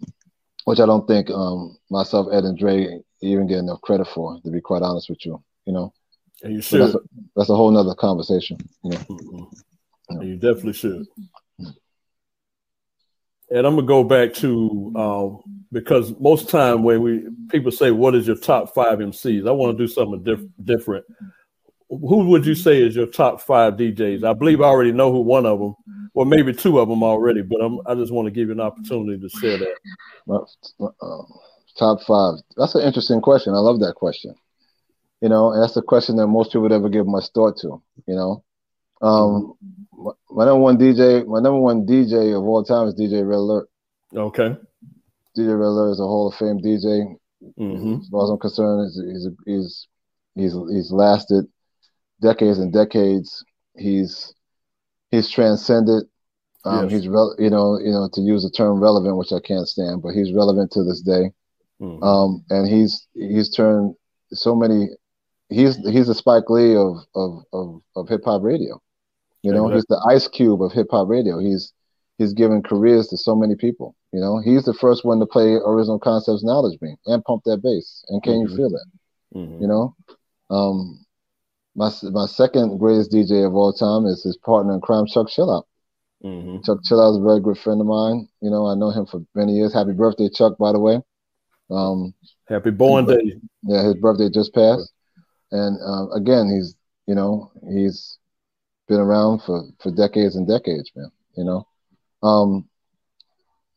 [0.65, 4.51] which I don't think um, myself, Ed, and Dre even get enough credit for, to
[4.51, 5.93] be quite honest with you, you know.
[6.43, 6.81] And you should.
[6.81, 6.99] That's a,
[7.35, 8.57] that's a, whole nother conversation.
[8.83, 8.97] You, know?
[8.97, 10.21] mm-hmm.
[10.21, 11.05] you definitely should.
[13.51, 18.15] And I'm gonna go back to um, because most time when we people say, "What
[18.15, 21.05] is your top five MCs?" I want to do something diff- different.
[21.89, 24.23] Who would you say is your top five DJs?
[24.23, 25.75] I believe I already know who one of them,
[26.13, 27.41] or maybe two of them already.
[27.41, 29.75] But I'm, i just want to give you an opportunity to share that.
[31.01, 31.23] Uh,
[31.77, 32.35] top five.
[32.57, 33.53] That's an interesting question.
[33.53, 34.35] I love that question.
[35.21, 37.81] You know, that's the question that most people would ever give much thought to.
[38.05, 38.43] You know,
[39.01, 39.53] um,
[40.31, 43.69] my number one DJ, my number one DJ of all time is DJ Red Alert.
[44.15, 44.55] Okay.
[45.37, 47.15] DJ Red Alert is a Hall of Fame DJ.
[47.57, 48.01] Mm-hmm.
[48.01, 49.87] As far as I'm concerned, he's he's he's
[50.35, 51.45] he's, he's lasted
[52.21, 53.43] decades and decades.
[53.77, 54.33] He's
[55.11, 56.03] he's transcended.
[56.65, 56.91] Um, yes.
[56.91, 60.01] He's re- you know you know to use the term relevant, which I can't stand,
[60.01, 61.31] but he's relevant to this day.
[61.81, 62.03] Mm-hmm.
[62.03, 63.95] Um, and he's he's turned
[64.31, 64.89] so many.
[65.49, 68.81] He's he's the Spike Lee of of of, of hip hop radio.
[69.41, 69.75] You know, exactly.
[69.75, 71.39] he's the Ice Cube of hip hop radio.
[71.39, 71.73] He's
[72.17, 73.95] he's given careers to so many people.
[74.11, 77.61] You know, he's the first one to play original concepts Knowledge Me and pump that
[77.63, 78.03] bass.
[78.09, 78.51] And can mm-hmm.
[78.51, 79.37] you feel it?
[79.37, 79.61] Mm-hmm.
[79.61, 79.95] You know,
[80.49, 81.05] um,
[81.75, 85.63] my my second greatest DJ of all time is his partner in crime, Chuck Chillout.
[86.23, 86.57] Mm-hmm.
[86.65, 88.27] Chuck Chillout is a very good friend of mine.
[88.41, 89.73] You know, I know him for many years.
[89.73, 90.57] Happy birthday, Chuck!
[90.57, 90.99] By the way.
[91.71, 92.13] Um,
[92.47, 93.35] Happy born day.
[93.63, 94.91] Yeah, his birthday just passed,
[95.51, 96.75] and uh, again, he's
[97.05, 98.17] you know he's
[98.89, 101.11] been around for for decades and decades, man.
[101.37, 101.67] You know,
[102.21, 102.67] um,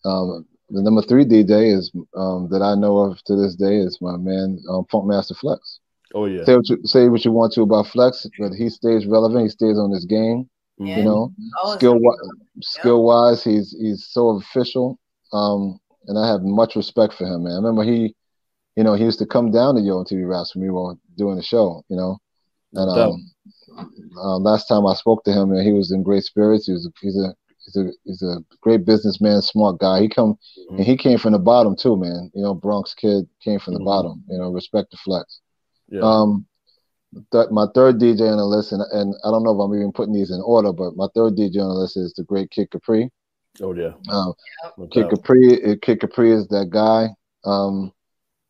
[0.04, 3.98] um, the number three DJ is um, that I know of to this day is
[4.00, 5.80] my man um, Funkmaster Flex.
[6.14, 6.44] Oh yeah.
[6.44, 9.44] Say what, you, say what you want to about Flex, but he stays relevant.
[9.44, 10.48] He stays on his game.
[10.78, 10.98] Yeah.
[10.98, 11.32] You know,
[11.62, 12.00] oh, skill
[12.60, 14.98] skill wise, he's he's so official.
[15.32, 17.52] Um, and I have much respect for him, man.
[17.52, 18.14] I remember he,
[18.76, 21.36] you know, he used to come down to Yo TV Raps when we were doing
[21.36, 22.18] the show, you know,
[22.74, 23.30] and um,
[24.16, 26.66] uh, last time I spoke to him, and he was in great spirits.
[26.66, 27.34] He was he's a
[27.64, 30.00] he's a he's a great businessman, smart guy.
[30.00, 30.76] He come mm-hmm.
[30.76, 32.30] and he came from the bottom too, man.
[32.34, 33.86] You know, Bronx kid came from the mm-hmm.
[33.86, 34.24] bottom.
[34.28, 35.40] You know, respect the flex.
[35.88, 36.00] Yeah.
[36.02, 36.46] Um,
[37.32, 39.92] th- my third DJ on the list, and, and I don't know if I'm even
[39.92, 42.70] putting these in order, but my third DJ on the list is the great Kid
[42.70, 43.10] Capri.
[43.60, 43.92] Oh yeah.
[44.10, 44.32] Um,
[44.90, 47.08] Kid Capri, Kid Capri is that guy.
[47.44, 47.92] Um,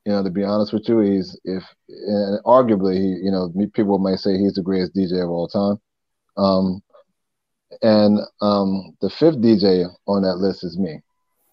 [0.04, 3.98] you know, to be honest with you, he's if and arguably he, you know, people
[3.98, 5.80] might say he's the greatest DJ of all time.
[6.36, 6.82] Um,
[7.82, 11.00] and um, the fifth DJ on that list is me.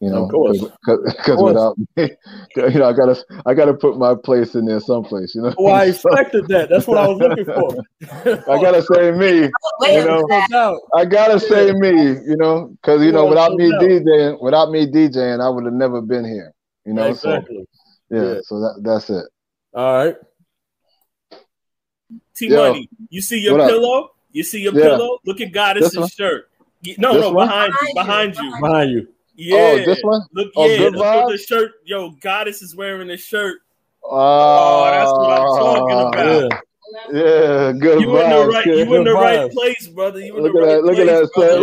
[0.01, 2.09] You know, because without me,
[2.55, 5.35] you know, I gotta I gotta put my place in there someplace.
[5.35, 5.53] You know.
[5.57, 6.69] Well, I expected that.
[6.69, 8.49] That's what I was looking for.
[8.49, 9.49] I gotta say me.
[9.81, 12.13] You know, I gotta say me.
[12.25, 16.01] You know, because you know, without me DJing, without me DJing, I would have never
[16.01, 16.53] been here.
[16.85, 17.57] You know, exactly.
[17.57, 17.78] so
[18.09, 18.39] yeah, yeah.
[18.43, 19.25] So that that's it.
[19.73, 20.15] All right.
[22.35, 24.05] T Money, you see your pillow?
[24.05, 24.15] Up?
[24.31, 24.83] You see your yeah.
[24.83, 25.19] pillow?
[25.25, 26.49] Look at Goddess's shirt.
[26.97, 27.47] No, this no, one?
[27.47, 29.07] behind you, behind you, behind you.
[29.35, 29.57] Yeah.
[29.57, 30.21] Oh, this one?
[30.33, 31.71] Look, oh, yeah, look at the shirt.
[31.85, 33.59] Yo, Goddess is wearing this shirt.
[34.03, 36.63] Uh, oh, that's what I'm talking about.
[37.11, 38.01] Yeah, yeah good.
[38.01, 39.15] You in the right, you in the vibes.
[39.15, 40.19] right place, brother.
[40.19, 41.59] You in look the right that, place, look at that.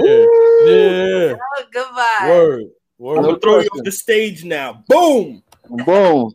[0.67, 1.31] Yeah.
[1.31, 1.37] yeah.
[1.41, 2.29] Oh, goodbye.
[2.29, 2.65] Word.
[2.99, 3.19] Word.
[3.19, 4.85] I'm gonna throw you off the stage now.
[4.89, 5.43] Boom.
[5.69, 6.35] Boom.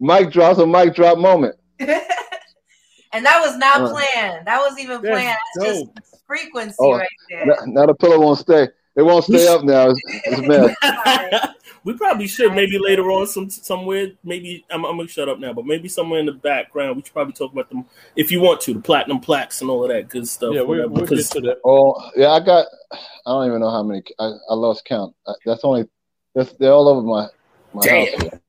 [0.00, 0.58] Mic drop.
[0.58, 1.56] A mic drop moment.
[1.78, 4.46] and that was not uh, planned.
[4.46, 5.38] That was even planned.
[5.56, 5.86] That's just
[6.26, 7.46] frequency oh, right there.
[7.46, 8.68] Now, now the pillow won't stay.
[8.96, 9.90] It won't stay up now.
[9.90, 14.12] It's, it's we probably should maybe later on some somewhere.
[14.22, 17.12] Maybe I'm, I'm, gonna shut up now, but maybe somewhere in the background we should
[17.12, 20.08] probably talk about them if you want to the platinum plaques and all of that
[20.08, 20.54] good stuff.
[20.54, 21.58] Yeah, we'll, we'll get to that.
[21.64, 22.66] Oh yeah, I got.
[22.92, 24.02] I don't even know how many.
[24.18, 25.14] I, I lost count.
[25.26, 25.88] I, that's only.
[26.36, 27.26] That's they're all over my
[27.72, 28.20] my Damn.
[28.20, 28.40] house.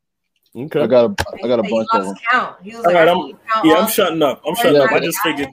[0.56, 0.66] Here.
[0.66, 0.82] Okay.
[0.82, 2.16] I got a I got a bunch of them.
[2.32, 2.56] Count.
[2.64, 4.42] He was all like, right, I'm, yeah, I'm shutting up.
[4.48, 4.92] I'm shutting up.
[4.92, 5.50] I just figured.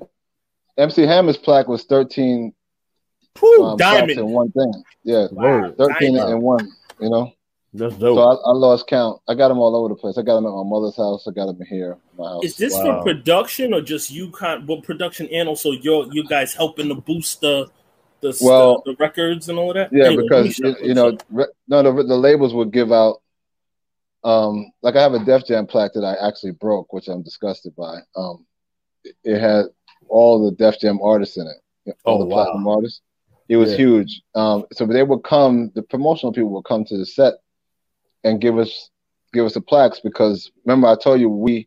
[0.79, 2.55] MC Hammer's plaque was 13
[3.39, 4.85] Whew, um, diamond in one thing.
[5.05, 5.73] Yeah, wow.
[5.77, 6.35] thirteen diamond.
[6.35, 6.71] and one.
[7.01, 7.33] You know,
[7.73, 8.17] that's dope.
[8.17, 9.21] So I, I, lost count.
[9.29, 10.19] I got them all over the place.
[10.19, 11.27] I got them at my mother's house.
[11.27, 12.45] I got them here, my house.
[12.45, 12.99] Is this wow.
[12.99, 14.31] for production or just you?
[14.31, 17.71] Con- well, production and also you you guys helping to boost the
[18.21, 19.93] the, well, the, the records and all of that.
[19.93, 23.22] Yeah, anyway, because you, you know, re- no, the, the labels would give out.
[24.25, 27.75] Um, like I have a Def Jam plaque that I actually broke, which I'm disgusted
[27.77, 27.99] by.
[28.17, 28.47] Um,
[29.25, 29.67] it had
[30.09, 31.63] all the Def Jam artists in it
[32.05, 32.45] all oh, the wow.
[32.45, 33.01] platinum artists.
[33.49, 33.79] It was yeah.
[33.79, 34.23] huge.
[34.35, 37.35] Um, so they would come, the promotional people would come to the set
[38.25, 38.91] and give us
[39.33, 41.67] give us the plaques because remember I told you we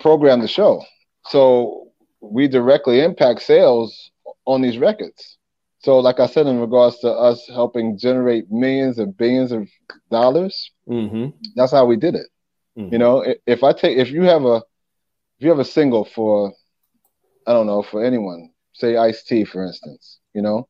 [0.00, 0.82] program the show.
[1.26, 4.10] So we directly impact sales
[4.44, 5.37] on these records.
[5.80, 9.68] So, like I said, in regards to us helping generate millions and billions of
[10.10, 11.28] dollars, mm-hmm.
[11.54, 12.26] that's how we did it.
[12.76, 12.92] Mm-hmm.
[12.92, 16.52] You know, if I take, if you have a, if you have a single for,
[17.46, 20.68] I don't know, for anyone, say Ice T, for instance, you know,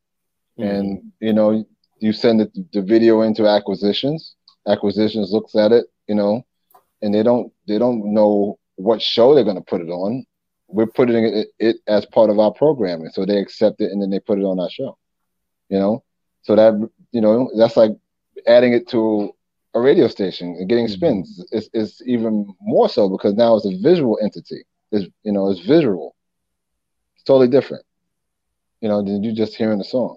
[0.58, 0.68] mm-hmm.
[0.68, 1.64] and you know,
[2.00, 4.34] you send the, the video into acquisitions.
[4.66, 6.44] Acquisitions looks at it, you know,
[7.00, 10.26] and they don't, they don't know what show they're going to put it on.
[10.68, 14.10] We're putting it, it as part of our programming, so they accept it and then
[14.10, 14.96] they put it on our show.
[15.68, 16.04] You know,
[16.42, 16.74] so that
[17.12, 17.92] you know that's like
[18.46, 19.34] adding it to
[19.74, 20.94] a radio station and getting mm-hmm.
[20.94, 21.44] spins.
[21.52, 24.64] It's, it's even more so because now it's a visual entity.
[24.92, 26.14] It's you know it's visual.
[27.14, 27.84] It's totally different.
[28.80, 30.16] You know than you just hearing the song.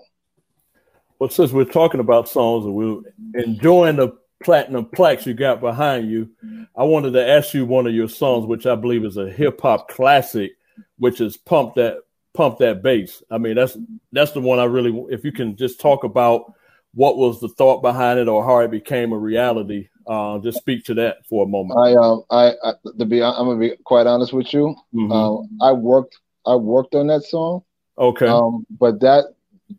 [1.20, 3.02] Well, since we're talking about songs and we're
[3.36, 4.12] enjoying the
[4.44, 6.30] platinum plaques you got behind you,
[6.76, 9.62] I wanted to ask you one of your songs, which I believe is a hip
[9.62, 10.52] hop classic,
[10.98, 11.98] which is "Pump That
[12.34, 13.78] Pump That Bass." I mean, that's
[14.12, 15.06] that's the one I really.
[15.10, 16.54] If you can just talk about
[16.94, 20.84] what was the thought behind it or how it became a reality, uh, just speak
[20.86, 21.80] to that for a moment.
[21.80, 24.76] I um I, I to be I'm gonna be quite honest with you.
[24.94, 25.12] Mm-hmm.
[25.12, 27.64] Uh, I worked I worked on that song.
[27.98, 28.28] Okay.
[28.28, 29.26] Um, but that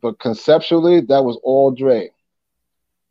[0.01, 2.11] but conceptually that was all Dre.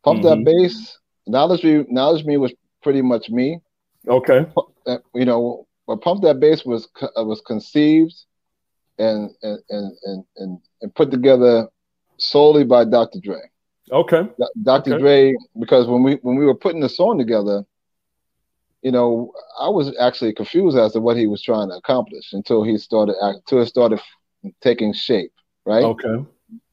[0.04, 0.44] Pump mm-hmm.
[0.44, 3.60] that bass Knowledge Me, Knowledge Me was pretty much me.
[4.08, 4.46] Okay.
[4.86, 8.14] Uh, you know, but Pump That Bass was uh, was conceived
[8.98, 11.68] and and and and and put together
[12.18, 13.18] solely by Dr.
[13.22, 13.40] Dre.
[13.90, 14.28] Okay.
[14.62, 14.94] Dr.
[14.94, 15.00] Okay.
[15.00, 17.64] Dre, because when we when we were putting the song together,
[18.82, 22.64] you know, I was actually confused as to what he was trying to accomplish until
[22.64, 24.00] he started until it started
[24.60, 25.32] taking shape.
[25.64, 25.84] Right.
[25.84, 26.24] Okay.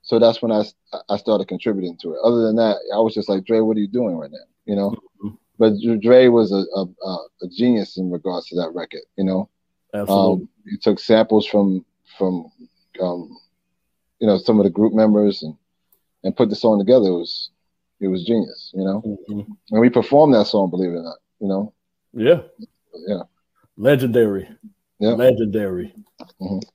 [0.10, 0.64] So that's when I,
[1.08, 2.20] I started contributing to it.
[2.24, 4.40] Other than that, I was just like, Dre, what are you doing right now?
[4.66, 4.90] You know,
[5.24, 5.36] mm-hmm.
[5.60, 7.08] but Dre was a, a,
[7.44, 9.02] a, genius in regards to that record.
[9.18, 9.50] You know,
[9.94, 10.46] Absolutely.
[10.46, 11.86] Um, he took samples from
[12.18, 12.52] from
[13.00, 13.38] um,
[14.18, 15.56] you know some of the group members and
[16.24, 17.06] and put the song together.
[17.06, 17.52] It was
[18.00, 18.72] it was genius.
[18.74, 19.52] You know, mm-hmm.
[19.70, 21.18] and we performed that song, believe it or not.
[21.40, 21.74] You know.
[22.14, 22.42] Yeah.
[23.08, 23.22] Yeah.
[23.78, 24.50] Legendary.
[24.98, 25.10] Yeah.
[25.10, 25.94] Legendary.
[26.42, 26.68] Mm-hmm.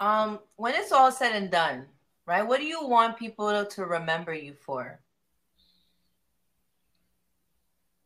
[0.00, 1.84] Um, when it's all said and done,
[2.26, 2.42] right?
[2.42, 4.98] What do you want people to remember you for?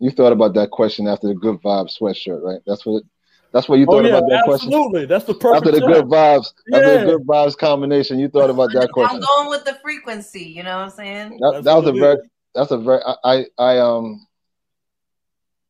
[0.01, 2.61] You thought about that question after the good vibes sweatshirt, right?
[2.67, 3.05] That's what
[3.53, 4.51] that's what you thought oh, yeah, about that absolutely.
[4.51, 4.69] question.
[4.75, 5.67] Absolutely, that's the perfect.
[5.67, 6.77] After the good vibes, yeah.
[6.79, 9.23] after the good vibes combination, you thought about that question.
[9.23, 10.43] I'm going with the frequency.
[10.43, 11.39] You know what I'm saying?
[11.39, 12.17] That, that was a very.
[12.57, 13.01] That's a very.
[13.07, 14.27] I I, I um.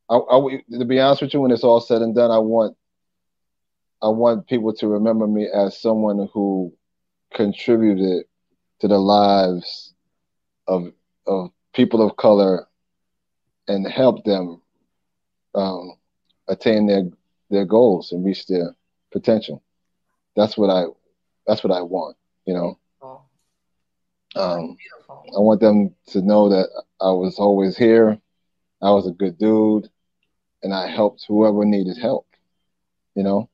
[0.09, 2.75] I, I, to be honest with you, when it's all said and done, I want
[4.05, 6.71] I want people to remember me as someone who
[7.33, 8.25] contributed
[8.81, 9.95] to the lives
[10.67, 10.93] of
[11.25, 12.67] of people of color
[13.67, 14.61] and helped them
[15.55, 15.97] um,
[16.47, 17.09] attain their
[17.49, 18.75] their goals and reach their
[19.11, 19.63] potential.
[20.35, 20.83] That's what I
[21.47, 22.15] that's what I want,
[22.45, 22.77] you know.
[24.35, 24.77] Um,
[25.35, 26.69] I want them to know that
[27.01, 28.19] I was always here.
[28.83, 29.89] I was a good dude,
[30.61, 32.27] and I helped whoever needed help.
[33.15, 33.49] You know,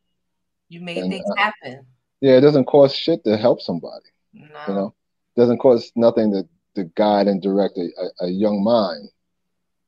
[0.72, 1.86] you made and, things uh, happen.
[2.22, 4.06] Yeah, it doesn't cost shit to help somebody.
[4.34, 4.48] No.
[4.68, 4.96] You know,
[5.36, 9.10] it doesn't cost nothing to, to guide and direct a, a, a young mind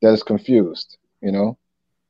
[0.02, 1.56] that is confused, you know,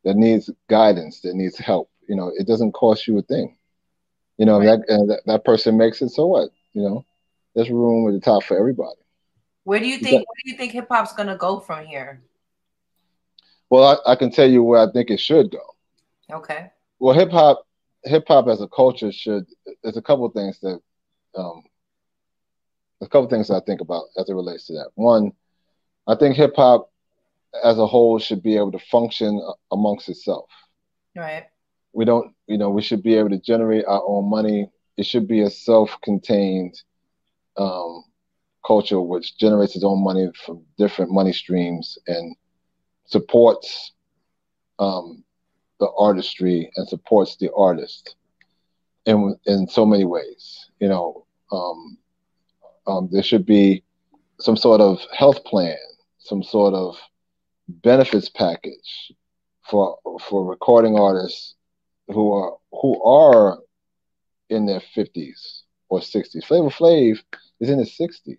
[0.02, 1.88] that needs guidance, that needs help.
[2.08, 3.56] You know, it doesn't cost you a thing.
[4.38, 4.80] You know, right.
[4.88, 6.50] that, that that person makes it, so what?
[6.72, 7.04] You know,
[7.54, 8.98] there's room at the top for everybody.
[9.62, 10.14] Where do you think?
[10.14, 12.20] Where do you think hip hop's gonna go from here?
[13.70, 15.62] Well, I, I, can tell you where I think it should go.
[16.30, 16.70] Okay.
[16.98, 17.63] Well, hip hop
[18.04, 19.46] hip hop as a culture should.
[19.82, 20.80] There's a couple of things that,
[21.36, 21.62] um,
[23.00, 24.90] a couple of things I think about as it relates to that.
[24.94, 25.32] One,
[26.06, 26.90] I think hip hop
[27.62, 29.40] as a whole should be able to function
[29.70, 30.48] amongst itself.
[31.16, 31.46] Right.
[31.92, 34.70] We don't, you know, we should be able to generate our own money.
[34.96, 36.80] It should be a self-contained
[37.56, 38.04] um,
[38.66, 42.36] culture which generates its own money from different money streams and
[43.06, 43.92] supports
[44.78, 45.22] um,
[45.80, 48.16] the artistry and supports the artist
[49.06, 50.70] in in so many ways.
[50.80, 51.98] You know, um,
[52.86, 53.82] um, there should be
[54.40, 55.76] some sort of health plan,
[56.18, 56.96] some sort of
[57.68, 59.12] benefits package
[59.68, 59.98] for
[60.28, 61.54] for recording artists
[62.08, 63.58] who are who are
[64.50, 66.44] in their fifties or sixties.
[66.44, 67.22] Flavor Flav
[67.60, 68.38] is in his sixties.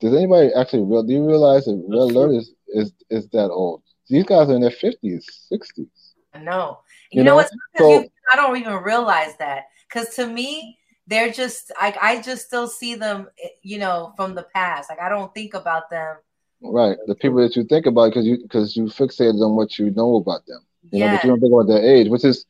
[0.00, 1.02] Does anybody actually real?
[1.02, 3.82] Do you realize that Red Alert is, is is that old?
[4.08, 6.14] These guys are in their fifties, sixties.
[6.34, 6.80] I know,
[7.10, 10.78] You, you know, it's because so, you, I don't even realize that because to me,
[11.06, 14.90] they're just like I just still see them, eh, you know, from the past.
[14.90, 16.16] Like I don't think about them.
[16.60, 19.90] Right, the people that you think about because you because you fixated on what you
[19.90, 20.60] know about them.
[20.90, 21.06] You yeah.
[21.06, 22.46] know, but you don't think about their age, which is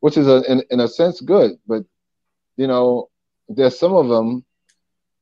[0.00, 1.52] which is a, in in a sense good.
[1.66, 1.84] But
[2.56, 3.10] you know,
[3.48, 4.44] there's some of them.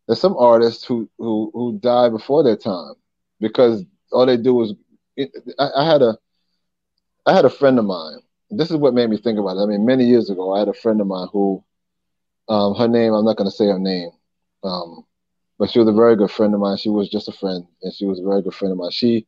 [0.07, 2.95] There's some artists who who who die before their time
[3.41, 4.75] because all they do is.
[5.59, 6.19] I, I had a
[7.27, 8.21] I had a friend of mine.
[8.51, 9.63] This is what made me think about it.
[9.63, 11.63] I mean, many years ago, I had a friend of mine who,
[12.49, 14.11] um, her name, I'm not going to say her name,
[14.65, 15.05] um,
[15.59, 16.79] but she was a very good friend of mine.
[16.79, 18.93] She was just a friend, and she was a very good friend of mine.
[18.93, 19.27] She,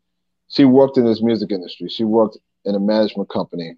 [0.49, 1.89] she worked in this music industry.
[1.91, 3.77] She worked in a management company,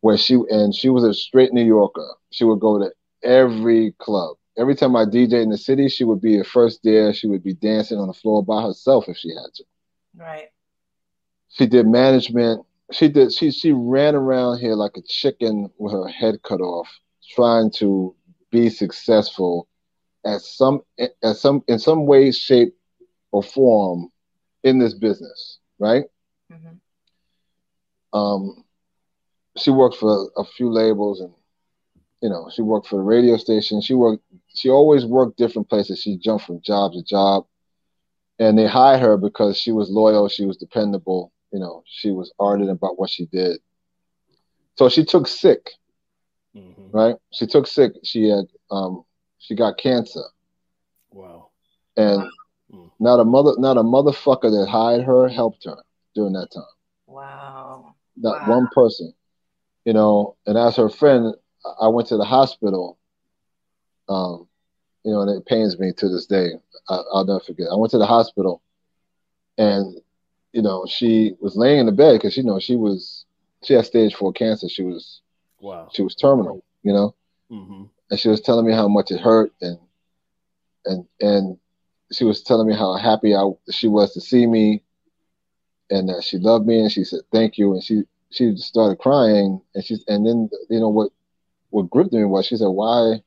[0.00, 2.08] where she and she was a straight New Yorker.
[2.30, 2.92] She would go to
[3.24, 4.36] every club.
[4.56, 7.12] Every time I DJ in the city, she would be the first there.
[7.12, 9.64] She would be dancing on the floor by herself if she had to.
[10.16, 10.48] Right.
[11.56, 12.66] She did management.
[12.92, 16.88] She did she she ran around here like a chicken with her head cut off
[17.34, 18.14] trying to
[18.50, 19.66] be successful
[20.24, 22.74] at some at some in some way shape
[23.32, 24.10] or form
[24.64, 26.04] in this business right?
[26.52, 26.76] Mm-hmm.
[28.18, 28.64] um
[29.56, 31.32] she worked for a few labels and
[32.22, 33.80] you know she worked for the radio station.
[33.80, 34.22] She worked
[34.54, 36.00] she always worked different places.
[36.00, 37.46] She jumped from job to job.
[38.38, 40.28] And they hired her because she was loyal.
[40.28, 43.58] She was dependable you know, she was ardent about what she did.
[44.76, 45.70] So she took sick,
[46.54, 46.90] mm-hmm.
[46.90, 47.16] right?
[47.32, 47.92] She took sick.
[48.04, 49.04] She had, um,
[49.38, 50.22] she got cancer.
[51.10, 51.48] Wow.
[51.96, 52.22] And
[52.72, 52.90] mm.
[53.00, 55.78] not a mother, not a motherfucker that hired her helped her
[56.14, 56.64] during that time.
[57.06, 57.94] Wow.
[58.16, 58.56] Not wow.
[58.56, 59.14] one person,
[59.84, 60.36] you know.
[60.46, 61.34] And as her friend,
[61.80, 62.98] I went to the hospital.
[64.08, 64.46] Um,
[65.04, 66.50] you know, and it pains me to this day.
[66.88, 67.68] I, will never forget.
[67.72, 68.62] I went to the hospital,
[69.56, 69.96] and
[70.56, 73.26] you know, she was laying in the bed because you know she was
[73.62, 74.70] she had stage four cancer.
[74.70, 75.20] She was
[75.60, 75.90] wow.
[75.92, 76.64] She was terminal.
[76.82, 77.14] You know,
[77.52, 77.82] mm-hmm.
[78.10, 79.78] and she was telling me how much it hurt and
[80.86, 81.58] and and
[82.10, 84.82] she was telling me how happy I she was to see me
[85.90, 89.60] and that she loved me and she said thank you and she she started crying
[89.74, 91.10] and she and then you know what
[91.68, 93.20] what gripped me was she said why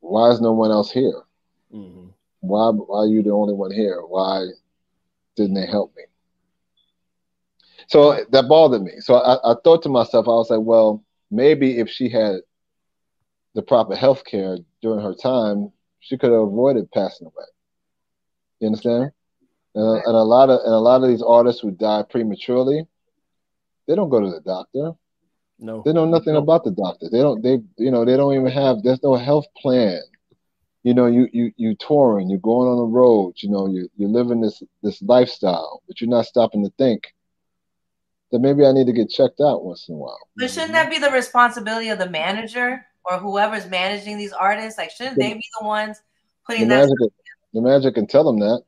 [0.00, 1.22] why is no one else here
[1.74, 2.08] mm-hmm.
[2.40, 4.46] why why are you the only one here why
[5.38, 6.02] didn't they help me?
[7.88, 8.92] So that bothered me.
[9.00, 12.40] So I, I thought to myself, I was like, well, maybe if she had
[13.54, 17.46] the proper health care during her time, she could have avoided passing away.
[18.60, 19.10] You understand?
[19.74, 22.86] And, and, a lot of and a lot of these artists who die prematurely,
[23.86, 24.92] they don't go to the doctor.
[25.58, 26.40] No, they know nothing no.
[26.40, 27.08] about the doctor.
[27.10, 27.42] They don't.
[27.42, 28.82] They you know they don't even have.
[28.82, 30.00] There's no health plan
[30.88, 34.08] you know, you you you touring, you're going on the road, you know, you you're
[34.08, 37.14] living this this lifestyle, but you're not stopping to think
[38.32, 40.18] that maybe I need to get checked out once in a while.
[40.38, 44.78] But shouldn't that be the responsibility of the manager or whoever's managing these artists?
[44.78, 46.00] Like, shouldn't they be the ones
[46.46, 46.80] putting the that?
[46.80, 47.14] Magic,
[47.52, 48.62] the manager can tell them that.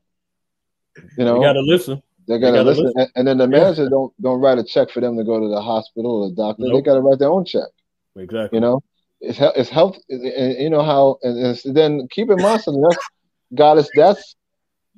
[1.17, 2.03] You know, you got to listen.
[2.27, 3.11] They gotta, gotta listen, listen.
[3.15, 3.89] And, then the manager yeah.
[3.89, 6.65] don't don't write a check for them to go to the hospital or the doctor.
[6.67, 6.73] Nope.
[6.75, 7.69] They gotta write their own check.
[8.15, 8.57] Exactly.
[8.57, 8.83] You know,
[9.21, 9.97] it's it's health.
[10.09, 11.17] And you know how.
[11.21, 12.81] And then keep in mind something.
[12.81, 13.09] That's
[13.55, 13.89] goddess.
[13.95, 14.35] That's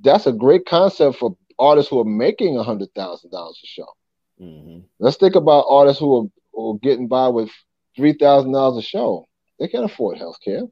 [0.02, 3.88] that's a great concept for artists who are making a hundred thousand dollars a show.
[4.42, 4.80] Mm-hmm.
[5.00, 7.52] Let's think about artists who are, who are getting by with
[7.96, 9.26] three thousand dollars a show.
[9.60, 10.64] They can't afford health care.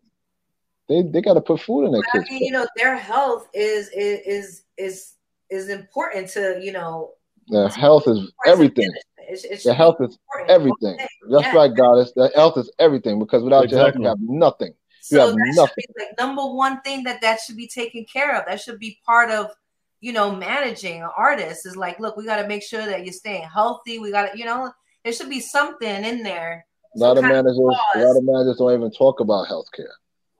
[0.89, 2.25] They they got to put food in their kids.
[2.29, 5.13] I mean, you know, their health is is is
[5.49, 7.11] is important to you know.
[7.51, 8.89] Their health is everything.
[9.27, 10.17] It's, it's the health is
[10.47, 10.97] everything.
[11.29, 11.55] That's yeah.
[11.55, 12.13] right, goddess.
[12.15, 14.01] The health is everything because without exactly.
[14.01, 14.73] your health, you have nothing.
[15.11, 15.83] You so have nothing.
[15.99, 18.45] like number one thing that that should be taken care of.
[18.47, 19.51] That should be part of
[19.99, 21.65] you know managing an artist.
[21.65, 23.99] Is like, look, we got to make sure that you're staying healthy.
[23.99, 24.71] We got to, you know,
[25.03, 26.65] there should be something in there.
[26.95, 29.91] A lot of managers, a lot of managers don't even talk about healthcare.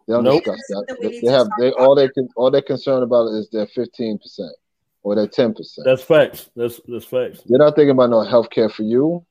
[0.08, 0.44] They don't nope.
[0.44, 0.98] discuss that.
[1.02, 4.54] They, they have they all they can all they're concerned about is their fifteen percent
[5.04, 5.86] or that ten percent.
[5.86, 6.50] That's facts.
[6.56, 7.42] That's that's facts.
[7.46, 9.26] They're not thinking about no health care for you,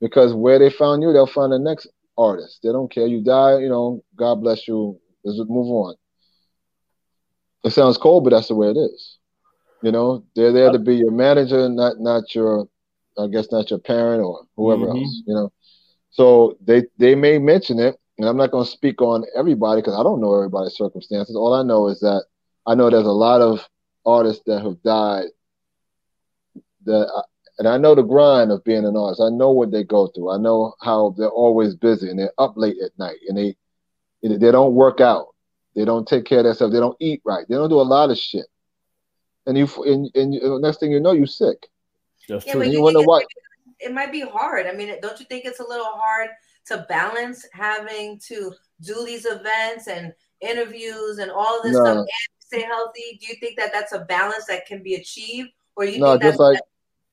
[0.00, 2.60] because where they found you, they'll find the next artist.
[2.62, 3.06] They don't care.
[3.06, 4.02] You die, you know.
[4.16, 4.98] God bless you.
[5.24, 5.96] Let's move on.
[7.64, 9.18] It sounds cold, but that's the way it is.
[9.82, 12.68] You know, they're there to be your manager, not not your,
[13.18, 14.98] I guess, not your parent or whoever mm-hmm.
[14.98, 15.22] else.
[15.26, 15.52] You know,
[16.10, 19.98] so they they may mention it, and I'm not going to speak on everybody because
[19.98, 21.36] I don't know everybody's circumstances.
[21.36, 22.24] All I know is that
[22.66, 23.68] I know there's a lot of
[24.06, 25.26] artists that have died
[26.84, 27.22] that uh,
[27.58, 29.22] and I know the grind of being an artist.
[29.22, 30.30] I know what they go through.
[30.30, 33.56] I know how they're always busy and they're up late at night and they
[34.22, 35.28] they don't work out.
[35.74, 36.74] They don't take care of themselves.
[36.74, 37.46] They don't eat right.
[37.48, 38.46] They don't do a lot of shit.
[39.46, 41.68] And you and, and next thing you know, you're sick.
[42.28, 42.64] That's yeah, true.
[42.64, 43.22] you, you wonder why
[43.78, 44.66] it might be hard.
[44.66, 46.30] I mean, don't you think it's a little hard
[46.66, 51.84] to balance having to do these events and interviews and all this no.
[51.84, 52.08] stuff and
[52.46, 53.18] stay healthy?
[53.20, 56.22] Do you think that that's a balance that can be achieved, or you no, think
[56.22, 56.58] just like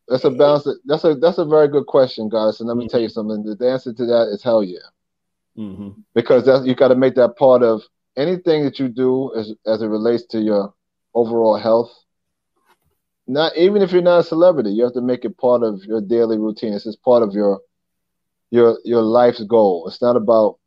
[0.07, 0.67] that's a balance.
[0.85, 2.59] That's a that's a very good question, guys.
[2.59, 3.43] And let me tell you something.
[3.43, 4.79] The answer to that is hell yeah,
[5.57, 6.01] mm-hmm.
[6.13, 7.81] because that's you got to make that part of
[8.17, 10.73] anything that you do as as it relates to your
[11.13, 11.91] overall health.
[13.25, 16.01] Not even if you're not a celebrity, you have to make it part of your
[16.01, 16.73] daily routine.
[16.73, 17.61] It's just part of your
[18.51, 19.87] your your life's goal.
[19.87, 20.59] It's not about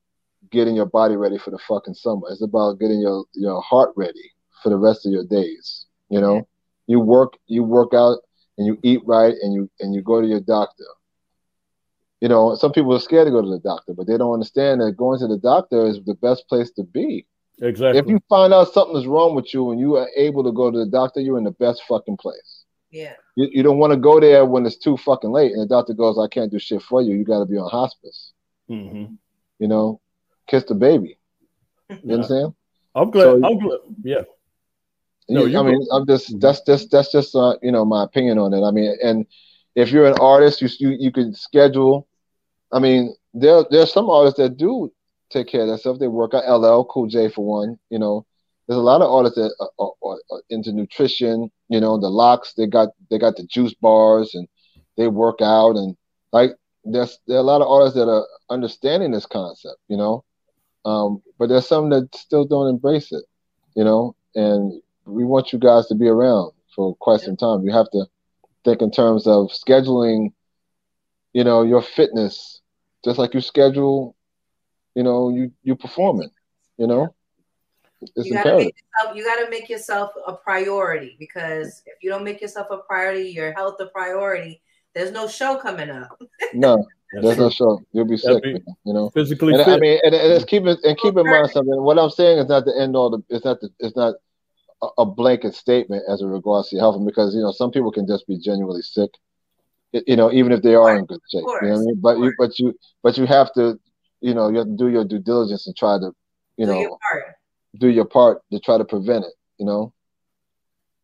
[0.51, 2.28] getting your body ready for the fucking summer.
[2.30, 4.32] It's about getting your your heart ready
[4.62, 5.87] for the rest of your days.
[6.09, 6.47] You know,
[6.87, 8.19] you work you work out
[8.59, 10.85] and you eat right and you and you go to your doctor.
[12.20, 14.81] You know, some people are scared to go to the doctor, but they don't understand
[14.81, 17.27] that going to the doctor is the best place to be.
[17.61, 17.99] Exactly.
[17.99, 20.70] If you find out something is wrong with you and you are able to go
[20.70, 22.65] to the doctor, you're in the best fucking place.
[22.91, 23.15] Yeah.
[23.35, 25.95] You, you don't want to go there when it's too fucking late and the doctor
[25.95, 27.15] goes, I can't do shit for you.
[27.15, 28.33] You got to be on hospice.
[28.70, 29.15] Mm-hmm.
[29.59, 30.01] You know,
[30.47, 31.19] kiss the baby.
[31.89, 32.15] You yeah.
[32.15, 32.55] understand?
[32.95, 33.24] I'm glad.
[33.24, 33.78] So, I'm glad.
[34.03, 34.23] Yeah.
[35.28, 38.55] No, I mean, I'm just that's just that's just uh, you know my opinion on
[38.55, 38.62] it.
[38.62, 39.27] I mean, and
[39.74, 42.07] if you're an artist, you you you can schedule.
[42.73, 44.93] I mean, there there's some artists that do
[45.31, 45.98] take care of themselves.
[45.98, 46.48] They work out.
[46.48, 47.78] LL Cool J for one.
[47.90, 48.24] You know,
[48.66, 51.51] there's a lot of artists that are, are, are, into nutrition.
[51.69, 54.47] You know, the LOX they got they got the juice bars and
[54.97, 55.97] they work out and
[56.32, 56.53] like
[56.85, 59.78] there's there are a lot of artists that are understanding this concept.
[59.89, 60.24] You know,
[60.85, 63.24] um, but there's some that still don't embrace it.
[63.74, 67.62] You know, and we want you guys to be around for quite some time.
[67.62, 68.07] You have to
[68.65, 70.33] think in terms of scheduling,
[71.33, 72.61] you know, your fitness,
[73.05, 74.16] just like you schedule,
[74.95, 76.31] you know, you you performing,
[76.77, 77.15] you know.
[78.03, 78.66] It's you gotta imperative.
[78.66, 82.78] make yourself, you gotta make yourself a priority because if you don't make yourself a
[82.78, 84.61] priority, your health a priority,
[84.95, 86.20] there's no show coming up.
[86.55, 87.81] no, there's no show.
[87.93, 89.11] You'll be sick, be you know.
[89.11, 89.77] Physically and, fit.
[89.77, 91.83] I mean, and, and it's keep it and keep in mind something.
[91.83, 93.11] What I'm saying is not the end all.
[93.11, 94.16] The it's not the it's not
[94.98, 98.07] a blanket statement as it regards to your health, because you know some people can
[98.07, 99.11] just be genuinely sick,
[99.93, 101.44] you know, even if they are in good shape.
[101.62, 102.01] You know what I mean?
[102.01, 103.78] But you, but you, but you have to,
[104.20, 106.12] you know, you have to do your due diligence and try to,
[106.57, 106.98] you do know, your
[107.78, 109.32] do your part to try to prevent it.
[109.59, 109.93] You know,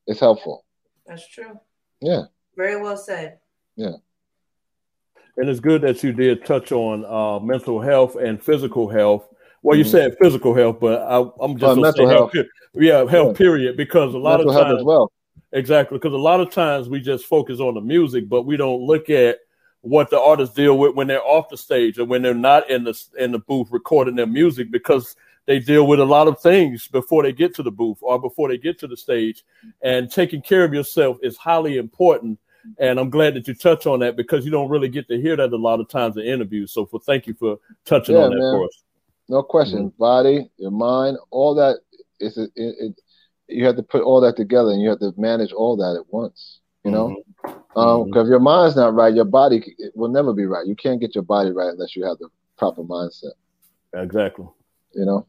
[0.06, 0.64] it's helpful.
[1.06, 1.58] That's true.
[2.00, 2.24] Yeah.
[2.56, 3.38] Very well said.
[3.76, 3.96] Yeah.
[5.36, 9.26] And it's good that you did touch on uh, mental health and physical health
[9.62, 9.90] well, you mm-hmm.
[9.90, 12.32] said physical health, but I, am just uh, mental health.
[12.34, 12.46] health.
[12.74, 13.34] Yeah, health.
[13.34, 13.38] Yeah.
[13.38, 13.76] Period.
[13.76, 15.12] Because a lot mental of times, as well.
[15.52, 18.80] Exactly, because a lot of times we just focus on the music, but we don't
[18.80, 19.38] look at
[19.82, 22.84] what the artists deal with when they're off the stage or when they're not in
[22.84, 25.16] the in the booth recording their music because
[25.46, 28.48] they deal with a lot of things before they get to the booth or before
[28.48, 29.44] they get to the stage.
[29.82, 32.38] And taking care of yourself is highly important.
[32.78, 35.34] And I'm glad that you touch on that because you don't really get to hear
[35.34, 36.72] that a lot of times in interviews.
[36.72, 38.52] So for thank you for touching yeah, on that man.
[38.54, 38.82] for us.
[39.32, 39.88] No question.
[39.88, 39.98] Mm-hmm.
[39.98, 41.78] Body, your mind, all that
[42.20, 43.00] is it, it, it,
[43.48, 46.12] You have to put all that together, and you have to manage all that at
[46.12, 46.60] once.
[46.84, 47.78] You know, mm-hmm.
[47.78, 48.18] um, because mm-hmm.
[48.18, 50.66] if your mind's not right, your body will never be right.
[50.66, 52.28] You can't get your body right unless you have the
[52.58, 53.32] proper mindset.
[53.94, 54.46] Exactly.
[54.94, 55.26] You know.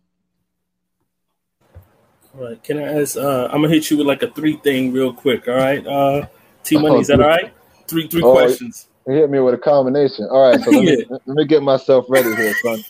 [2.36, 2.62] All right.
[2.62, 3.16] Can I ask?
[3.16, 5.48] Uh, I'm gonna hit you with like a three thing real quick.
[5.48, 5.86] All right.
[5.88, 6.28] Uh,
[6.66, 7.54] T Money, is that all right?
[7.88, 8.90] Three three oh, questions.
[9.06, 10.28] He hit me with a combination.
[10.32, 12.84] All right, so let me let me get myself ready here, son.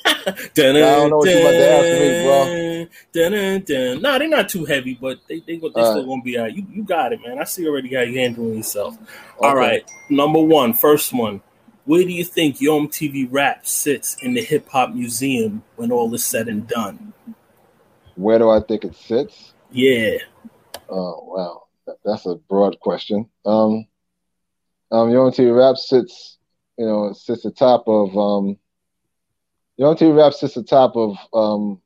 [0.53, 3.29] dun, I don't know what you're about to ask me, bro.
[3.29, 6.05] Dun, dun, Nah, they're not too heavy, but they they, they still right.
[6.05, 6.55] won't be out.
[6.55, 7.39] You you got it, man.
[7.39, 8.95] I see already how you handling yourself.
[8.95, 9.09] Okay.
[9.39, 11.41] All right, number one, first one.
[11.85, 16.13] Where do you think Yo TV Rap sits in the hip hop museum when all
[16.13, 17.13] is said and done?
[18.15, 19.53] Where do I think it sits?
[19.71, 20.17] Yeah.
[20.87, 23.27] Oh wow, that's a broad question.
[23.45, 23.87] Um,
[24.93, 26.37] um, Yo MTV Rap sits,
[26.77, 28.57] you know, sits atop of um,
[29.75, 31.81] Yo MTV Rap sits atop of um,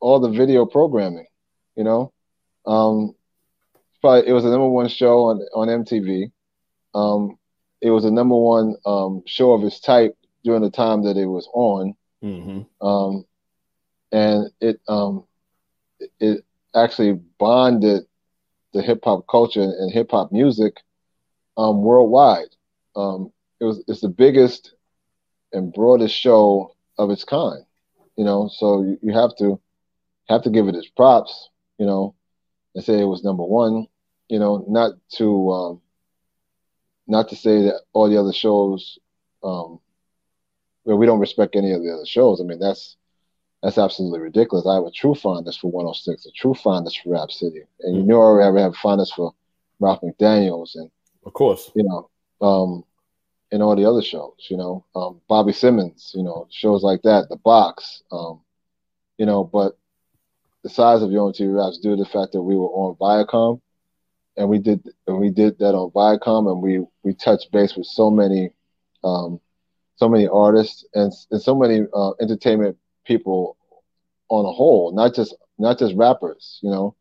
[0.00, 1.26] all the video programming.
[1.74, 2.12] You know,
[2.64, 3.14] um,
[4.00, 6.30] probably it was the number one show on on MTV.
[6.94, 7.36] Um,
[7.80, 11.26] it was the number one um, show of its type during the time that it
[11.26, 12.86] was on, mm-hmm.
[12.86, 13.24] um,
[14.12, 15.24] and it um,
[16.20, 16.44] it
[16.76, 18.04] actually bonded
[18.72, 20.76] the hip hop culture and hip hop music
[21.62, 22.54] um, worldwide.
[22.96, 24.74] Um, it was it's the biggest
[25.52, 27.64] and broadest show of its kind,
[28.16, 28.50] you know.
[28.52, 29.60] So you, you have to
[30.28, 32.14] have to give it its props, you know,
[32.74, 33.86] and say it was number one,
[34.28, 35.80] you know, not to um,
[37.06, 38.98] not to say that all the other shows,
[39.44, 39.78] um,
[40.84, 42.40] well, we don't respect any of the other shows.
[42.40, 42.96] I mean, that's
[43.62, 44.66] that's absolutely ridiculous.
[44.66, 48.02] I have a true fondness for 106, a true fondness for Rap City, and you
[48.02, 49.32] know I have fondness for
[49.78, 50.90] Ralph McDaniels and
[51.24, 51.70] of course.
[51.74, 52.10] You know,
[52.46, 52.84] um,
[53.50, 54.46] and all the other shows.
[54.48, 56.12] You know, um, Bobby Simmons.
[56.14, 58.02] You know, shows like that, The Box.
[58.10, 58.40] Um,
[59.18, 59.76] you know, but
[60.62, 63.60] the size of Yo MTV Raps due to the fact that we were on Viacom,
[64.36, 67.86] and we did and we did that on Viacom, and we we touched base with
[67.86, 68.50] so many,
[69.04, 69.40] um,
[69.96, 73.56] so many artists and and so many uh, entertainment people
[74.28, 76.58] on a whole, not just not just rappers.
[76.62, 76.96] You know,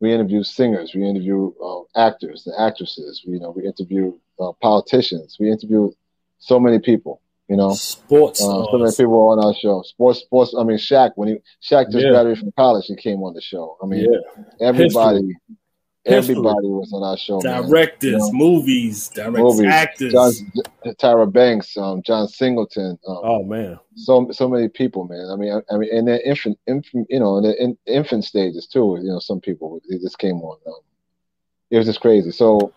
[0.00, 3.22] we interview singers, we interview uh, actors and actresses.
[3.26, 5.36] We, you know, we interview uh, politicians.
[5.38, 5.90] We interview
[6.38, 7.20] so many people.
[7.48, 8.40] You know, sports.
[8.40, 9.82] Uh, so many people on our show.
[9.82, 10.54] Sports, sports.
[10.56, 12.10] I mean, Shaq when he Shaq just yeah.
[12.10, 13.76] graduated from college, he came on the show.
[13.82, 14.44] I mean, yeah.
[14.60, 15.16] everybody.
[15.18, 15.36] History.
[16.10, 17.40] Everybody was on our show.
[17.40, 18.32] Directors, you know?
[18.32, 19.66] movies, directors, movies.
[19.66, 20.12] actors.
[20.12, 20.32] John,
[20.94, 22.98] Tyra Banks, um, John Singleton.
[23.06, 25.28] Um, oh man, so so many people, man.
[25.30, 28.24] I mean, I, I mean, in the infant, infant, you know, in the in, infant
[28.24, 28.98] stages too.
[29.02, 30.58] You know, some people they just came on.
[30.66, 30.80] Um,
[31.70, 32.30] it was just crazy.
[32.32, 32.72] So,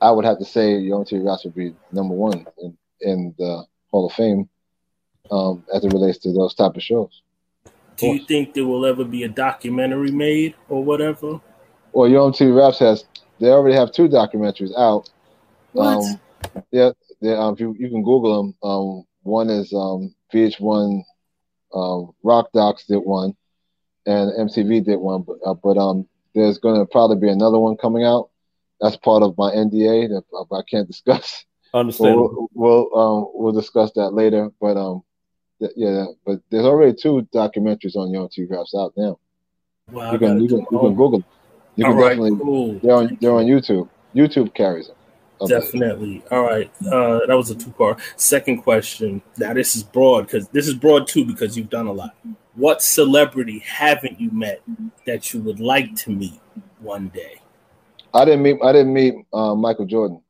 [0.00, 3.64] I would have to say, Yo MTV Raps would be number one in in the
[3.90, 4.48] Hall of Fame
[5.30, 7.22] um, as it relates to those type of shows.
[7.96, 11.40] Do you think there will ever be a documentary made or whatever?
[11.98, 13.04] Well, Yo MTV Raps has
[13.40, 15.10] they already have two documentaries out.
[15.72, 15.96] What?
[15.96, 16.20] Um,
[16.70, 16.92] yeah,
[17.36, 18.54] um, you, you can Google them.
[18.62, 21.02] Um, one is um, VH1
[21.74, 23.34] um, Rock Docs did one,
[24.06, 25.22] and MTV did one.
[25.22, 26.06] But, uh, but um,
[26.36, 28.30] there's going to probably be another one coming out.
[28.80, 31.46] That's part of my NDA that I can't discuss.
[31.74, 32.14] Understand.
[32.14, 34.50] We'll we'll, um, we'll discuss that later.
[34.60, 35.02] But um,
[35.58, 39.18] th- yeah, but there's already two documentaries on Yo MTV Raps out now.
[39.90, 41.18] Wow, you can you can, you can Google.
[41.18, 41.24] Them.
[41.78, 42.36] You can All definitely.
[42.36, 42.80] Cool.
[42.80, 43.88] They're on they're on YouTube.
[44.12, 44.96] YouTube carries them.
[45.40, 45.60] Okay.
[45.60, 46.24] Definitely.
[46.28, 46.68] All right.
[46.84, 48.00] Uh, that was a two part.
[48.16, 49.22] Second question.
[49.36, 52.16] Now this is broad because this is broad too because you've done a lot.
[52.56, 54.60] What celebrity haven't you met
[55.06, 56.40] that you would like to meet
[56.80, 57.40] one day?
[58.12, 58.58] I didn't meet.
[58.60, 60.20] I didn't meet uh, Michael Jordan.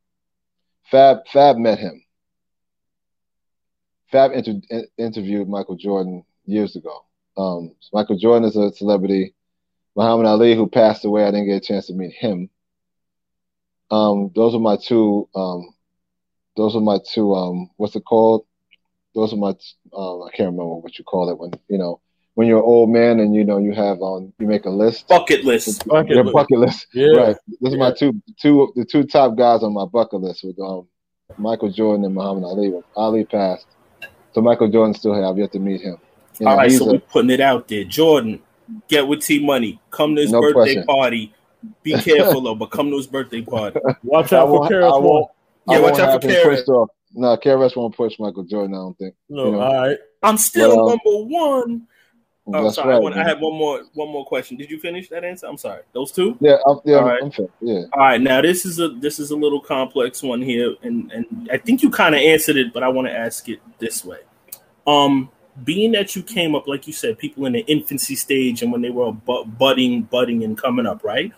[0.91, 2.03] Fab Fab met him.
[4.11, 7.05] Fab inter- interviewed Michael Jordan years ago.
[7.37, 9.33] Um, Michael Jordan is a celebrity.
[9.99, 12.49] Muhammad Ali, who passed away, I didn't get a chance to meet him.
[13.91, 15.27] Um, those are my two.
[15.35, 15.73] Um,
[16.55, 17.35] those are my two.
[17.35, 18.45] Um, what's it called?
[19.13, 19.53] Those are my.
[19.91, 21.99] Uh, I can't remember what you call it when you know
[22.35, 25.09] when you're an old man and you know you have on you make a list.
[25.09, 25.85] Bucket list.
[25.85, 26.33] Bucket your list.
[26.33, 26.87] bucket list.
[26.93, 27.17] Yeah.
[27.17, 27.37] Right.
[27.59, 27.75] Those yeah.
[27.75, 30.87] are my two two the two top guys on my bucket list with um
[31.37, 32.71] Michael Jordan and Muhammad Ali.
[32.95, 33.67] Ali passed.
[34.31, 35.97] So Michael Jordan still here I have yet to meet him.
[36.39, 37.83] You know, All right, so a, we're putting it out there.
[37.83, 38.41] Jordan,
[38.87, 39.79] get with T Money.
[39.91, 40.85] Come to his no birthday question.
[40.85, 41.33] party.
[41.83, 43.79] Be careful though, but come to his birthday party.
[44.03, 45.27] Watch out for KRS
[45.67, 46.87] Yeah, watch out for KRS.
[47.15, 48.75] No, KRS won't push Michael Jordan.
[48.75, 49.15] I don't think.
[49.29, 49.61] No, you know?
[49.61, 49.97] all right.
[50.21, 51.87] I'm still but, um, number one.
[52.53, 52.89] Oh, That's sorry.
[52.89, 54.57] Right, I, want, I, had one more one more question.
[54.57, 55.47] Did you finish that answer?
[55.47, 55.83] I'm sorry.
[55.93, 56.37] Those two?
[56.39, 57.21] Yeah, I'm, yeah, All right.
[57.21, 57.49] I'm sure.
[57.61, 57.83] Yeah.
[57.93, 58.21] All right.
[58.21, 61.83] Now this is a this is a little complex one here, and and I think
[61.83, 64.19] you kind of answered it, but I want to ask it this way.
[64.87, 65.29] Um,
[65.63, 68.81] being that you came up, like you said, people in the infancy stage and when
[68.81, 71.31] they were budding, budding, and coming up, right?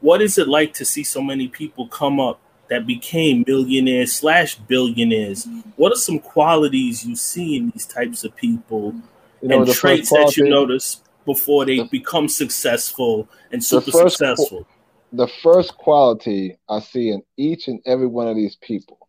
[0.00, 4.56] What is it like to see so many people come up that became millionaires slash
[4.56, 5.46] billionaires?
[5.76, 8.94] What are some qualities you see in these types of people
[9.40, 14.10] you know, and traits that you notice before they the, become successful and super the
[14.10, 14.66] successful?
[15.12, 19.08] The first quality I see in each and every one of these people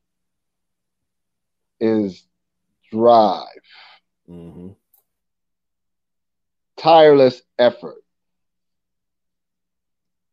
[1.80, 2.26] is
[2.92, 3.48] drive
[4.30, 4.70] Mm-hmm.
[6.78, 8.04] Tireless effort.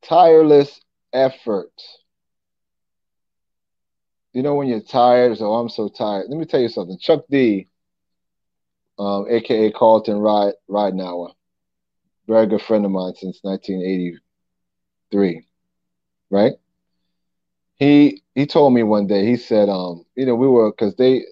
[0.02, 0.80] Tireless
[1.12, 1.72] effort.
[4.32, 6.26] You know when you're tired, so oh, I'm so tired.
[6.28, 6.98] Let me tell you something.
[6.98, 7.68] Chuck D,
[8.98, 11.32] um, aka Carlton Ride Ridenhour,
[12.26, 15.44] very good friend of mine since 1983.
[16.30, 16.52] Right?
[17.76, 19.26] He he told me one day.
[19.26, 21.26] He said, um, you know, we were because they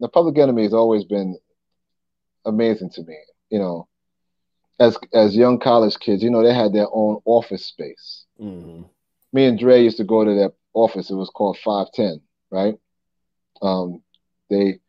[0.00, 1.38] the Public Enemy has always been
[2.48, 3.16] amazing to me.
[3.50, 3.88] You know,
[4.80, 8.26] as as young college kids, you know, they had their own office space.
[8.40, 8.82] Mm-hmm.
[9.32, 11.10] Me and Dre used to go to their office.
[11.10, 12.20] It was called Five Ten,
[12.50, 12.74] right?
[13.62, 14.02] Um,
[14.50, 14.80] they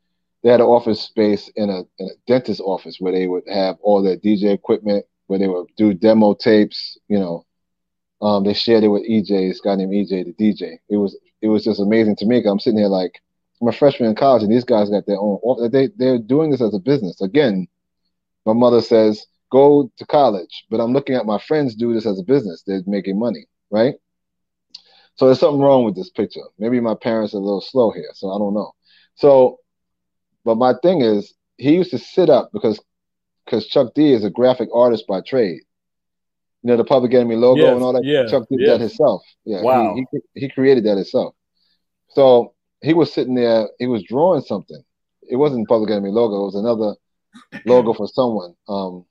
[0.43, 3.77] they had an office space in a, in a dentist office where they would have
[3.81, 6.97] all their DJ equipment, where they would do demo tapes.
[7.07, 7.45] You know,
[8.21, 10.79] um, they shared it with EJ, this guy named EJ, the DJ.
[10.89, 12.39] It was it was just amazing to me.
[12.39, 13.21] Because I'm sitting here like,
[13.61, 15.39] I'm a freshman in college, and these guys got their own.
[15.71, 17.21] They they're doing this as a business.
[17.21, 17.67] Again,
[18.45, 22.19] my mother says go to college, but I'm looking at my friends do this as
[22.19, 22.63] a business.
[22.65, 23.95] They're making money, right?
[25.15, 26.43] So there's something wrong with this picture.
[26.57, 28.71] Maybe my parents are a little slow here, so I don't know.
[29.15, 29.59] So,
[30.45, 32.79] but my thing is, he used to sit up because
[33.43, 35.61] because Chuck D is a graphic artist by trade.
[36.63, 38.05] You know the Public Enemy logo yes, and all that.
[38.05, 38.69] Yeah, Chuck did yes.
[38.69, 39.21] that himself.
[39.43, 39.95] Yeah, wow.
[39.95, 41.35] He, he, he created that himself.
[42.09, 43.69] So he was sitting there.
[43.79, 44.81] He was drawing something.
[45.29, 46.41] It wasn't Public Enemy logo.
[46.41, 46.95] It was another
[47.65, 48.55] logo for someone.
[48.67, 49.05] Um,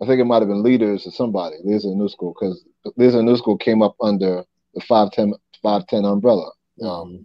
[0.00, 1.56] I think it might have been Leaders or somebody.
[1.64, 2.64] Leaders in New School because
[2.96, 4.44] Leaders in New School came up under
[4.74, 6.50] the 510, 510 umbrella.
[6.82, 7.22] Um, mm-hmm.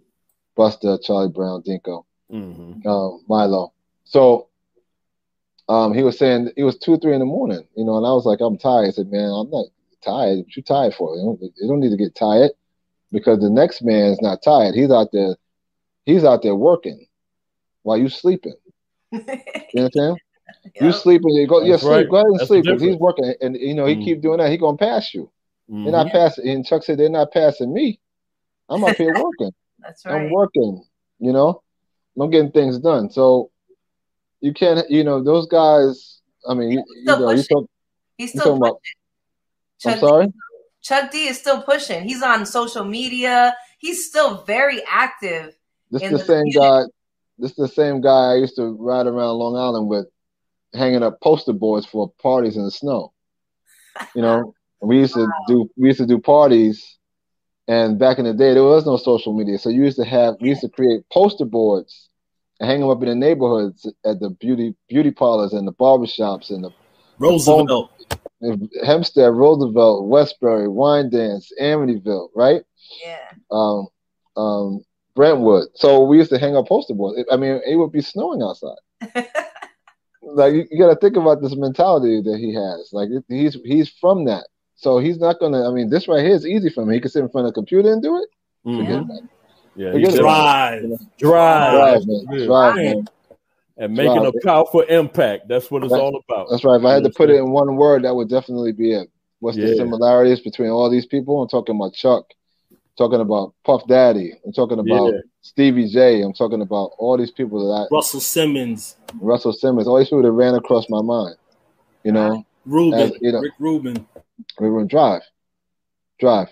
[0.56, 2.86] Buster, Charlie Brown, Dinco, mm-hmm.
[2.86, 3.72] um, Milo.
[4.04, 4.48] So
[5.68, 8.10] um, he was saying it was two, three in the morning, you know, and I
[8.10, 8.86] was like, I'm tired.
[8.86, 9.66] I said, man, I'm not
[10.04, 10.38] tired.
[10.38, 11.16] What you tired for?
[11.16, 12.52] You don't, you don't need to get tired
[13.10, 14.74] because the next man is not tired.
[14.74, 15.36] He's out there,
[16.04, 17.06] he's out there working
[17.82, 18.54] while you sleeping.
[19.12, 19.20] you
[19.76, 20.18] understand?
[20.74, 20.82] Yep.
[20.82, 22.08] You sleeping, you go, yeah, sleep, right.
[22.08, 22.64] go ahead and That's sleep.
[22.64, 24.04] Because he's working, and you know he mm.
[24.04, 24.50] keep doing that.
[24.50, 25.30] He gonna pass you.
[25.70, 25.84] Mm-hmm.
[25.84, 26.16] They're not mm-hmm.
[26.16, 26.48] passing.
[26.48, 28.00] And Chuck said they're not passing me.
[28.68, 29.52] I'm up here working.
[29.78, 30.22] That's right.
[30.22, 30.84] I'm working.
[31.18, 31.62] You know,
[32.18, 33.10] I'm getting things done.
[33.10, 33.50] So
[34.40, 36.20] you can't, you know, those guys.
[36.48, 37.66] I mean, you, you know, you talk,
[38.18, 38.56] he's still pushing.
[38.56, 38.80] About,
[39.80, 40.26] Chuck I'm sorry.
[40.26, 40.32] D,
[40.82, 42.04] Chuck D is still pushing.
[42.04, 43.56] He's on social media.
[43.78, 45.56] He's still very active.
[45.94, 46.80] This is the, the same guy.
[47.38, 50.06] This is the same guy I used to ride around Long Island with,
[50.74, 53.12] hanging up poster boards for parties in the snow.
[54.14, 56.98] You know, we used to do we used to do parties,
[57.68, 60.34] and back in the day there was no social media, so you used to have
[60.40, 62.08] we used to create poster boards
[62.58, 66.50] and hang them up in the neighborhoods at the beauty beauty parlors and the barbershops
[66.50, 66.70] and the
[67.20, 67.92] Roosevelt,
[68.40, 72.62] the Hempstead, Roosevelt, Westbury, Wyandanch, Amityville, right?
[73.04, 73.18] Yeah.
[73.52, 73.86] Um,
[74.36, 74.84] um,
[75.14, 75.68] Brentwood.
[75.74, 77.24] So we used to hang up poster boards.
[77.30, 78.76] I mean, it would be snowing outside.
[80.22, 82.90] like you, you got to think about this mentality that he has.
[82.92, 84.46] Like he's he's from that.
[84.76, 85.68] So he's not gonna.
[85.68, 86.90] I mean, this right here is easy for him.
[86.90, 88.28] He can sit in front of a computer and do it.
[88.66, 89.26] Mm-hmm.
[89.76, 90.82] Yeah, Forget drive,
[91.18, 92.46] drive, drive, man.
[92.46, 93.08] drive, man.
[93.76, 94.32] and making drive.
[94.34, 95.48] a powerful impact.
[95.48, 96.46] That's what it's that's, all about.
[96.50, 96.76] That's right.
[96.76, 99.10] If I had to put it in one word, that would definitely be it.
[99.40, 99.66] What's yeah.
[99.66, 101.42] the similarities between all these people?
[101.42, 102.34] I'm talking about Chuck, I'm
[102.96, 105.20] talking about Puff Daddy, I'm talking about yeah.
[105.42, 109.98] Stevie J, I'm talking about all these people that I Russell Simmons, Russell Simmons, all
[109.98, 111.36] these people that ran across my mind.
[112.02, 113.00] You know, Rubin.
[113.00, 114.06] As, you know, Rick Rubin.
[114.60, 115.22] We were drive,
[116.20, 116.48] drive,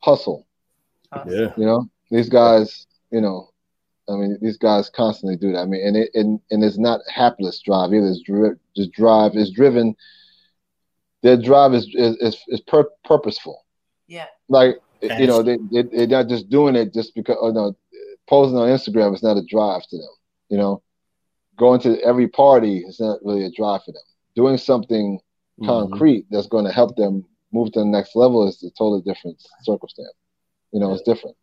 [0.00, 0.46] hustle.
[1.26, 1.52] Yeah.
[1.56, 3.50] You know, these guys, you know,
[4.08, 5.60] I mean, these guys constantly do that.
[5.60, 8.08] I mean, and it and, and it's not hapless drive either.
[8.08, 9.94] It's dri- just drive is driven.
[11.22, 13.64] Their drive is is is, is pur- purposeful.
[14.06, 14.26] Yeah.
[14.48, 17.36] Like you know, they, they they're not just doing it just because.
[17.40, 17.76] Oh no,
[18.28, 20.10] posing on Instagram is not a drive to them.
[20.48, 20.82] You know,
[21.56, 24.02] going to every party is not really a drive for them.
[24.34, 25.18] Doing something
[25.60, 25.66] mm-hmm.
[25.66, 29.42] concrete that's going to help them move to the next level is a totally different
[29.62, 30.12] circumstance.
[30.72, 30.94] You know, yeah.
[30.94, 31.36] it's different.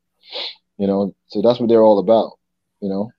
[0.78, 2.38] You know, so that's what they're all about.
[2.82, 3.12] You know,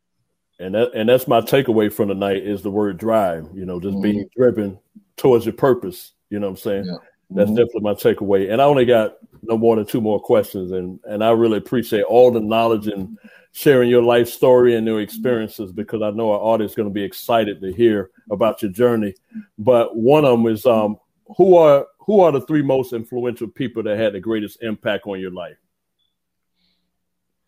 [0.59, 3.49] and that and that's my takeaway from the night is the word drive.
[3.55, 4.03] You know, just mm-hmm.
[4.03, 4.79] being driven
[5.17, 6.13] towards your purpose.
[6.31, 6.85] You know what I'm saying?
[6.87, 6.97] Yeah.
[7.31, 7.57] That's mm-hmm.
[7.57, 8.53] definitely my takeaway.
[8.53, 12.05] And I only got no more than two more questions, and and I really appreciate
[12.05, 13.19] all the knowledge and
[13.53, 16.95] sharing your life story and your experiences because I know our audience is going to
[16.95, 19.15] be excited to hear about your journey.
[19.59, 20.99] But one of them is um,
[21.37, 25.21] who are who are the three most influential people that had the greatest impact on
[25.21, 25.57] your life?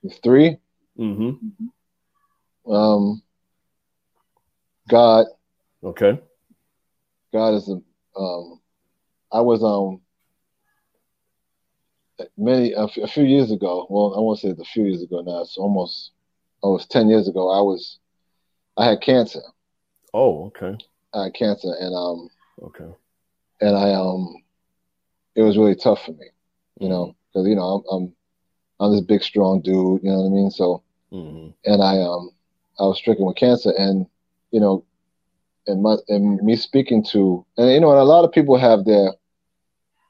[0.03, 0.59] The 3
[0.99, 2.73] Mm-hmm.
[2.73, 3.23] Um,
[4.89, 5.27] God.
[5.85, 6.21] Okay.
[7.33, 7.81] God is a.
[8.19, 8.61] Um,
[9.33, 10.01] I was um
[12.37, 13.87] many a, f- a few years ago.
[13.91, 15.43] Well, I won't say it's a few years ago now.
[15.43, 16.13] It's almost
[16.63, 17.51] oh, it's ten years ago.
[17.51, 17.99] I was
[18.77, 19.43] I had cancer.
[20.15, 20.77] Oh, okay.
[21.15, 22.29] I had cancer, and um,
[22.63, 22.93] okay,
[23.61, 24.43] and I um,
[25.35, 26.27] it was really tough for me,
[26.81, 27.51] you know, because mm-hmm.
[27.51, 28.15] you know I'm, I'm
[28.81, 30.51] I'm this big strong dude, you know what I mean.
[30.51, 30.83] So,
[31.13, 31.51] mm-hmm.
[31.65, 32.31] and I um,
[32.79, 34.07] I was stricken with cancer, and
[34.51, 34.85] you know,
[35.67, 38.85] and my and me speaking to, and you know, and a lot of people have
[38.85, 39.13] their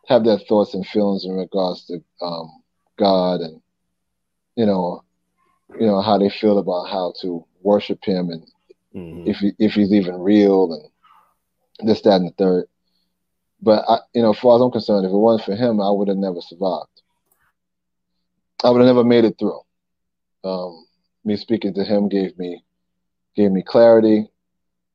[0.08, 2.50] have their thoughts and feelings in regards to um,
[2.98, 3.60] God and
[4.56, 5.04] you know,
[5.78, 8.42] you know how they feel about how to worship Him and
[8.94, 9.28] mm-hmm.
[9.28, 12.64] if he, if He's even real and this, that, and the third.
[13.62, 15.90] But I, you know, as far as I'm concerned, if it wasn't for Him, I
[15.90, 17.02] would have never survived.
[18.64, 19.60] I would have never made it through.
[20.42, 20.86] Um,
[21.24, 22.64] me speaking to Him gave me
[23.36, 24.26] gave me clarity.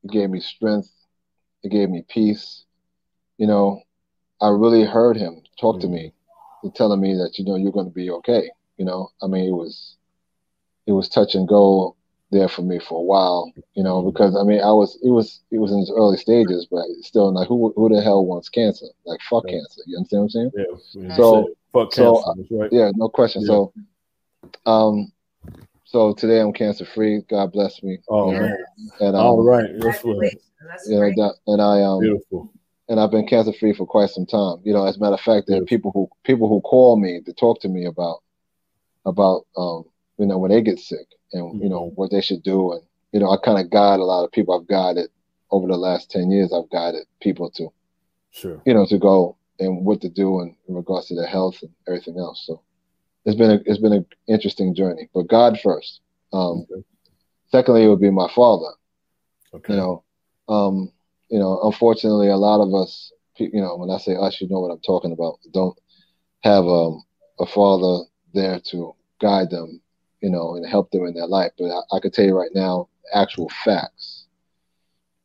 [0.04, 0.92] It gave me strength.
[1.64, 2.66] It gave me peace.
[3.38, 3.82] You know,
[4.44, 5.92] I really heard him talk to mm.
[5.92, 6.14] me,
[6.76, 8.52] telling me that you know you're going to be okay.
[8.78, 9.96] You know, I mean, it was
[10.86, 11.96] it was touch and go
[12.30, 13.54] there for me for a while.
[13.74, 14.12] You know, mm.
[14.12, 17.34] because I mean, I was it was it was in its early stages, but still,
[17.34, 18.88] like who who the hell wants cancer?
[19.06, 19.54] Like fuck yeah.
[19.54, 19.82] cancer.
[19.86, 20.52] You understand what I'm saying?
[21.10, 21.16] Yeah.
[21.16, 22.56] So fuck so, cancer.
[22.56, 22.70] Right.
[22.74, 23.44] Yeah, no question.
[23.44, 23.48] Yeah.
[23.48, 23.74] So,
[24.66, 25.12] um,
[25.86, 27.22] so today I'm cancer free.
[27.30, 28.00] God bless me.
[28.10, 28.58] Oh man.
[29.00, 30.18] And, um, all right, that's what.
[30.88, 31.10] Yeah,
[31.48, 32.02] and I um.
[32.02, 32.52] Beautiful
[32.90, 34.58] and I've been cancer free for quite some time.
[34.64, 37.22] You know, as a matter of fact, there are people who people who call me
[37.26, 38.22] to talk to me about
[39.06, 39.86] about um,
[40.18, 41.64] you know, when they get sick and mm-hmm.
[41.64, 41.96] you know mm-hmm.
[41.96, 42.82] what they should do, and
[43.12, 44.60] you know, I kind of guide a lot of people.
[44.60, 45.10] I've guided
[45.52, 46.54] over the last ten years.
[46.54, 47.70] I've guided people to,
[48.32, 51.62] sure, you know, to go and what to do in, in regards to their health
[51.62, 52.44] and everything else.
[52.46, 52.62] So
[53.26, 55.10] it's been a, it's been an interesting journey.
[55.14, 56.02] But God first.
[56.32, 56.84] Um, okay.
[57.52, 58.72] Secondly, it would be my father.
[59.54, 59.74] Okay.
[59.74, 60.04] You know,
[60.50, 60.92] um,
[61.34, 64.60] you know, unfortunately, a lot of us, you know, when I say us, you know
[64.60, 65.40] what I'm talking about.
[65.52, 65.76] Don't
[66.42, 67.04] have um,
[67.40, 68.06] a father
[68.36, 69.82] there to guide them,
[70.22, 71.52] you know, and help them in their life.
[71.58, 74.28] But I, I could tell you right now, actual facts.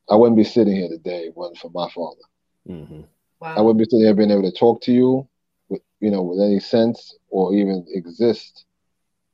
[0.09, 2.23] I wouldn't be sitting here today wasn't for my father.
[2.67, 3.03] Mm-hmm.
[3.41, 3.55] Wow.
[3.55, 5.29] I wouldn't be sitting here being able to talk to you
[5.69, 8.65] with, you know, with any sense or even exist.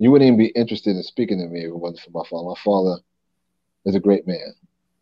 [0.00, 2.48] You wouldn't even be interested in speaking to me if it wasn't for my father.
[2.48, 3.00] My father
[3.84, 4.54] is a great man,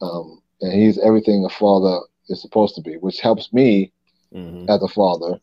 [0.02, 3.92] um, and he's everything a father is supposed to be, which helps me
[4.34, 4.68] mm-hmm.
[4.70, 5.38] as a father,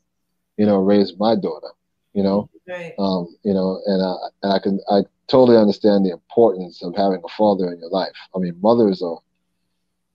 [0.58, 1.70] you know, raise my daughter.
[2.14, 2.94] You know, right.
[2.98, 7.22] um, you know, and I, and I can I totally understand the importance of having
[7.24, 8.16] a father in your life.
[8.36, 9.20] I mean, mothers are.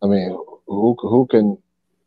[0.03, 0.37] I mean,
[0.67, 1.57] who who can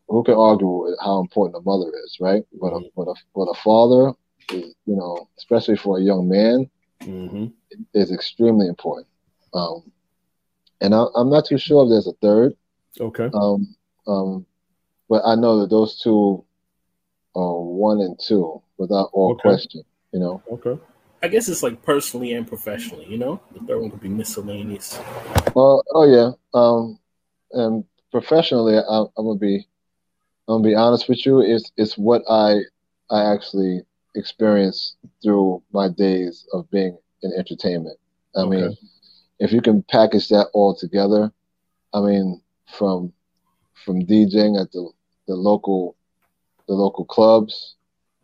[0.09, 2.43] who can argue how important a mother is, right?
[2.59, 4.13] But a, but a, but a father,
[4.51, 6.69] is, you know, especially for a young man,
[7.01, 7.47] mm-hmm.
[7.93, 9.07] is extremely important.
[9.53, 9.91] Um,
[10.81, 12.55] and I, am not too sure if there's a third.
[12.99, 13.29] Okay.
[13.33, 13.75] Um,
[14.07, 14.45] um,
[15.09, 16.43] but I know that those two
[17.35, 19.41] are one and two without all okay.
[19.41, 19.83] question.
[20.11, 20.43] You know.
[20.51, 20.79] Okay.
[21.21, 23.05] I guess it's like personally and professionally.
[23.07, 24.99] You know, the third one could be miscellaneous.
[25.55, 26.31] Well, oh yeah.
[26.53, 26.99] Um,
[27.51, 29.67] and professionally, I, I'm gonna be
[30.47, 31.41] I'm gonna be honest with you.
[31.41, 32.59] It's it's what I
[33.09, 33.81] I actually
[34.15, 37.97] experienced through my days of being in entertainment.
[38.35, 38.49] I okay.
[38.49, 38.77] mean,
[39.39, 41.31] if you can package that all together,
[41.93, 43.13] I mean, from
[43.85, 44.89] from DJing at the
[45.27, 45.95] the local
[46.67, 47.75] the local clubs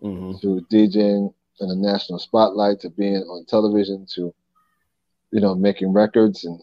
[0.01, 0.37] mm-hmm.
[0.39, 4.33] to DJing in the national spotlight to being on television to
[5.31, 6.61] you know making records and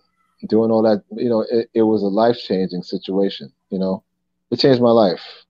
[0.48, 4.02] doing all that you know it, it was a life changing situation you know
[4.50, 5.44] it changed my life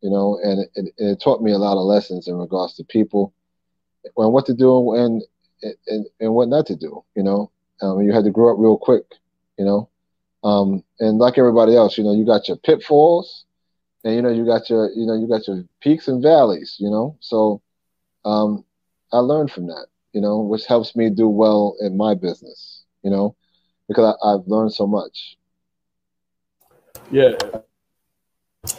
[0.00, 2.84] you know, and it, it, it, taught me a lot of lessons in regards to
[2.84, 3.32] people
[4.16, 5.22] and what to do and
[5.88, 7.04] and, and what not to do.
[7.16, 7.50] You know,
[7.82, 9.04] um, you had to grow up real quick.
[9.58, 9.88] You know,
[10.44, 13.44] um, and like everybody else, you know, you got your pitfalls,
[14.04, 16.76] and you know, you got your you know, you got your peaks and valleys.
[16.78, 17.60] You know, so
[18.24, 18.64] um,
[19.12, 19.86] I learned from that.
[20.12, 22.84] You know, which helps me do well in my business.
[23.02, 23.36] You know,
[23.88, 25.36] because I, I've learned so much.
[27.10, 27.36] Yeah,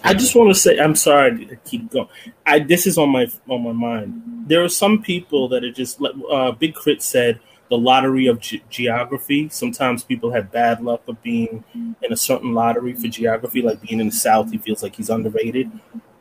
[0.04, 2.08] I just want to say, I'm sorry to keep going.
[2.46, 4.46] I this is on my on my mind.
[4.48, 7.02] There are some people that are just like uh, Big K.R.I.T.
[7.02, 7.40] said
[7.70, 9.50] the lottery of ge- geography.
[9.50, 14.00] Sometimes people have bad luck of being in a certain lottery for geography, like being
[14.00, 14.52] in the South.
[14.52, 15.72] He feels like he's underrated.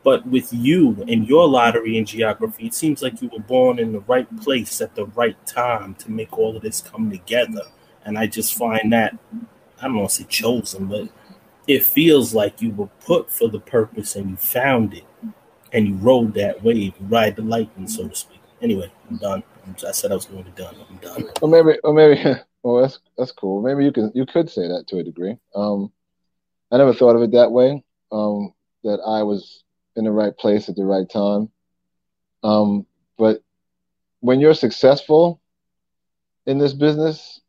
[0.03, 3.91] But with you and your lottery in geography, it seems like you were born in
[3.91, 7.63] the right place at the right time to make all of this come together.
[8.05, 9.17] And I just find that
[9.81, 11.09] I don't want to say chosen, but
[11.67, 15.05] it feels like you were put for the purpose and you found it
[15.71, 18.41] and you rode that wave, ride the lightning, so to speak.
[18.61, 19.43] Anyway, I'm done.
[19.87, 20.75] I said I was going to be done.
[20.89, 21.29] I'm done.
[21.41, 22.21] Well, maybe, or maybe,
[22.63, 23.61] well, that's that's cool.
[23.61, 25.37] Maybe you can you could say that to a degree.
[25.55, 25.91] Um,
[26.71, 27.83] I never thought of it that way.
[28.11, 28.53] Um,
[28.83, 29.63] that I was
[29.95, 31.49] in the right place at the right time.
[32.43, 32.85] Um,
[33.17, 33.43] but
[34.21, 35.41] when you're successful
[36.45, 37.41] in this business,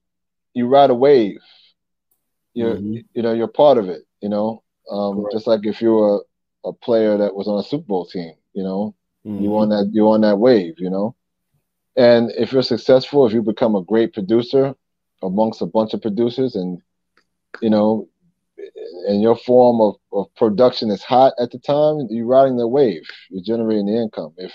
[0.55, 1.41] you ride a wave.
[2.55, 2.99] You're mm-hmm.
[3.15, 4.03] you know you're part of it.
[4.21, 6.25] You know, um, just like if you were
[6.65, 9.45] a player that was on a Super Bowl team, you know, mm-hmm.
[9.45, 11.15] you on that you on that wave, you know.
[11.97, 14.75] And if you're successful, if you become a great producer
[15.23, 16.81] amongst a bunch of producers, and
[17.61, 18.09] you know,
[19.07, 23.09] and your form of, of production is hot at the time, you're riding the wave.
[23.29, 24.35] You're generating the income.
[24.37, 24.53] If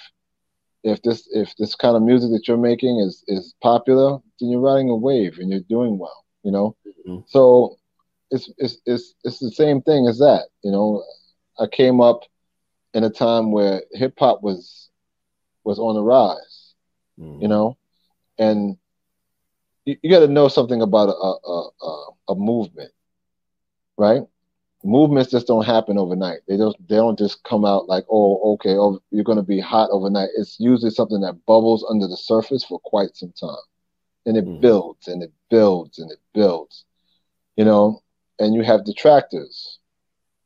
[0.84, 4.62] if this if this kind of music that you're making is is popular, then you're
[4.62, 6.24] riding a wave and you're doing well.
[6.44, 7.22] You know, mm-hmm.
[7.28, 7.78] so
[8.32, 10.48] it's it's it's it's the same thing as that.
[10.64, 11.04] You know,
[11.60, 12.22] I came up
[12.94, 14.90] in a time where hip hop was
[15.64, 16.55] was on the rise.
[17.20, 17.42] Mm.
[17.42, 17.78] You know,
[18.38, 18.78] and
[19.86, 22.92] you, you got to know something about a, a a, a movement,
[23.98, 24.22] right?
[24.84, 26.40] Movements just don't happen overnight.
[26.48, 29.60] They don't they don't just come out like, oh, okay, oh, you're going to be
[29.60, 30.30] hot overnight.
[30.38, 33.56] It's usually something that bubbles under the surface for quite some time,
[34.26, 34.62] and it mm.
[34.62, 36.86] builds and it builds and it builds.
[37.56, 38.04] You know,
[38.38, 39.80] and you have detractors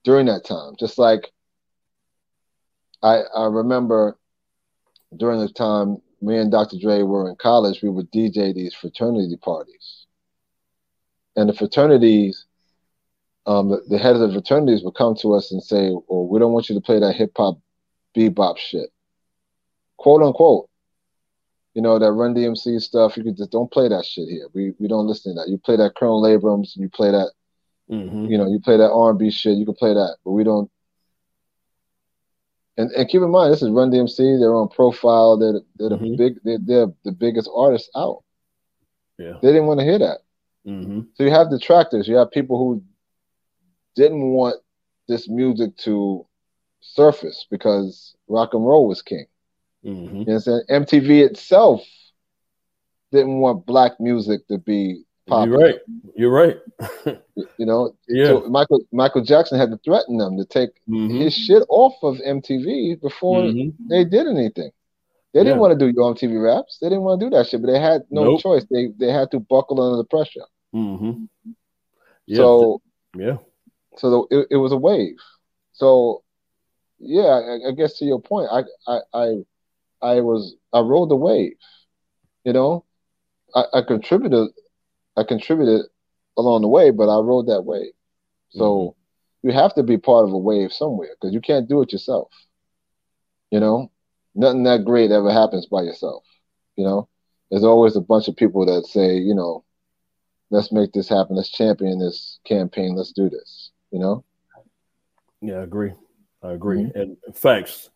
[0.04, 0.76] during that time.
[0.80, 1.32] Just like
[3.02, 4.18] I, I remember
[5.16, 6.78] during the time me and Dr.
[6.80, 10.06] Dre were in college, we would DJ these fraternity parties.
[11.36, 12.46] And the fraternities,
[13.46, 16.40] um, the, the heads of the fraternities would come to us and say, well, we
[16.40, 17.60] don't want you to play that hip hop
[18.16, 18.90] bebop shit.
[19.98, 20.70] Quote unquote.
[21.74, 23.18] you know that Run DMC stuff.
[23.18, 24.48] You could just don't play that shit here.
[24.54, 25.50] We we don't listen to that.
[25.50, 26.74] You play that Colonel Abrams.
[26.78, 27.32] You play that.
[27.90, 28.26] Mm-hmm.
[28.26, 29.58] You know, you play that R and B shit.
[29.58, 30.70] You can play that, but we don't.
[32.80, 34.40] And, and keep in mind, this is Run DMC.
[34.40, 35.36] They're on profile.
[35.38, 36.16] They're they're the mm-hmm.
[36.16, 36.36] big.
[36.46, 38.24] They're, they're the biggest artists out.
[39.18, 40.20] Yeah, they didn't want to hear that.
[40.66, 41.02] Mm-hmm.
[41.14, 42.08] So you have detractors.
[42.08, 42.82] You have people who
[43.98, 44.62] didn't want
[45.10, 46.26] this music to
[46.80, 49.26] surface because rock and roll was king.
[49.84, 50.20] Mm-hmm.
[50.20, 51.86] You know MTV itself
[53.12, 55.80] didn't want black music to be popular.
[56.16, 56.58] You're right.
[56.80, 57.20] You're right.
[57.58, 58.28] you know, yeah.
[58.28, 61.18] So Michael Michael Jackson had to threaten them to take mm-hmm.
[61.18, 63.88] his shit off of MTV before mm-hmm.
[63.88, 64.72] they did anything.
[65.34, 65.62] They didn't yeah.
[65.62, 66.80] want to do Yo MTV raps.
[66.82, 68.42] They didn't want to do that shit, but they had no nope.
[68.42, 68.66] choice.
[68.70, 70.46] They they had to buckle under the pressure.
[70.74, 71.26] Mm-hmm.
[72.26, 72.38] Yeah.
[72.38, 72.82] So
[73.16, 73.38] yeah.
[73.98, 75.18] So the, it, it was a wave.
[75.74, 76.24] So
[77.00, 79.36] yeah, I, I, guess to your point, I I I
[80.02, 81.58] I was I rode the wave.
[82.44, 82.86] You know,
[83.56, 84.50] I, I contributed
[85.20, 85.86] I contributed
[86.38, 87.92] along the way, but I rode that wave.
[88.52, 88.64] So
[89.44, 89.50] mm-hmm.
[89.50, 92.30] you have to be part of a wave somewhere because you can't do it yourself.
[93.52, 93.92] You know,
[94.36, 96.24] nothing that great ever happens by yourself.
[96.76, 97.10] You know,
[97.52, 99.66] there's always a bunch of people that say, you know,
[100.50, 101.36] let's make this happen.
[101.36, 102.96] Let's champion this campaign.
[102.96, 103.72] Let's do this.
[103.92, 104.24] You know.
[105.42, 105.94] Yeah, I agree.
[106.44, 106.84] I agree.
[106.84, 107.00] Mm-hmm.
[107.00, 107.90] And facts,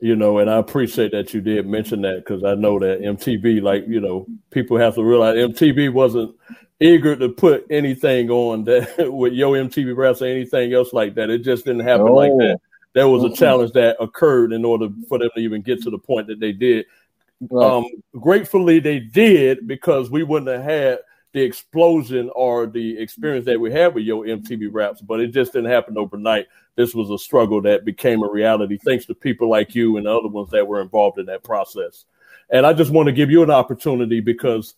[0.00, 3.62] you know, and I appreciate that you did mention that because I know that MTV,
[3.62, 6.34] like, you know, people have to realize MTV wasn't
[6.80, 11.30] eager to put anything on that with Yo MTV Raps or anything else like that.
[11.30, 12.58] It just didn't happen like that.
[12.94, 15.98] There was a challenge that occurred in order for them to even get to the
[15.98, 16.86] point that they did.
[17.50, 17.70] Right.
[17.70, 17.86] Um,
[18.18, 20.98] gratefully, they did because we wouldn't have had
[21.38, 25.52] the explosion or the experience that we had with Yo MTV Raps, but it just
[25.52, 26.48] didn't happen overnight.
[26.74, 30.10] This was a struggle that became a reality thanks to people like you and the
[30.16, 32.06] other ones that were involved in that process.
[32.50, 34.74] And I just want to give you an opportunity because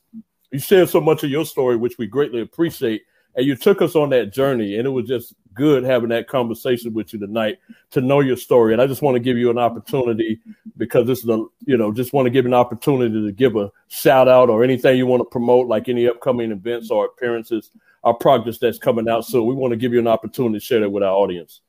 [0.51, 3.05] you shared so much of your story, which we greatly appreciate
[3.41, 6.93] and you took us on that journey and it was just good having that conversation
[6.93, 7.59] with you tonight
[7.91, 8.73] to know your story.
[8.73, 10.41] And i just want to give you an opportunity
[10.77, 13.71] because this is a you know just want to give an opportunity to give a
[13.89, 17.71] shout out or anything you want to promote like any upcoming events or appearances
[18.03, 19.25] or projects that's coming out.
[19.25, 21.63] So we want to give you an opportunity to share that with our audience.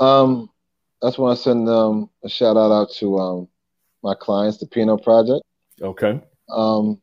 [0.00, 0.50] Um
[1.02, 3.48] i just want to send um, a shout out out to um
[4.02, 5.42] my clients the Pino project.
[5.80, 6.20] Okay.
[6.50, 7.00] Um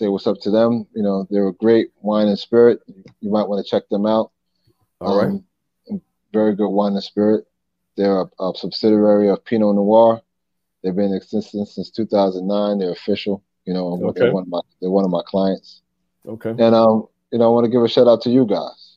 [0.00, 0.86] say what's up to them.
[0.94, 2.80] You know, they're a great wine and spirit.
[3.20, 4.32] You might want to check them out.
[5.00, 5.44] All um,
[5.88, 6.00] right.
[6.32, 7.44] Very good wine and spirit.
[7.96, 10.22] They're a, a, subsidiary of Pinot Noir.
[10.82, 12.78] They've been in existence since 2009.
[12.78, 13.44] They're official.
[13.66, 14.20] You know, okay.
[14.20, 15.82] they're one of my they're one of my clients.
[16.26, 16.50] Okay.
[16.50, 18.96] And um, you know, I want to give a shout out to you guys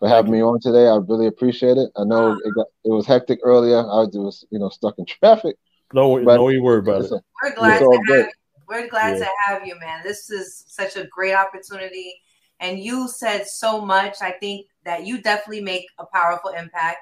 [0.00, 0.88] for having me on today.
[0.88, 1.90] I really appreciate it.
[1.96, 3.78] I know it got it was hectic earlier.
[3.78, 5.56] I was you know stuck in traffic.
[5.92, 7.10] No, no, you worry about it.
[7.12, 8.30] We're glad to have you.
[8.70, 9.24] We're glad yeah.
[9.24, 10.00] to have you, man.
[10.04, 12.14] This is such a great opportunity.
[12.60, 14.18] And you said so much.
[14.22, 16.98] I think that you definitely make a powerful impact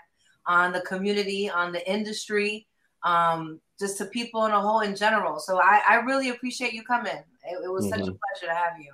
[0.46, 2.66] on the community, on the industry,
[3.04, 5.38] um, just to people in a whole in general.
[5.38, 7.12] So I, I really appreciate you coming.
[7.12, 7.90] It, it was mm-hmm.
[7.90, 8.16] such a mm-hmm.
[8.40, 8.92] pleasure to have you.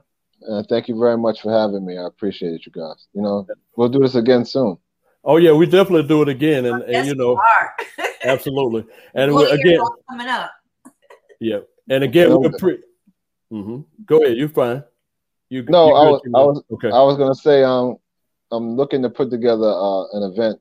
[0.51, 1.97] Uh, thank you very much for having me.
[1.97, 3.07] I appreciate it, you guys.
[3.15, 3.47] You know,
[3.77, 4.79] we'll do this again soon.
[5.23, 7.41] Oh yeah, we definitely do it again, and, and you know,
[8.25, 8.85] absolutely.
[9.15, 9.81] And we, again,
[10.11, 10.51] coming up.
[11.41, 12.82] yeah, and again, we pre-
[13.52, 13.81] mm-hmm.
[14.05, 14.36] go ahead.
[14.36, 14.85] You're fine.
[15.48, 16.89] You no, you I was, I was okay.
[16.89, 17.97] I was gonna say um
[18.51, 20.61] I'm looking to put together uh, an event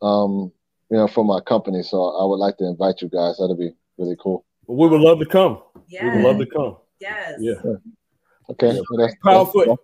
[0.00, 0.52] um
[0.90, 3.38] you know for my company, so I would like to invite you guys.
[3.38, 4.44] That'd be really cool.
[4.66, 5.62] Well, we would love to come.
[5.88, 6.04] Yeah.
[6.04, 6.76] We would love to come.
[7.00, 7.34] Yes.
[7.40, 7.54] Yeah.
[8.50, 8.76] Okay.
[8.76, 9.64] So that's, powerful.
[9.66, 9.82] That's,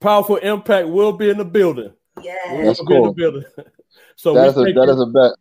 [0.00, 1.92] powerful impact will be in the building.
[2.22, 2.34] Yeah.
[2.62, 3.12] That's cool.
[3.12, 3.44] building.
[4.16, 5.32] so that is a, that is a bet.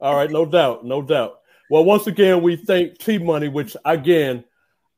[0.00, 1.40] All right, no doubt, no doubt.
[1.70, 4.44] Well, once again, we thank T Money, which again,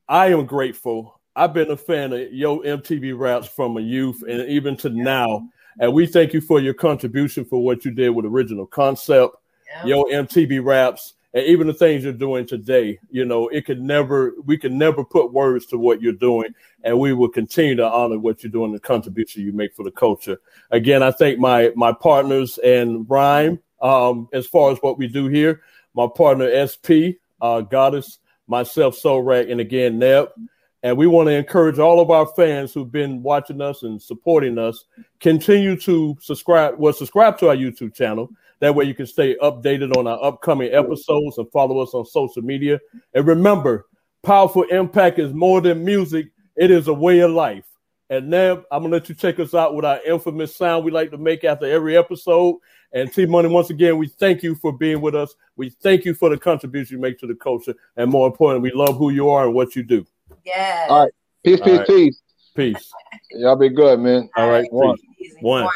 [0.08, 1.20] I am grateful.
[1.36, 5.48] I've been a fan of Yo MTV Raps from a youth and even to now.
[5.78, 9.36] And we thank you for your contribution for what you did with original concept,
[9.68, 9.84] yeah.
[9.84, 12.98] Yo MTV Raps, and even the things you're doing today.
[13.10, 16.98] You know, it could never, we can never put words to what you're doing, and
[16.98, 20.38] we will continue to honor what you're doing, the contribution you make for the culture.
[20.70, 25.28] Again, I thank my my partners and Rhyme um, as far as what we do
[25.28, 25.60] here
[25.96, 30.28] my partner SP, uh, Goddess, myself, Sorak, and again, Neb.
[30.82, 34.58] And we want to encourage all of our fans who've been watching us and supporting
[34.58, 34.84] us,
[35.18, 38.30] continue to subscribe, well, subscribe to our YouTube channel.
[38.60, 42.42] That way you can stay updated on our upcoming episodes and follow us on social
[42.42, 42.78] media.
[43.14, 43.86] And remember,
[44.22, 47.64] powerful impact is more than music, it is a way of life.
[48.08, 51.10] And Neb, I'm gonna let you check us out with our infamous sound we like
[51.10, 52.56] to make after every episode.
[52.96, 55.34] And T Money, once again, we thank you for being with us.
[55.56, 57.74] We thank you for the contribution you make to the culture.
[57.98, 60.06] And more importantly, we love who you are and what you do.
[60.46, 60.88] Yes.
[60.88, 61.12] All right.
[61.44, 61.86] Peace, peace, right.
[61.86, 62.22] peace.
[62.56, 62.90] Peace.
[63.32, 64.30] Y'all be good, man.
[64.34, 64.66] All right.
[64.72, 64.96] One.
[65.42, 65.68] One.